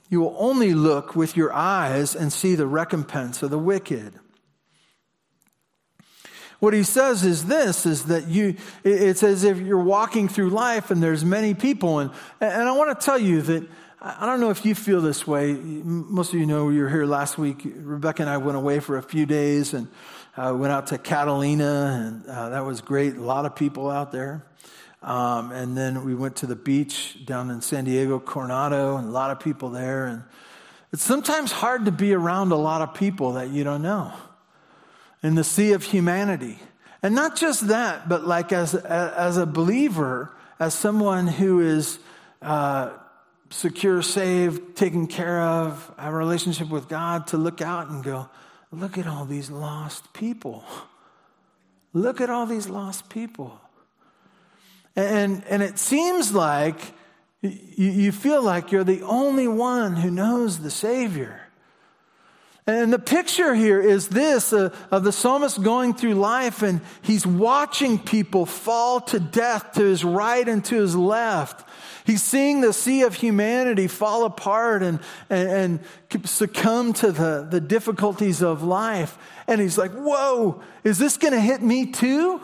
you 0.09 0.21
will 0.21 0.35
only 0.37 0.73
look 0.73 1.15
with 1.15 1.35
your 1.35 1.53
eyes 1.53 2.15
and 2.15 2.31
see 2.31 2.55
the 2.55 2.67
recompense 2.67 3.43
of 3.43 3.49
the 3.49 3.59
wicked. 3.59 4.13
What 6.61 6.75
he 6.75 6.83
says 6.83 7.25
is 7.25 7.45
this, 7.45 7.87
is 7.87 8.05
that 8.05 8.27
you, 8.27 8.55
it's 8.83 9.23
as 9.23 9.43
if 9.43 9.57
you're 9.57 9.83
walking 9.83 10.27
through 10.27 10.51
life 10.51 10.91
and 10.91 11.01
there's 11.01 11.25
many 11.25 11.55
people. 11.55 11.97
And, 11.97 12.11
and 12.39 12.69
I 12.69 12.71
want 12.73 12.97
to 12.97 13.03
tell 13.03 13.17
you 13.17 13.41
that 13.41 13.67
I 14.03 14.25
don't 14.25 14.39
know 14.39 14.49
if 14.49 14.65
you 14.65 14.73
feel 14.73 14.99
this 14.99 15.27
way. 15.27 15.53
Most 15.53 16.33
of 16.33 16.39
you 16.39 16.47
know 16.47 16.69
you 16.69 16.81
were 16.81 16.89
here 16.89 17.05
last 17.05 17.37
week. 17.37 17.61
Rebecca 17.63 18.23
and 18.23 18.31
I 18.31 18.37
went 18.37 18.57
away 18.57 18.79
for 18.79 18.97
a 18.97 19.03
few 19.03 19.27
days 19.27 19.75
and 19.75 19.87
uh, 20.35 20.55
went 20.57 20.73
out 20.73 20.87
to 20.87 20.97
Catalina, 20.97 22.01
and 22.03 22.25
uh, 22.25 22.49
that 22.49 22.65
was 22.65 22.81
great. 22.81 23.15
A 23.15 23.21
lot 23.21 23.45
of 23.45 23.55
people 23.55 23.91
out 23.91 24.11
there. 24.11 24.43
Um, 25.03 25.51
and 25.51 25.77
then 25.77 26.03
we 26.03 26.15
went 26.15 26.37
to 26.37 26.47
the 26.47 26.55
beach 26.55 27.23
down 27.27 27.51
in 27.51 27.61
San 27.61 27.83
Diego, 27.83 28.19
Coronado, 28.19 28.97
and 28.97 29.07
a 29.07 29.11
lot 29.11 29.29
of 29.29 29.39
people 29.39 29.69
there. 29.69 30.07
And 30.07 30.23
it's 30.91 31.03
sometimes 31.03 31.51
hard 31.51 31.85
to 31.85 31.91
be 31.91 32.15
around 32.15 32.51
a 32.51 32.55
lot 32.55 32.81
of 32.81 32.95
people 32.95 33.33
that 33.33 33.49
you 33.49 33.63
don't 33.63 33.83
know 33.83 34.11
in 35.21 35.35
the 35.35 35.43
sea 35.43 35.73
of 35.73 35.83
humanity. 35.83 36.57
And 37.03 37.13
not 37.13 37.35
just 37.35 37.67
that, 37.67 38.09
but 38.09 38.25
like 38.25 38.51
as, 38.51 38.73
as 38.73 39.37
a 39.37 39.45
believer, 39.45 40.35
as 40.59 40.73
someone 40.73 41.27
who 41.27 41.59
is 41.59 41.99
uh, 42.41 42.93
secure, 43.51 44.01
saved, 44.01 44.75
taken 44.75 45.07
care 45.07 45.41
of, 45.41 45.93
a 45.97 46.11
relationship 46.11 46.69
with 46.69 46.87
God, 46.87 47.27
to 47.27 47.37
look 47.37 47.61
out 47.61 47.89
and 47.89 48.03
go, 48.03 48.29
look 48.71 48.97
at 48.97 49.05
all 49.05 49.25
these 49.25 49.51
lost 49.51 50.13
people. 50.13 50.63
Look 51.93 52.21
at 52.21 52.29
all 52.29 52.45
these 52.45 52.69
lost 52.69 53.09
people. 53.09 53.59
And, 54.95 55.43
and 55.49 55.61
it 55.61 55.77
seems 55.77 56.33
like 56.33 56.79
you, 57.41 57.51
you 57.89 58.11
feel 58.11 58.41
like 58.41 58.71
you're 58.71 58.83
the 58.83 59.01
only 59.03 59.47
one 59.47 59.95
who 59.95 60.09
knows 60.09 60.59
the 60.59 60.71
Savior. 60.71 61.41
And 62.67 62.93
the 62.93 62.99
picture 62.99 63.55
here 63.55 63.81
is 63.81 64.09
this 64.09 64.53
uh, 64.53 64.73
of 64.91 65.03
the 65.03 65.11
psalmist 65.11 65.63
going 65.63 65.93
through 65.93 66.13
life 66.13 66.61
and 66.61 66.81
he's 67.01 67.25
watching 67.25 67.97
people 67.97 68.45
fall 68.45 69.01
to 69.01 69.19
death 69.19 69.73
to 69.73 69.83
his 69.83 70.03
right 70.05 70.47
and 70.47 70.63
to 70.65 70.75
his 70.75 70.95
left. 70.95 71.67
He's 72.05 72.23
seeing 72.23 72.61
the 72.61 72.73
sea 72.73 73.03
of 73.03 73.15
humanity 73.15 73.87
fall 73.87 74.25
apart 74.25 74.83
and, 74.83 74.99
and, 75.29 75.79
and 76.13 76.27
succumb 76.29 76.93
to 76.93 77.11
the, 77.11 77.47
the 77.49 77.61
difficulties 77.61 78.41
of 78.41 78.63
life. 78.63 79.17
And 79.47 79.61
he's 79.61 79.77
like, 79.77 79.91
whoa, 79.91 80.61
is 80.83 80.97
this 80.97 81.17
going 81.17 81.33
to 81.33 81.39
hit 81.39 81.61
me 81.61 81.91
too? 81.91 82.41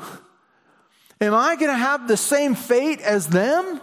Am 1.19 1.33
I 1.33 1.55
going 1.55 1.71
to 1.71 1.77
have 1.77 2.07
the 2.07 2.17
same 2.17 2.53
fate 2.53 3.01
as 3.01 3.27
them? 3.27 3.81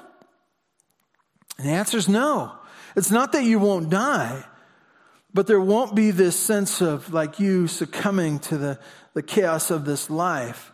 And 1.58 1.68
the 1.68 1.72
answer 1.72 1.96
is 1.96 2.08
no. 2.08 2.52
It's 2.96 3.10
not 3.10 3.32
that 3.32 3.44
you 3.44 3.58
won't 3.58 3.90
die. 3.90 4.44
But 5.32 5.48
there 5.48 5.60
won't 5.60 5.96
be 5.96 6.12
this 6.12 6.38
sense 6.38 6.80
of 6.80 7.12
like 7.12 7.40
you 7.40 7.66
succumbing 7.66 8.38
to 8.40 8.56
the, 8.56 8.78
the 9.14 9.22
chaos 9.22 9.72
of 9.72 9.84
this 9.84 10.08
life. 10.08 10.72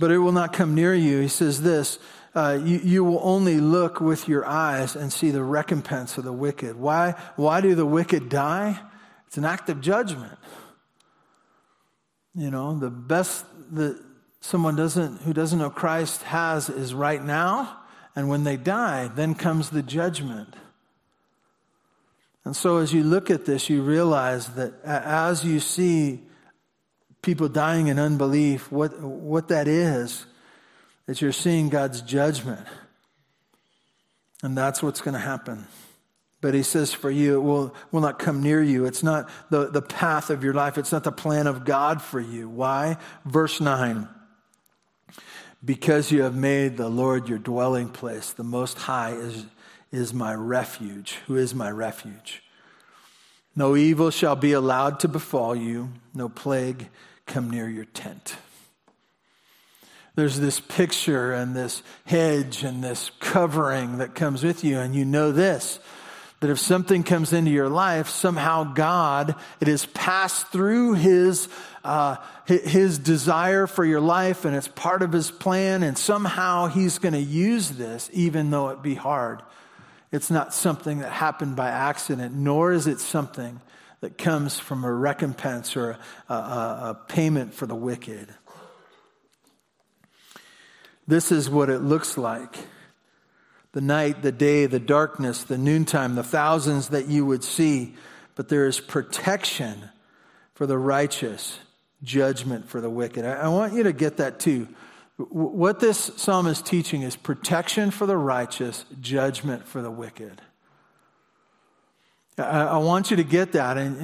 But 0.00 0.10
it 0.10 0.18
will 0.18 0.32
not 0.32 0.52
come 0.52 0.74
near 0.74 0.94
you. 0.94 1.20
He 1.20 1.28
says 1.28 1.62
this 1.62 2.00
uh, 2.34 2.60
you, 2.62 2.78
you 2.78 3.04
will 3.04 3.20
only 3.22 3.58
look 3.58 4.00
with 4.00 4.28
your 4.28 4.46
eyes 4.46 4.94
and 4.94 5.12
see 5.12 5.30
the 5.30 5.42
recompense 5.42 6.16
of 6.16 6.24
the 6.24 6.32
wicked. 6.32 6.76
Why, 6.76 7.14
why 7.36 7.60
do 7.60 7.74
the 7.74 7.86
wicked 7.86 8.28
die? 8.28 8.78
It's 9.26 9.36
an 9.36 9.44
act 9.44 9.68
of 9.68 9.80
judgment. 9.80 10.38
You 12.34 12.50
know, 12.50 12.78
the 12.78 12.90
best 12.90 13.44
that 13.72 14.00
someone 14.40 14.76
doesn't, 14.76 15.22
who 15.22 15.32
doesn't 15.32 15.58
know 15.58 15.70
Christ 15.70 16.22
has 16.22 16.68
is 16.68 16.94
right 16.94 17.22
now. 17.22 17.78
And 18.14 18.28
when 18.28 18.44
they 18.44 18.56
die, 18.56 19.08
then 19.08 19.34
comes 19.34 19.70
the 19.70 19.82
judgment. 19.82 20.54
And 22.44 22.56
so, 22.56 22.78
as 22.78 22.92
you 22.92 23.04
look 23.04 23.30
at 23.30 23.44
this, 23.44 23.68
you 23.68 23.82
realize 23.82 24.48
that 24.54 24.74
as 24.84 25.44
you 25.44 25.60
see 25.60 26.22
people 27.22 27.48
dying 27.48 27.88
in 27.88 27.98
unbelief, 27.98 28.72
what, 28.72 29.00
what 29.00 29.48
that 29.48 29.68
is, 29.68 30.26
is 31.10 31.20
you're 31.20 31.32
seeing 31.32 31.68
God's 31.68 32.00
judgment. 32.02 32.66
And 34.42 34.56
that's 34.56 34.82
what's 34.82 35.00
going 35.00 35.14
to 35.14 35.20
happen. 35.20 35.66
But 36.40 36.54
he 36.54 36.62
says 36.62 36.94
for 36.94 37.10
you, 37.10 37.34
it 37.34 37.42
will, 37.42 37.74
will 37.92 38.00
not 38.00 38.18
come 38.18 38.42
near 38.42 38.62
you. 38.62 38.86
It's 38.86 39.02
not 39.02 39.28
the, 39.50 39.70
the 39.70 39.82
path 39.82 40.30
of 40.30 40.42
your 40.42 40.54
life. 40.54 40.78
It's 40.78 40.92
not 40.92 41.04
the 41.04 41.12
plan 41.12 41.46
of 41.46 41.64
God 41.64 42.00
for 42.00 42.20
you. 42.20 42.48
Why? 42.48 42.96
Verse 43.26 43.60
9. 43.60 44.08
Because 45.62 46.10
you 46.10 46.22
have 46.22 46.34
made 46.34 46.78
the 46.78 46.88
Lord 46.88 47.28
your 47.28 47.38
dwelling 47.38 47.90
place, 47.90 48.32
the 48.32 48.44
Most 48.44 48.78
High 48.78 49.12
is 49.12 49.44
is 49.92 50.14
my 50.14 50.34
refuge. 50.34 51.16
Who 51.26 51.36
is 51.36 51.54
my 51.54 51.70
refuge? 51.70 52.42
No 53.56 53.76
evil 53.76 54.10
shall 54.10 54.36
be 54.36 54.52
allowed 54.52 55.00
to 55.00 55.08
befall 55.08 55.56
you, 55.56 55.90
no 56.14 56.28
plague 56.28 56.88
come 57.26 57.50
near 57.50 57.68
your 57.68 57.84
tent. 57.86 58.36
There's 60.20 60.38
this 60.38 60.60
picture 60.60 61.32
and 61.32 61.56
this 61.56 61.82
hedge 62.04 62.62
and 62.62 62.84
this 62.84 63.10
covering 63.20 63.96
that 63.98 64.14
comes 64.14 64.44
with 64.44 64.64
you, 64.64 64.78
and 64.78 64.94
you 64.94 65.06
know 65.06 65.32
this 65.32 65.80
that 66.40 66.50
if 66.50 66.58
something 66.58 67.02
comes 67.02 67.32
into 67.32 67.50
your 67.50 67.70
life, 67.70 68.10
somehow 68.10 68.64
God, 68.64 69.34
it 69.62 69.68
has 69.68 69.86
passed 69.86 70.48
through 70.48 70.92
His 70.92 71.48
uh, 71.84 72.16
His 72.44 72.98
desire 72.98 73.66
for 73.66 73.82
your 73.82 74.02
life, 74.02 74.44
and 74.44 74.54
it's 74.54 74.68
part 74.68 75.00
of 75.00 75.10
His 75.10 75.30
plan, 75.30 75.82
and 75.82 75.96
somehow 75.96 76.66
He's 76.66 76.98
going 76.98 77.14
to 77.14 77.18
use 77.18 77.70
this, 77.70 78.10
even 78.12 78.50
though 78.50 78.68
it 78.68 78.82
be 78.82 78.96
hard. 78.96 79.40
It's 80.12 80.30
not 80.30 80.52
something 80.52 80.98
that 80.98 81.12
happened 81.12 81.56
by 81.56 81.70
accident, 81.70 82.34
nor 82.34 82.72
is 82.72 82.86
it 82.86 83.00
something 83.00 83.58
that 84.00 84.18
comes 84.18 84.58
from 84.58 84.84
a 84.84 84.92
recompense 84.92 85.78
or 85.78 85.96
a, 86.28 86.34
a, 86.34 86.36
a 86.36 87.04
payment 87.08 87.54
for 87.54 87.64
the 87.64 87.74
wicked. 87.74 88.28
This 91.10 91.32
is 91.32 91.50
what 91.50 91.70
it 91.70 91.80
looks 91.80 92.16
like 92.16 92.56
the 93.72 93.80
night, 93.80 94.22
the 94.22 94.30
day, 94.30 94.66
the 94.66 94.78
darkness, 94.78 95.42
the 95.42 95.58
noontime, 95.58 96.14
the 96.14 96.22
thousands 96.22 96.90
that 96.90 97.08
you 97.08 97.26
would 97.26 97.42
see. 97.42 97.96
But 98.36 98.48
there 98.48 98.68
is 98.68 98.78
protection 98.78 99.90
for 100.54 100.66
the 100.66 100.78
righteous, 100.78 101.58
judgment 102.04 102.68
for 102.68 102.80
the 102.80 102.88
wicked. 102.88 103.24
I, 103.24 103.48
want 103.48 103.72
you 103.72 103.82
to 103.82 103.92
get 103.92 104.18
that 104.18 104.38
too. 104.38 104.68
What 105.16 105.80
this 105.80 106.12
psalm 106.16 106.46
is 106.46 106.62
teaching 106.62 107.02
is 107.02 107.16
protection 107.16 107.90
for 107.90 108.06
the 108.06 108.16
righteous, 108.16 108.84
judgment 109.00 109.66
for 109.66 109.82
the 109.82 109.90
wicked. 109.90 110.40
I, 112.38 112.78
want 112.78 113.10
you 113.10 113.16
to 113.16 113.24
get 113.24 113.50
that. 113.52 113.78
And, 113.78 113.98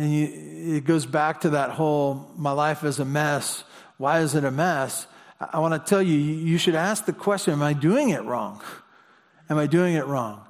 it 0.77 0.85
goes 0.85 1.07
back 1.07 1.43
to 1.43 1.51
that 1.51 1.71
whole 1.71 2.33
my 2.37 2.51
life 2.51 2.83
is 2.83 2.99
a 2.99 3.05
mess. 3.05 3.63
Why 3.97 4.23
is 4.23 4.35
it 4.35 4.43
a 4.43 4.51
mess? 4.51 5.07
I 5.41 5.59
want 5.61 5.75
to 5.75 5.91
tell 5.91 6.03
you, 6.03 6.17
you 6.17 6.57
should 6.59 6.75
ask 6.75 7.05
the 7.05 7.13
question 7.13 7.53
Am 7.53 7.63
I 7.63 7.73
doing 7.73 8.11
it 8.11 8.23
wrong? 8.25 8.63
Am 9.49 9.59
I 9.59 9.67
doing 9.67 9.95
it 9.95 10.07
wrong? 10.07 10.43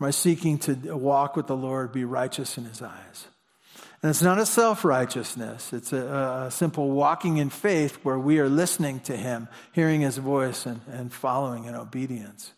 Am 0.00 0.06
I 0.06 0.10
seeking 0.10 0.58
to 0.58 0.74
walk 0.96 1.36
with 1.36 1.46
the 1.46 1.56
Lord, 1.56 1.92
be 1.92 2.04
righteous 2.04 2.58
in 2.58 2.64
his 2.64 2.82
eyes? 2.82 3.26
And 4.02 4.10
it's 4.10 4.22
not 4.22 4.38
a 4.38 4.44
self 4.44 4.84
righteousness, 4.84 5.72
it's 5.72 5.92
a, 5.94 6.46
a, 6.46 6.50
simple 6.50 6.90
walking 6.90 7.38
in 7.38 7.48
faith 7.48 8.00
where 8.02 8.18
we 8.18 8.38
are 8.38 8.50
listening 8.50 9.00
to 9.00 9.16
him, 9.16 9.48
hearing 9.72 10.02
his 10.02 10.18
voice, 10.18 10.66
and, 10.66 10.80
and 10.92 11.10
following 11.10 11.64
in 11.64 11.74
obedience. 11.74 12.52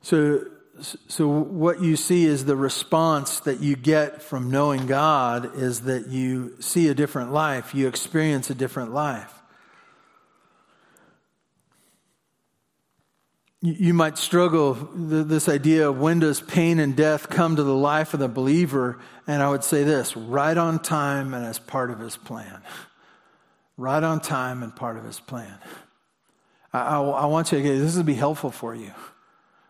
So, 0.00 0.46
so 0.80 1.28
what 1.28 1.82
you 1.82 1.96
see 1.96 2.24
is 2.24 2.44
the 2.44 2.56
response 2.56 3.40
that 3.40 3.60
you 3.60 3.76
get 3.76 4.22
from 4.22 4.50
knowing 4.50 4.86
God 4.86 5.56
is 5.56 5.82
that 5.82 6.08
you 6.08 6.54
see 6.60 6.88
a 6.88 6.94
different 6.94 7.32
life, 7.32 7.74
you 7.74 7.88
experience 7.88 8.50
a 8.50 8.54
different 8.54 8.92
life. 8.92 9.32
You 13.60 13.92
might 13.92 14.18
struggle 14.18 14.74
this 14.94 15.48
idea 15.48 15.88
of 15.88 15.98
when 15.98 16.20
does 16.20 16.40
pain 16.40 16.78
and 16.78 16.94
death 16.94 17.28
come 17.28 17.56
to 17.56 17.64
the 17.64 17.74
life 17.74 18.14
of 18.14 18.20
the 18.20 18.28
believer, 18.28 19.00
and 19.26 19.42
I 19.42 19.50
would 19.50 19.64
say 19.64 19.82
this 19.82 20.16
right 20.16 20.56
on 20.56 20.78
time 20.78 21.34
and 21.34 21.44
as 21.44 21.58
part 21.58 21.90
of 21.90 21.98
his 21.98 22.16
plan. 22.16 22.62
Right 23.80 24.02
on 24.02 24.18
time 24.18 24.64
and 24.64 24.74
part 24.74 24.96
of 24.96 25.04
his 25.04 25.20
plan. 25.20 25.56
I, 26.72 26.80
I, 26.80 27.00
I 27.00 27.26
want 27.26 27.52
you 27.52 27.58
to 27.58 27.62
get 27.62 27.78
this 27.78 27.96
would 27.96 28.06
be 28.06 28.14
helpful 28.14 28.50
for 28.50 28.74
you. 28.74 28.90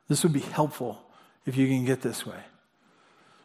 This 0.08 0.22
would 0.22 0.32
be 0.32 0.40
helpful 0.40 1.00
if 1.46 1.56
you 1.56 1.66
can 1.66 1.84
get 1.84 2.00
this 2.02 2.26
way. 2.26 2.40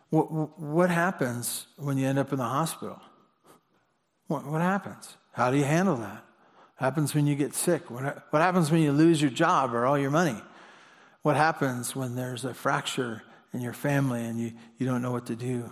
What, 0.10 0.60
what 0.60 0.90
happens 0.90 1.68
when 1.78 1.98
you 1.98 2.08
end 2.08 2.20
up 2.20 2.32
in 2.32 2.38
the 2.38 2.46
hospital? 2.46 3.02
What, 4.28 4.46
what 4.46 4.62
happens? 4.62 5.18
How 5.34 5.52
do 5.52 5.58
you 5.58 5.64
handle 5.64 5.98
that? 5.98 6.24
Happens 6.76 7.14
when 7.14 7.28
you 7.28 7.36
get 7.36 7.54
sick? 7.54 7.90
What, 7.90 8.28
what 8.30 8.42
happens 8.42 8.72
when 8.72 8.82
you 8.82 8.92
lose 8.92 9.22
your 9.22 9.32
job 9.32 9.74
or 9.74 9.86
all 9.86 9.98
your 9.98 10.12
money? 10.12 10.42
What 11.22 11.36
happens 11.36 11.96
when 11.96 12.16
there's 12.16 12.46
a 12.46 12.54
fracture 12.54 13.24
in 13.54 13.62
your 13.62 13.74
family 13.74 14.24
and 14.24 14.40
you, 14.40 14.52
you 14.78 14.86
don't 14.86 15.02
know 15.02 15.12
what 15.12 15.26
to 15.28 15.36
do? 15.36 15.72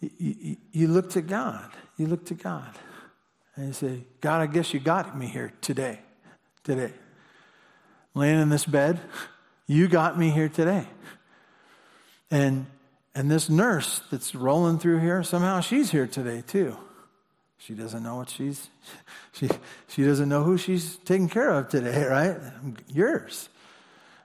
You, 0.00 0.10
you, 0.18 0.56
you 0.72 0.88
look 0.88 1.10
to 1.10 1.22
God. 1.22 1.70
You 1.96 2.06
look 2.06 2.26
to 2.26 2.34
God. 2.34 2.76
And 3.54 3.68
you 3.68 3.72
say, 3.72 4.04
God, 4.20 4.42
I 4.42 4.46
guess 4.46 4.74
you 4.74 4.80
got 4.80 5.16
me 5.18 5.26
here 5.26 5.52
today. 5.60 6.00
Today. 6.64 6.92
Laying 8.14 8.40
in 8.40 8.48
this 8.48 8.66
bed, 8.66 9.00
you 9.66 9.88
got 9.88 10.18
me 10.18 10.30
here 10.30 10.48
today. 10.48 10.86
And 12.30 12.66
and 13.14 13.30
this 13.30 13.48
nurse 13.48 14.02
that's 14.10 14.34
rolling 14.34 14.78
through 14.78 14.98
here, 14.98 15.22
somehow 15.22 15.60
she's 15.60 15.90
here 15.90 16.06
today 16.06 16.42
too. 16.46 16.76
She 17.56 17.72
doesn't 17.74 18.02
know 18.02 18.16
what 18.16 18.28
she's 18.28 18.68
she 19.32 19.48
she 19.88 20.04
doesn't 20.04 20.28
know 20.28 20.44
who 20.44 20.58
she's 20.58 20.96
taking 20.98 21.28
care 21.28 21.50
of 21.50 21.68
today, 21.68 22.04
right? 22.10 22.36
Yours. 22.92 23.48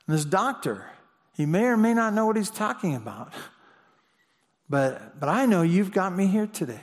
And 0.08 0.16
this 0.18 0.26
doctor, 0.26 0.86
he 1.36 1.46
may 1.46 1.66
or 1.66 1.78
may 1.78 1.94
not 1.94 2.14
know 2.14 2.26
what 2.26 2.36
he's 2.36 2.52
talking 2.52 2.96
about. 2.96 3.34
But 4.70 5.20
but 5.20 5.30
I 5.30 5.46
know 5.46 5.62
you've 5.62 5.92
got 5.92 6.16
me 6.16 6.28
here 6.28 6.48
today. 6.48 6.82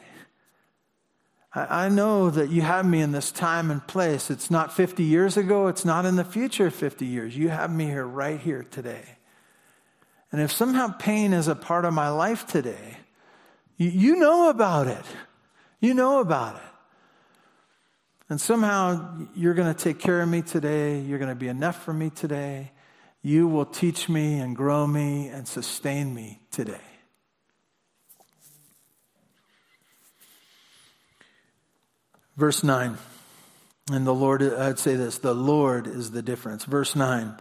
I, 1.54 1.88
know 1.88 2.28
that 2.28 2.50
you 2.50 2.60
have 2.60 2.84
me 2.84 3.00
in 3.00 3.12
this 3.12 3.32
time 3.32 3.70
and 3.70 3.84
place. 3.86 4.30
It's 4.30 4.50
not 4.50 4.72
50 4.72 5.02
years 5.02 5.36
ago, 5.38 5.68
it's 5.68 5.84
not 5.84 6.04
in 6.04 6.16
the 6.16 6.24
future 6.24 6.70
50 6.70 7.06
years. 7.06 7.36
You 7.36 7.48
have 7.48 7.72
me 7.72 7.86
here 7.86 8.06
right 8.06 8.38
here 8.38 8.66
today. 8.70 9.04
And 10.30 10.42
if 10.42 10.52
somehow 10.52 10.88
pain 10.88 11.32
is 11.32 11.48
a 11.48 11.54
part 11.54 11.86
of 11.86 11.94
my 11.94 12.10
life 12.10 12.46
today, 12.46 12.98
you 13.78 14.16
know 14.16 14.50
about 14.50 14.88
it. 14.88 15.04
You 15.80 15.94
know 15.94 16.20
about 16.20 16.56
it. 16.56 16.62
And 18.28 18.38
somehow 18.38 19.16
you're 19.34 19.54
going 19.54 19.72
to 19.72 19.84
take 19.84 19.98
care 19.98 20.20
of 20.20 20.28
me 20.28 20.42
today. 20.42 21.00
You're 21.00 21.18
going 21.18 21.30
to 21.30 21.34
be 21.34 21.48
enough 21.48 21.82
for 21.82 21.94
me 21.94 22.10
today. 22.10 22.72
You 23.22 23.48
will 23.48 23.64
teach 23.64 24.08
me 24.08 24.38
and 24.38 24.54
grow 24.54 24.86
me 24.86 25.28
and 25.28 25.48
sustain 25.48 26.14
me 26.14 26.40
today. 26.50 26.87
Verse 32.38 32.62
9. 32.62 32.96
And 33.90 34.06
the 34.06 34.14
Lord, 34.14 34.42
I'd 34.42 34.78
say 34.78 34.94
this 34.94 35.18
the 35.18 35.34
Lord 35.34 35.88
is 35.88 36.12
the 36.12 36.22
difference. 36.22 36.64
Verse 36.64 36.94
9. 36.94 37.34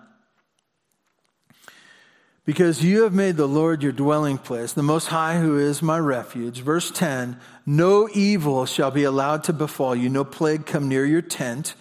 Because 2.46 2.84
you 2.84 3.04
have 3.04 3.14
made 3.14 3.36
the 3.36 3.48
Lord 3.48 3.84
your 3.84 3.92
dwelling 3.92 4.38
place, 4.38 4.74
the 4.74 4.82
Most 4.82 5.08
High 5.08 5.40
who 5.40 5.60
is 5.60 5.82
my 5.84 6.00
refuge. 6.00 6.62
Verse 6.62 6.90
10 6.90 7.40
No 7.66 8.10
evil 8.12 8.66
shall 8.66 8.90
be 8.90 9.04
allowed 9.04 9.44
to 9.44 9.54
befall 9.54 9.96
you, 9.96 10.10
no 10.10 10.24
plague 10.24 10.66
come 10.66 10.90
near 10.90 11.06
your 11.06 11.22
tent. 11.22 11.76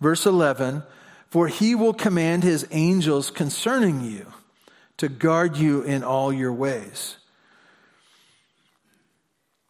Verse 0.00 0.24
11 0.24 0.84
For 1.30 1.48
he 1.48 1.74
will 1.74 1.94
command 1.94 2.44
his 2.44 2.68
angels 2.70 3.30
concerning 3.30 4.02
you 4.02 4.26
to 4.98 5.08
guard 5.08 5.56
you 5.56 5.82
in 5.82 6.04
all 6.04 6.32
your 6.32 6.52
ways. 6.52 7.16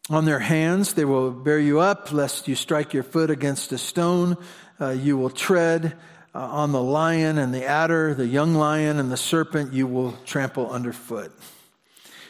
On 0.09 0.25
their 0.25 0.39
hands 0.39 0.95
they 0.95 1.05
will 1.05 1.31
bear 1.31 1.59
you 1.59 1.79
up, 1.79 2.11
lest 2.11 2.47
you 2.49 2.55
strike 2.55 2.93
your 2.93 3.03
foot 3.03 3.29
against 3.29 3.71
a 3.71 3.77
stone. 3.77 4.35
Uh, 4.79 4.89
you 4.89 5.17
will 5.17 5.29
tread 5.29 5.95
uh, 6.35 6.39
on 6.39 6.73
the 6.73 6.81
lion 6.81 7.37
and 7.37 7.53
the 7.53 7.65
adder, 7.65 8.13
the 8.13 8.27
young 8.27 8.53
lion 8.53 8.99
and 8.99 9.09
the 9.09 9.17
serpent 9.17 9.71
you 9.71 9.87
will 9.87 10.13
trample 10.25 10.69
underfoot. 10.69 11.31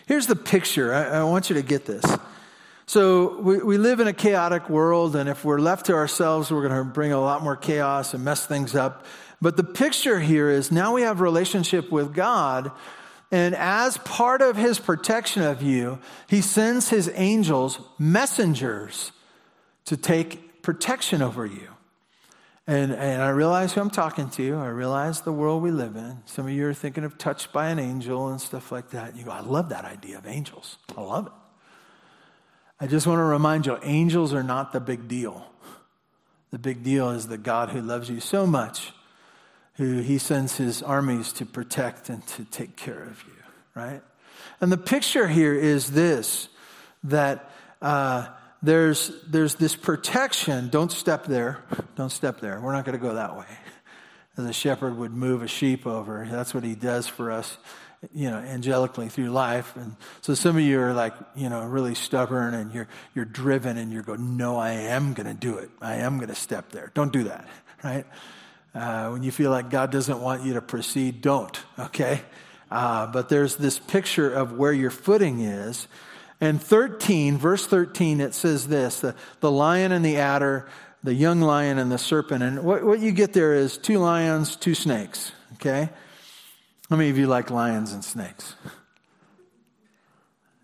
Here's 0.06 0.28
the 0.28 0.36
picture. 0.36 0.94
I, 0.94 1.20
I 1.20 1.24
want 1.24 1.50
you 1.50 1.56
to 1.56 1.64
get 1.64 1.86
this. 1.86 2.06
So, 2.86 3.40
we, 3.40 3.58
we 3.60 3.78
live 3.78 4.02
in 4.02 4.08
a 4.08 4.14
chaotic 4.14 4.70
world, 4.70 5.16
and 5.16 5.30
if 5.30 5.46
we're 5.46 5.60
left 5.60 5.86
to 5.86 5.94
ourselves, 5.94 6.52
we're 6.52 6.68
going 6.68 6.78
to 6.78 6.84
bring 6.84 7.14
a 7.14 7.20
lot 7.20 7.42
more 7.42 7.56
chaos 7.56 8.14
and 8.14 8.26
mess 8.26 8.46
things 8.46 8.76
up. 8.76 9.06
But 9.42 9.58
the 9.58 9.64
picture 9.64 10.20
here 10.20 10.50
is 10.50 10.72
now 10.72 10.94
we 10.94 11.02
have 11.04 11.22
relationship 11.22 11.92
with 11.92 12.14
God, 12.14 12.72
and 13.34 13.56
as 13.56 13.98
part 13.98 14.44
of 14.44 14.56
his 14.56 14.78
protection 14.78 15.42
of 15.42 15.64
you, 15.64 15.98
he 16.28 16.40
sends 16.40 16.90
his 16.90 17.10
angels, 17.16 17.80
messengers, 17.98 19.12
to 19.86 19.98
take 19.98 20.62
protection 20.62 21.24
over 21.24 21.44
you. 21.44 21.68
And, 22.68 22.94
and 22.94 23.24
I 23.24 23.30
realize 23.30 23.74
who 23.74 23.82
I'm 23.82 23.90
talking 23.90 24.30
to. 24.30 24.58
I 24.58 24.68
realize 24.68 25.22
the 25.22 25.32
world 25.32 25.64
we 25.64 25.72
live 25.72 25.96
in. 25.96 26.20
Some 26.26 26.46
of 26.46 26.54
you 26.54 26.68
are 26.68 26.76
thinking 26.76 27.04
of 27.04 27.18
touched 27.18 27.52
by 27.52 27.70
an 27.70 27.80
angel 27.80 28.28
and 28.28 28.40
stuff 28.40 28.72
like 28.72 28.92
that. 28.92 29.18
You 29.18 29.24
go, 29.24 29.32
I 29.32 29.40
love 29.40 29.70
that 29.70 29.84
idea 29.84 30.20
of 30.20 30.28
angels. 30.28 30.78
I 30.96 31.02
love 31.02 31.26
it. 31.26 31.34
I 32.80 32.86
just 32.86 33.08
want 33.08 33.18
to 33.18 33.24
remind 33.24 33.66
you 33.66 33.80
angels 33.82 34.32
are 34.36 34.44
not 34.44 34.74
the 34.74 34.80
big 34.80 35.08
deal. 35.08 35.44
The 36.52 36.60
big 36.60 36.84
deal 36.84 37.10
is 37.10 37.28
the 37.28 37.40
God 37.40 37.70
who 37.70 37.82
loves 37.82 38.12
you 38.12 38.20
so 38.20 38.46
much, 38.46 38.94
who 39.76 40.02
he 40.02 40.18
sends 40.18 40.58
his 40.58 40.82
armies 40.82 41.34
to 41.34 41.46
protect 41.46 42.10
and 42.10 42.26
to 42.28 42.46
take 42.46 42.76
care 42.76 43.04
of 43.04 43.24
you, 43.28 43.44
right? 43.76 44.02
And 44.62 44.72
the 44.72 44.78
picture 44.78 45.28
here 45.28 45.54
is 45.54 45.92
this 45.92 46.50
that. 47.04 47.50
Uh, 47.82 48.28
there's, 48.64 49.12
there's 49.28 49.56
this 49.56 49.76
protection. 49.76 50.70
Don't 50.70 50.92
step 50.92 51.26
there. 51.26 51.62
Don't 51.98 52.12
step 52.12 52.40
there. 52.40 52.62
We're 52.62 52.72
not 52.72 52.86
going 52.86 52.98
to 52.98 53.06
go 53.06 53.16
that 53.16 53.38
way. 53.38 53.46
As 54.38 54.46
a 54.46 54.54
shepherd 54.54 54.98
would 54.98 55.12
move 55.12 55.44
a 55.44 55.48
sheep 55.48 55.86
over. 55.86 56.26
That's 56.32 56.54
what 56.54 56.64
he 56.64 56.74
does 56.74 57.06
for 57.06 57.30
us, 57.30 57.58
you 58.14 58.32
know, 58.32 58.38
angelically 58.38 59.12
through 59.12 59.32
life. 59.32 59.76
And 59.76 59.98
so 60.22 60.34
some 60.34 60.56
of 60.56 60.64
you 60.64 60.80
are 60.80 60.94
like, 60.94 61.14
you 61.36 61.50
know, 61.50 61.64
really 61.66 61.94
stubborn 61.94 62.54
and 62.54 62.74
you're, 62.74 62.88
you're 63.14 63.26
driven 63.26 63.78
and 63.78 63.92
you're 63.92 64.02
going, 64.02 64.38
no, 64.38 64.58
I 64.58 64.72
am 64.72 65.14
going 65.14 65.28
to 65.28 65.34
do 65.34 65.58
it. 65.58 65.70
I 65.82 65.96
am 65.96 66.16
going 66.16 66.30
to 66.30 66.36
step 66.36 66.72
there. 66.72 66.90
Don't 66.94 67.12
do 67.12 67.26
that, 67.26 67.46
right? 67.84 68.06
Uh, 68.74 69.10
when 69.10 69.24
you 69.24 69.32
feel 69.32 69.52
like 69.52 69.70
God 69.70 69.92
doesn't 69.92 70.20
want 70.20 70.44
you 70.44 70.54
to 70.54 70.62
proceed, 70.62 71.22
don't, 71.22 71.60
okay? 71.78 72.22
Uh, 72.72 73.06
but 73.08 73.30
there's 73.30 73.56
this 73.56 73.78
picture 73.78 74.34
of 74.34 74.54
where 74.54 74.74
your 74.74 74.90
footing 74.90 75.42
is 75.42 75.88
and 76.44 76.62
13, 76.62 77.38
verse 77.38 77.66
13, 77.68 78.20
it 78.20 78.34
says 78.34 78.68
this 78.68 79.00
the, 79.00 79.16
the 79.40 79.50
lion 79.50 79.94
and 79.94 80.04
the 80.04 80.18
adder, 80.18 80.68
the 81.02 81.14
young 81.14 81.40
lion 81.40 81.78
and 81.78 81.90
the 81.90 81.98
serpent. 81.98 82.44
And 82.44 82.66
what, 82.66 82.84
what 82.84 83.00
you 83.00 83.12
get 83.12 83.32
there 83.32 83.54
is 83.54 83.78
two 83.78 83.98
lions, 84.00 84.58
two 84.58 84.76
snakes, 84.76 85.32
okay? 85.54 85.90
How 86.90 86.98
many 86.98 87.10
of 87.10 87.18
you 87.18 87.28
like 87.28 87.50
lions 87.50 87.94
and 87.94 88.04
snakes? 88.04 88.56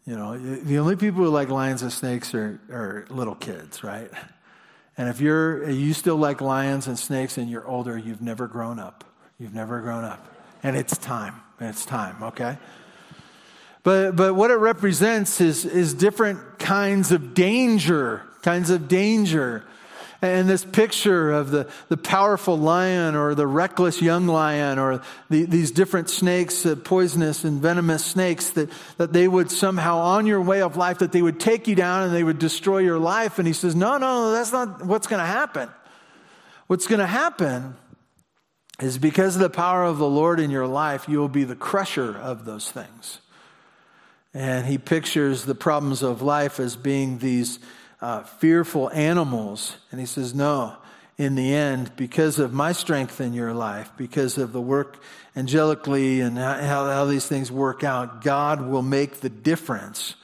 You 0.06 0.18
know, 0.18 0.38
the 0.38 0.80
only 0.80 0.98
people 0.98 1.24
who 1.24 1.30
like 1.30 1.48
lions 1.48 1.82
and 1.82 1.94
snakes 1.94 2.34
are, 2.34 2.60
are 2.70 3.06
little 3.10 3.36
kids, 3.36 3.82
right? 3.82 4.12
And 5.00 5.08
if 5.08 5.22
you're 5.22 5.70
you 5.70 5.94
still 5.94 6.18
like 6.18 6.42
lions 6.42 6.88
and 6.88 7.00
snakes 7.00 7.38
and 7.38 7.50
you're 7.50 7.66
older, 7.66 7.98
you've 7.98 8.22
never 8.22 8.48
grown 8.48 8.80
up. 8.80 9.06
You've 9.40 9.54
never 9.54 9.80
grown 9.80 10.04
up. 10.04 10.28
And 10.62 10.76
it's 10.76 10.98
time. 10.98 11.36
It's 11.62 11.86
time, 11.86 12.22
okay? 12.22 12.58
But, 13.84 14.18
but 14.18 14.34
what 14.36 14.52
it 14.52 14.56
represents 14.56 15.40
is, 15.40 15.64
is 15.64 15.94
different 15.94 16.60
kinds 16.60 17.14
of 17.14 17.34
danger, 17.34 18.24
kinds 18.42 18.70
of 18.72 18.90
danger. 18.90 19.64
And 20.22 20.50
this 20.50 20.66
picture 20.66 21.32
of 21.32 21.50
the, 21.50 21.70
the 21.88 21.96
powerful 21.96 22.58
lion 22.58 23.16
or 23.16 23.36
the 23.36 23.48
reckless 23.48 24.02
young 24.02 24.28
lion 24.28 24.78
or 24.78 25.02
the, 25.30 25.46
these 25.46 25.72
different 25.72 26.10
snakes, 26.10 26.66
uh, 26.66 26.76
poisonous 26.76 27.46
and 27.46 27.62
venomous 27.62 28.04
snakes, 28.04 28.50
that, 28.52 28.70
that 28.98 29.14
they 29.14 29.30
would 29.30 29.50
somehow, 29.50 30.00
on 30.00 30.26
your 30.26 30.42
way 30.42 30.62
of 30.62 30.76
life, 30.76 31.00
that 31.00 31.14
they 31.14 31.22
would 31.22 31.40
take 31.40 31.70
you 31.70 31.76
down 31.76 32.04
and 32.04 32.14
they 32.14 32.24
would 32.24 32.38
destroy 32.38 32.80
your 32.80 33.00
life. 33.00 33.40
And 33.40 33.48
he 33.48 33.54
says, 33.54 33.76
No, 33.76 33.98
No, 33.98 34.26
no, 34.26 34.32
that's 34.34 34.52
not 34.52 34.86
what's 34.86 35.08
going 35.08 35.22
to 35.22 35.26
happen. 35.26 35.70
What's 36.68 36.86
going 36.86 37.00
to 37.00 37.08
happen 37.08 37.78
is 38.82 38.98
because 38.98 39.36
of 39.36 39.42
the 39.42 39.50
power 39.50 39.86
of 39.86 39.98
the 40.00 40.08
Lord 40.08 40.40
in 40.40 40.52
your 40.52 40.68
life, 40.68 41.08
you 41.08 41.20
will 41.20 41.30
be 41.30 41.46
the 41.46 41.56
crusher 41.56 42.16
of 42.18 42.46
those 42.46 42.70
things. 42.70 43.20
And 44.34 44.66
he 44.68 44.78
pictures 44.78 45.46
the 45.46 45.56
problems 45.56 46.04
of 46.04 46.22
life 46.22 46.60
as 46.60 46.76
being 46.76 47.20
these 47.20 47.60
uh, 48.02 48.24
fearful 48.24 48.90
animals. 48.92 49.78
And 49.92 50.00
he 50.00 50.06
says, 50.06 50.34
No, 50.34 50.78
in 51.18 51.36
the 51.36 51.54
end, 51.54 51.92
because 51.96 52.40
of 52.40 52.54
my 52.54 52.72
strength 52.72 53.20
in 53.20 53.34
your 53.34 53.54
life, 53.54 53.92
because 53.98 54.38
of 54.38 54.54
the 54.54 54.62
work 54.62 55.02
angelically 55.36 56.22
and 56.22 56.38
how, 56.38 56.86
how 56.86 57.06
these 57.06 57.26
things 57.26 57.52
work 57.52 57.84
out, 57.84 58.24
God 58.24 58.62
will 58.62 58.82
make 58.82 59.20
the 59.20 59.30
difference. 59.30 60.16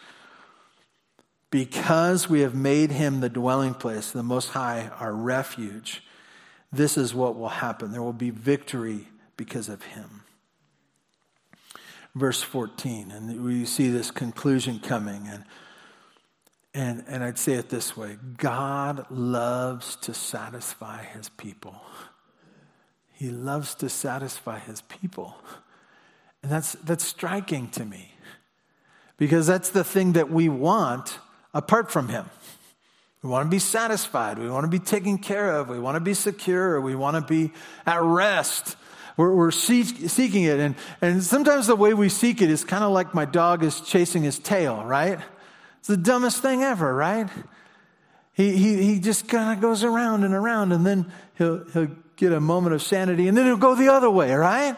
Because 1.52 2.30
we 2.30 2.42
have 2.42 2.56
made 2.56 2.92
him 2.92 3.20
the 3.20 3.30
dwelling 3.30 3.74
place, 3.74 4.12
the 4.12 4.24
Most 4.24 4.50
High, 4.50 4.90
our 5.00 5.14
refuge, 5.14 6.02
this 6.72 6.98
is 6.98 7.14
what 7.14 7.38
will 7.38 7.50
happen. 7.50 7.92
There 7.92 8.02
will 8.02 8.14
be 8.14 8.30
victory 8.30 9.08
because 9.38 9.70
of 9.70 9.84
him. 9.84 10.24
Verse 12.14 12.42
14, 12.42 13.12
and 13.12 13.44
we 13.44 13.66
see 13.66 13.90
this 13.90 14.12
conclusion 14.12 14.80
coming. 14.80 15.28
And 15.28 15.44
and, 16.76 17.06
and 17.08 17.24
I'd 17.24 17.40
say 17.40 17.54
it 17.54 17.70
this 17.70 17.96
way 17.96 18.18
God 18.38 19.10
loves 19.10 19.96
to 19.98 20.14
satisfy 20.14 21.04
his 21.04 21.30
people. 21.30 21.76
He 23.14 23.30
loves 23.30 23.76
to 23.76 23.88
satisfy 23.88 24.60
his 24.60 24.82
people. 24.82 25.38
And 26.44 26.52
that's, 26.52 26.74
that's 26.74 27.06
striking 27.06 27.70
to 27.70 27.86
me 27.86 28.12
because 29.18 29.48
that's 29.48 29.70
the 29.70 29.86
thing 29.86 30.14
that 30.14 30.30
we 30.30 30.50
want 30.50 31.18
apart 31.54 31.92
from 31.92 32.10
him. 32.10 32.30
We 33.24 33.30
want 33.30 33.48
to 33.48 33.50
be 33.50 33.60
satisfied. 33.60 34.38
We 34.38 34.50
want 34.50 34.66
to 34.66 34.70
be 34.70 34.78
taken 34.78 35.18
care 35.18 35.54
of. 35.54 35.70
We 35.70 35.80
want 35.80 35.96
to 35.96 36.02
be 36.02 36.14
secure. 36.14 36.80
We 36.82 36.94
want 36.94 37.16
to 37.16 37.22
be 37.22 37.54
at 37.86 38.04
rest. 38.04 38.76
We're, 39.18 39.34
we're 39.34 39.52
seek, 39.52 40.10
seeking 40.10 40.44
it. 40.44 40.60
And, 40.60 40.76
and 41.02 41.24
sometimes 41.24 41.68
the 41.68 41.76
way 41.76 41.94
we 41.94 42.10
seek 42.10 42.42
it 42.42 42.50
is 42.50 42.66
kind 42.66 42.84
of 42.84 42.92
like 42.92 43.14
my 43.14 43.26
dog 43.26 43.64
is 43.64 43.80
chasing 43.80 44.24
his 44.24 44.38
tail, 44.38 44.84
right? 44.84 45.20
It's 45.86 45.90
the 45.90 45.98
dumbest 45.98 46.42
thing 46.42 46.64
ever, 46.64 46.96
right? 46.96 47.30
He, 48.34 48.58
he, 48.58 48.82
he 48.82 49.00
just 49.00 49.28
kind 49.28 49.56
of 49.56 49.62
goes 49.62 49.84
around 49.84 50.24
and 50.24 50.34
around, 50.34 50.72
and 50.72 50.84
then 50.84 51.12
he'll, 51.38 51.64
he'll 51.66 51.92
get 52.16 52.34
a 52.34 52.40
moment 52.40 52.74
of 52.74 52.82
sanity, 52.82 53.28
and 53.28 53.38
then 53.38 53.46
he'll 53.46 53.56
go 53.56 53.76
the 53.76 53.90
other 53.90 54.10
way, 54.10 54.34
right? 54.34 54.76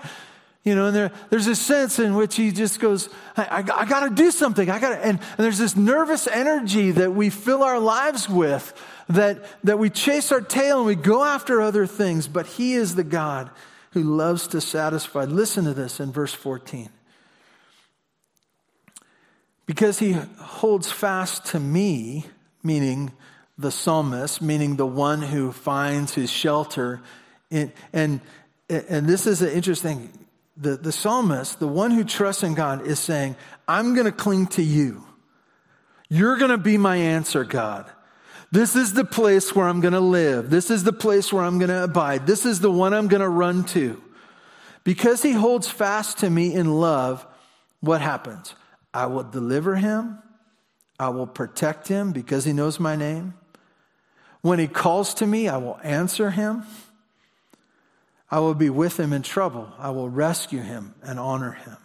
You 0.66 0.76
know, 0.76 0.88
and 0.88 0.94
there, 0.94 1.12
there's 1.30 1.48
a 1.48 1.56
sense 1.56 1.98
in 1.98 2.16
which 2.16 2.36
he 2.36 2.52
just 2.52 2.82
goes, 2.82 3.08
I, 3.38 3.44
I, 3.44 3.58
I 3.60 3.86
got 3.86 4.02
to 4.02 4.10
do 4.10 4.32
something. 4.32 4.70
I 4.70 4.80
got 4.80 4.90
to, 4.90 4.98
and, 4.98 5.18
and 5.18 5.38
there's 5.38 5.60
this 5.60 5.78
nervous 5.78 6.28
energy 6.28 6.92
that 6.92 7.14
we 7.14 7.30
fill 7.30 7.64
our 7.64 7.80
lives 7.80 8.28
with 8.28 8.74
that, 9.08 9.46
that 9.64 9.80
we 9.80 9.90
chase 9.90 10.34
our 10.34 10.42
tail 10.42 10.80
and 10.80 10.88
we 10.88 10.96
go 10.96 11.24
after 11.24 11.62
other 11.62 11.88
things, 11.88 12.28
but 12.28 12.48
he 12.48 12.74
is 12.74 12.96
the 12.96 13.06
God 13.06 13.50
who 13.92 14.04
loves 14.04 14.46
to 14.48 14.60
satisfy. 14.60 15.24
Listen 15.24 15.64
to 15.64 15.74
this 15.74 16.02
in 16.02 16.12
verse 16.12 16.34
14 16.34 16.90
because 19.68 20.00
he 20.00 20.14
holds 20.14 20.92
fast 20.92 21.46
to 21.48 21.60
me, 21.60 22.26
meaning 22.64 23.12
the 23.58 23.70
psalmist, 23.70 24.42
meaning 24.42 24.78
the 24.78 24.88
one 24.88 25.22
who 25.22 25.52
finds 25.52 26.16
his 26.16 26.32
shelter. 26.32 27.02
In, 27.52 27.72
and, 27.94 28.22
and 28.70 29.06
this 29.06 29.28
is 29.28 29.42
an 29.42 29.50
interesting, 29.50 30.10
the, 30.56 30.78
the 30.78 30.92
psalmist, 30.92 31.60
the 31.60 31.68
one 31.68 31.92
who 31.92 32.04
trusts 32.04 32.44
in 32.44 32.56
God, 32.56 32.88
is 32.88 33.00
saying, 33.00 33.36
I'm 33.68 33.94
going 33.94 34.06
to 34.06 34.12
cling 34.12 34.48
to 34.48 34.64
you. 34.64 35.04
You're 36.10 36.38
going 36.38 36.52
to 36.52 36.58
be 36.58 36.78
my 36.78 36.96
answer, 36.96 37.44
God. 37.44 37.92
This 38.50 38.78
is 38.78 38.94
the 38.94 39.04
place 39.04 39.54
where 39.54 39.68
I'm 39.68 39.82
going 39.82 39.94
to 39.94 40.00
live. 40.00 40.50
This 40.50 40.72
is 40.72 40.86
the 40.86 40.94
place 40.94 41.34
where 41.34 41.44
I'm 41.44 41.60
going 41.60 41.70
to 41.70 41.84
abide. 41.84 42.26
This 42.26 42.46
is 42.46 42.62
the 42.62 42.72
one 42.72 42.94
I'm 42.94 43.10
going 43.10 43.22
to 43.22 43.28
run 43.28 43.66
to. 43.66 44.02
Because 44.86 45.22
he 45.22 45.34
holds 45.34 45.68
fast 45.68 46.20
to 46.20 46.30
me 46.30 46.54
in 46.54 46.80
love, 46.80 47.28
what 47.82 48.00
happens? 48.00 48.56
I 48.98 49.06
will 49.06 49.22
deliver 49.22 49.76
him. 49.76 50.18
I 51.00 51.10
will 51.10 51.28
protect 51.28 51.88
him 51.88 52.14
because 52.14 52.46
he 52.46 52.52
knows 52.52 52.80
my 52.80 52.96
name. 52.96 53.36
When 54.42 54.58
he 54.58 54.68
calls 54.68 55.14
to 55.16 55.28
me, 55.28 55.48
I 55.48 55.58
will 55.58 55.80
answer 55.84 56.32
him. 56.32 56.64
I 58.32 58.40
will 58.40 58.56
be 58.56 58.72
with 58.72 59.00
him 59.00 59.14
in 59.14 59.22
trouble. 59.22 59.72
I 59.78 59.92
will 59.92 60.10
rescue 60.10 60.62
him 60.62 60.96
and 61.04 61.20
honor 61.20 61.52
him. 61.52 61.78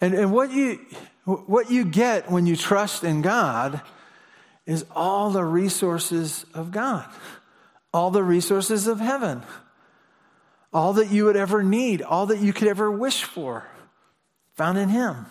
And, 0.00 0.14
and 0.14 0.32
what, 0.32 0.52
you, 0.52 0.78
what 1.24 1.72
you 1.72 1.84
get 1.84 2.30
when 2.30 2.46
you 2.46 2.54
trust 2.54 3.02
in 3.02 3.22
God 3.22 3.80
is 4.66 4.86
all 4.94 5.30
the 5.30 5.44
resources 5.44 6.46
of 6.54 6.70
God, 6.70 7.08
all 7.92 8.12
the 8.12 8.22
resources 8.22 8.86
of 8.86 9.00
heaven, 9.00 9.42
all 10.72 10.92
that 10.92 11.10
you 11.10 11.24
would 11.24 11.36
ever 11.36 11.64
need, 11.64 12.02
all 12.02 12.26
that 12.26 12.38
you 12.38 12.52
could 12.52 12.68
ever 12.68 12.88
wish 12.88 13.24
for 13.24 13.66
found 14.62 14.78
in 14.78 14.90
Him. 14.90 15.26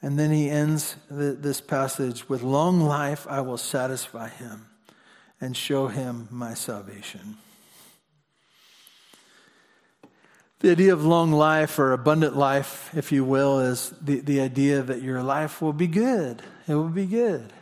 And 0.00 0.16
then 0.16 0.30
he 0.30 0.48
ends 0.48 0.94
this 1.10 1.60
passage 1.60 2.28
with 2.28 2.44
long 2.44 2.80
life 2.80 3.26
I 3.28 3.40
will 3.40 3.58
satisfy 3.58 4.28
him 4.28 4.66
and 5.40 5.56
show 5.56 5.88
him 5.88 6.28
my 6.30 6.54
salvation. 6.54 7.36
The 10.60 10.70
idea 10.70 10.92
of 10.92 11.04
long 11.04 11.32
life 11.32 11.80
or 11.80 11.92
abundant 11.92 12.36
life, 12.36 12.90
if 12.96 13.10
you 13.10 13.24
will, 13.24 13.58
is 13.58 13.92
the, 14.00 14.20
the 14.20 14.40
idea 14.40 14.82
that 14.82 15.02
your 15.02 15.24
life 15.24 15.60
will 15.60 15.72
be 15.72 15.88
good. 15.88 16.40
It 16.68 16.74
will 16.74 16.88
be 16.88 17.06
good. 17.06 17.52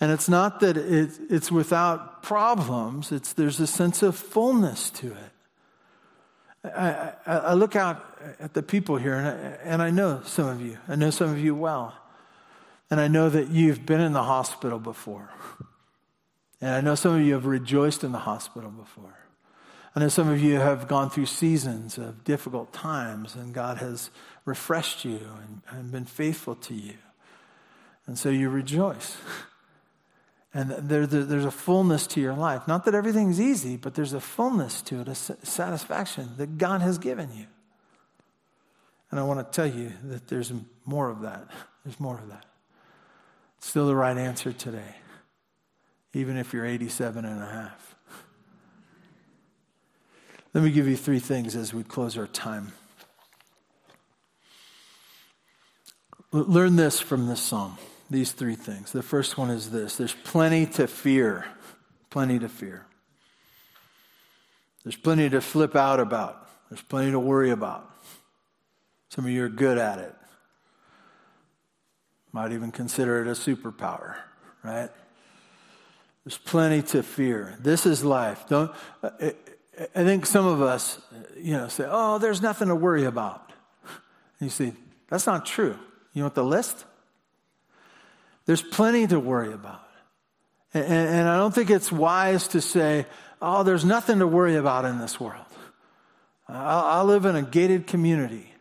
And 0.00 0.12
it's 0.12 0.28
not 0.28 0.60
that 0.60 0.76
it, 0.76 1.12
it's 1.30 1.50
without 1.50 2.22
problems, 2.22 3.10
it's, 3.10 3.32
there's 3.32 3.60
a 3.60 3.66
sense 3.66 4.02
of 4.02 4.16
fullness 4.16 4.90
to 4.90 5.06
it. 5.06 5.32
I, 6.64 7.12
I, 7.26 7.36
I, 7.38 7.54
look 7.54 7.74
out 7.74 8.11
at 8.40 8.54
the 8.54 8.62
people 8.62 8.96
here, 8.96 9.14
and 9.14 9.26
I, 9.26 9.32
and 9.64 9.82
I 9.82 9.90
know 9.90 10.22
some 10.24 10.48
of 10.48 10.60
you. 10.60 10.78
I 10.88 10.96
know 10.96 11.10
some 11.10 11.30
of 11.30 11.38
you 11.38 11.54
well. 11.54 11.94
And 12.90 13.00
I 13.00 13.08
know 13.08 13.30
that 13.30 13.48
you've 13.48 13.86
been 13.86 14.00
in 14.00 14.12
the 14.12 14.22
hospital 14.22 14.78
before. 14.78 15.30
And 16.60 16.70
I 16.70 16.80
know 16.82 16.94
some 16.94 17.14
of 17.14 17.22
you 17.22 17.32
have 17.32 17.46
rejoiced 17.46 18.04
in 18.04 18.12
the 18.12 18.18
hospital 18.18 18.70
before. 18.70 19.16
I 19.96 20.00
know 20.00 20.08
some 20.08 20.28
of 20.28 20.42
you 20.42 20.56
have 20.56 20.88
gone 20.88 21.10
through 21.10 21.26
seasons 21.26 21.98
of 21.98 22.22
difficult 22.24 22.72
times, 22.72 23.34
and 23.34 23.52
God 23.54 23.78
has 23.78 24.10
refreshed 24.44 25.04
you 25.04 25.20
and, 25.46 25.62
and 25.68 25.90
been 25.90 26.04
faithful 26.04 26.54
to 26.56 26.74
you. 26.74 26.94
And 28.06 28.18
so 28.18 28.28
you 28.28 28.48
rejoice. 28.48 29.16
And 30.54 30.70
there, 30.70 31.06
there, 31.06 31.24
there's 31.24 31.46
a 31.46 31.50
fullness 31.50 32.06
to 32.08 32.20
your 32.20 32.34
life. 32.34 32.68
Not 32.68 32.84
that 32.84 32.94
everything's 32.94 33.40
easy, 33.40 33.78
but 33.78 33.94
there's 33.94 34.12
a 34.12 34.20
fullness 34.20 34.82
to 34.82 35.00
it, 35.00 35.08
a 35.08 35.14
satisfaction 35.14 36.32
that 36.36 36.58
God 36.58 36.82
has 36.82 36.98
given 36.98 37.34
you. 37.34 37.46
And 39.12 39.20
I 39.20 39.22
want 39.22 39.38
to 39.38 39.54
tell 39.54 39.68
you 39.72 39.92
that 40.04 40.26
there's 40.26 40.52
more 40.84 41.08
of 41.08 41.20
that. 41.20 41.46
There's 41.84 42.00
more 42.00 42.18
of 42.18 42.28
that. 42.30 42.44
It's 43.58 43.68
still 43.68 43.86
the 43.86 43.94
right 43.94 44.16
answer 44.16 44.52
today, 44.52 44.96
even 46.12 46.36
if 46.36 46.52
you're 46.52 46.66
87 46.66 47.24
and 47.24 47.40
a 47.40 47.46
half. 47.46 47.94
Let 50.54 50.64
me 50.64 50.72
give 50.72 50.88
you 50.88 50.96
three 50.96 51.20
things 51.20 51.54
as 51.54 51.72
we 51.72 51.84
close 51.84 52.18
our 52.18 52.26
time. 52.26 52.72
Learn 56.32 56.74
this 56.74 56.98
from 56.98 57.28
this 57.28 57.40
psalm 57.40 57.78
these 58.12 58.32
three 58.32 58.54
things. 58.54 58.92
The 58.92 59.02
first 59.02 59.38
one 59.38 59.50
is 59.50 59.70
this 59.70 59.96
there's 59.96 60.14
plenty 60.14 60.66
to 60.66 60.86
fear. 60.86 61.46
Plenty 62.10 62.38
to 62.40 62.48
fear. 62.48 62.84
There's 64.84 64.96
plenty 64.96 65.30
to 65.30 65.40
flip 65.40 65.74
out 65.74 65.98
about. 65.98 66.48
There's 66.68 66.82
plenty 66.82 67.12
to 67.12 67.18
worry 67.18 67.50
about. 67.50 67.91
Some 69.12 69.26
of 69.26 69.30
you 69.30 69.44
are 69.44 69.50
good 69.50 69.76
at 69.76 69.98
it. 69.98 70.14
Might 72.32 72.52
even 72.52 72.72
consider 72.72 73.20
it 73.20 73.28
a 73.28 73.32
superpower, 73.32 74.16
right? 74.64 74.88
There's 76.24 76.38
plenty 76.38 76.80
to 76.80 77.02
fear. 77.02 77.58
This 77.60 77.84
is 77.84 78.02
life. 78.02 78.48
Don't 78.48 78.72
uh, 79.02 79.10
I 79.94 80.04
think 80.04 80.24
some 80.24 80.46
of 80.46 80.62
us, 80.62 80.98
you 81.36 81.52
know, 81.52 81.68
say, 81.68 81.86
"Oh, 81.86 82.16
there's 82.16 82.40
nothing 82.40 82.68
to 82.68 82.74
worry 82.74 83.04
about." 83.04 83.52
And 84.40 84.46
you 84.46 84.48
see, 84.48 84.72
that's 85.10 85.26
not 85.26 85.44
true. 85.44 85.78
You 86.14 86.22
want 86.22 86.34
the 86.34 86.42
list? 86.42 86.86
There's 88.46 88.62
plenty 88.62 89.06
to 89.08 89.20
worry 89.20 89.52
about. 89.52 89.86
And, 90.72 90.86
and, 90.86 91.28
I 91.28 91.36
don't 91.36 91.54
think 91.54 91.68
it's 91.68 91.92
wise 91.92 92.48
to 92.48 92.62
say, 92.62 93.04
oh, 93.42 93.62
there's 93.62 93.84
nothing 93.84 94.20
to 94.20 94.26
worry 94.26 94.56
about 94.56 94.86
in 94.86 94.98
this 94.98 95.20
world. 95.20 95.44
I, 96.48 96.80
I 96.80 97.02
live 97.02 97.26
in 97.26 97.36
a 97.36 97.42
gated 97.42 97.86
community. 97.86 98.51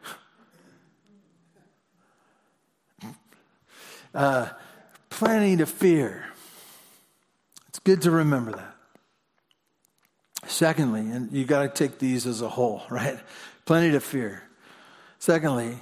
Uh, 4.14 4.49
plenty 5.09 5.57
to 5.57 5.66
fear. 5.66 6.26
It's 7.70 7.80
good 7.80 8.01
to 8.03 8.12
remember 8.12 8.51
that. 8.51 8.76
Secondly, 10.49 11.01
and 11.01 11.32
you 11.32 11.45
got 11.45 11.62
to 11.62 11.70
take 11.70 11.99
these 11.99 12.26
as 12.26 12.41
a 12.41 12.49
whole, 12.49 12.84
right? 12.89 13.20
Plenty 13.66 13.91
to 13.91 13.99
fear. 13.99 14.43
Secondly, 15.20 15.78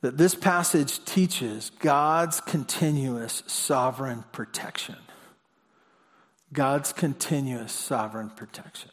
that 0.00 0.16
this 0.18 0.34
passage 0.34 1.04
teaches 1.04 1.70
God's 1.78 2.40
continuous 2.40 3.42
sovereign 3.46 4.24
protection. 4.32 4.96
God's 6.52 6.92
continuous 6.92 7.72
sovereign 7.72 8.30
protection. 8.30 8.90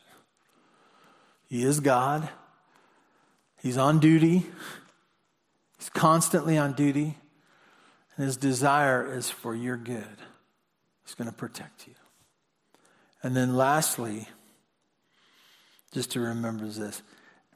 He 1.48 1.64
is 1.64 1.80
God. 1.80 2.30
He's 3.62 3.78
on 3.78 4.00
duty. 4.00 4.46
He's 5.78 5.90
constantly 5.90 6.58
on 6.58 6.74
duty. 6.74 7.18
His 8.22 8.38
desire 8.38 9.14
is 9.14 9.30
for 9.30 9.56
your 9.56 9.78
good. 9.78 10.18
He's 11.06 11.16
going 11.16 11.30
to 11.30 11.36
protect 11.36 11.88
you. 11.88 11.94
And 13.24 13.36
then 13.36 13.56
lastly, 13.56 14.28
just 15.92 16.12
to 16.12 16.20
remember 16.20 16.66
this, 16.66 17.02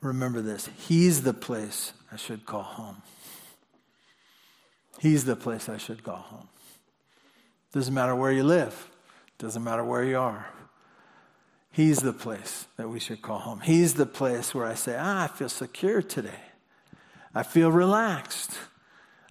remember 0.01 0.41
this. 0.41 0.70
He's 0.88 1.24
the 1.24 1.34
place 1.34 1.93
I 2.11 2.18
should 2.18 2.45
call 2.45 2.63
home. 2.63 3.01
He's 4.99 5.26
the 5.26 5.36
place 5.36 5.70
I 5.70 5.78
should 5.78 6.03
call 6.03 6.18
home. 6.18 6.47
Doesn't 7.74 7.93
matter 7.93 8.16
where 8.16 8.32
you 8.32 8.43
live. 8.43 8.89
Doesn't 9.38 9.63
matter 9.63 9.84
where 9.84 10.03
you 10.03 10.18
are. 10.18 10.47
He's 11.72 11.99
the 11.99 12.13
place 12.13 12.68
that 12.78 12.88
we 12.88 12.99
should 13.01 13.22
call 13.22 13.39
home. 13.39 13.59
He's 13.59 13.95
the 13.95 14.05
place 14.05 14.55
where 14.55 14.66
I 14.66 14.76
say, 14.76 14.95
ah, 14.97 15.26
I 15.26 15.28
feel 15.28 15.49
secure 15.49 16.01
today. 16.01 16.39
I 17.34 17.43
feel 17.43 17.70
relaxed. 17.70 18.57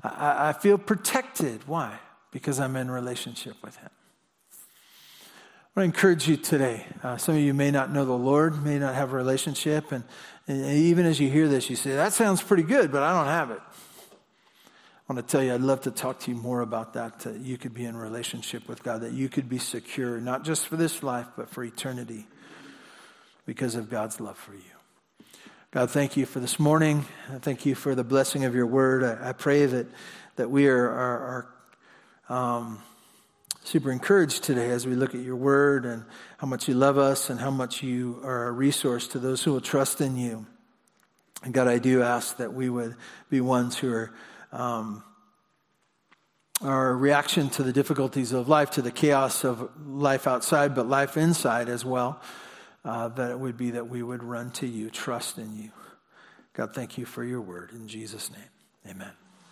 I, 0.04 0.50
I 0.50 0.52
feel 0.52 0.78
protected. 0.78 1.66
Why? 1.66 1.98
Because 2.30 2.60
I'm 2.60 2.76
in 2.76 2.90
relationship 2.90 3.56
with 3.62 3.76
Him. 3.76 3.90
I 5.76 5.80
want 5.80 5.92
to 5.92 5.96
encourage 5.96 6.28
you 6.28 6.36
today. 6.36 6.86
Uh, 7.02 7.16
some 7.16 7.34
of 7.34 7.40
you 7.40 7.54
may 7.54 7.70
not 7.70 7.92
know 7.92 8.04
the 8.04 8.12
Lord, 8.12 8.62
may 8.62 8.78
not 8.78 8.94
have 8.94 9.12
a 9.12 9.16
relationship, 9.16 9.90
and, 9.90 10.04
and 10.46 10.64
even 10.64 11.04
as 11.06 11.18
you 11.18 11.28
hear 11.28 11.48
this, 11.48 11.68
you 11.68 11.74
say, 11.74 11.96
That 11.96 12.12
sounds 12.12 12.42
pretty 12.42 12.62
good, 12.62 12.92
but 12.92 13.02
I 13.02 13.12
don't 13.12 13.26
have 13.26 13.50
it. 13.50 13.60
I 15.06 15.12
want 15.12 15.26
to 15.26 15.30
tell 15.30 15.42
you, 15.42 15.52
I'd 15.52 15.60
love 15.60 15.82
to 15.82 15.90
talk 15.90 16.20
to 16.20 16.30
you 16.30 16.36
more 16.36 16.60
about 16.60 16.94
that, 16.94 17.20
that 17.20 17.40
you 17.40 17.58
could 17.58 17.74
be 17.74 17.84
in 17.84 17.96
relationship 17.96 18.66
with 18.68 18.82
God, 18.82 19.02
that 19.02 19.12
you 19.12 19.28
could 19.28 19.48
be 19.48 19.58
secure, 19.58 20.18
not 20.20 20.44
just 20.44 20.66
for 20.66 20.76
this 20.76 21.02
life, 21.02 21.26
but 21.36 21.50
for 21.50 21.62
eternity 21.62 22.26
because 23.44 23.74
of 23.74 23.90
God's 23.90 24.20
love 24.20 24.38
for 24.38 24.54
you. 24.54 24.73
God, 25.74 25.90
thank 25.90 26.16
you 26.16 26.24
for 26.24 26.38
this 26.38 26.60
morning. 26.60 27.04
Thank 27.40 27.66
you 27.66 27.74
for 27.74 27.96
the 27.96 28.04
blessing 28.04 28.44
of 28.44 28.54
your 28.54 28.64
word. 28.64 29.02
I, 29.02 29.30
I 29.30 29.32
pray 29.32 29.66
that, 29.66 29.88
that 30.36 30.48
we 30.48 30.68
are, 30.68 30.88
are, 30.88 31.48
are 32.28 32.36
um, 32.36 32.78
super 33.64 33.90
encouraged 33.90 34.44
today 34.44 34.70
as 34.70 34.86
we 34.86 34.94
look 34.94 35.16
at 35.16 35.20
your 35.20 35.34
word 35.34 35.84
and 35.84 36.04
how 36.38 36.46
much 36.46 36.68
you 36.68 36.74
love 36.74 36.96
us 36.96 37.28
and 37.28 37.40
how 37.40 37.50
much 37.50 37.82
you 37.82 38.20
are 38.22 38.46
a 38.46 38.52
resource 38.52 39.08
to 39.08 39.18
those 39.18 39.42
who 39.42 39.50
will 39.50 39.60
trust 39.60 40.00
in 40.00 40.16
you. 40.16 40.46
And 41.42 41.52
God, 41.52 41.66
I 41.66 41.78
do 41.78 42.04
ask 42.04 42.36
that 42.36 42.54
we 42.54 42.70
would 42.70 42.94
be 43.28 43.40
ones 43.40 43.76
who 43.76 43.92
are. 43.92 44.14
Um, 44.52 45.02
our 46.62 46.96
reaction 46.96 47.50
to 47.50 47.64
the 47.64 47.72
difficulties 47.72 48.32
of 48.32 48.48
life, 48.48 48.70
to 48.70 48.80
the 48.80 48.92
chaos 48.92 49.44
of 49.44 49.68
life 49.84 50.28
outside, 50.28 50.72
but 50.72 50.88
life 50.88 51.16
inside 51.16 51.68
as 51.68 51.84
well 51.84 52.22
uh, 52.84 53.08
that 53.08 53.30
it 53.30 53.38
would 53.38 53.56
be 53.56 53.70
that 53.72 53.88
we 53.88 54.02
would 54.02 54.22
run 54.22 54.50
to 54.52 54.66
you, 54.66 54.90
trust 54.90 55.38
in 55.38 55.56
you. 55.56 55.70
God, 56.52 56.74
thank 56.74 56.98
you 56.98 57.06
for 57.06 57.24
your 57.24 57.40
word. 57.40 57.70
In 57.72 57.88
Jesus' 57.88 58.30
name, 58.30 58.94
amen. 58.94 59.23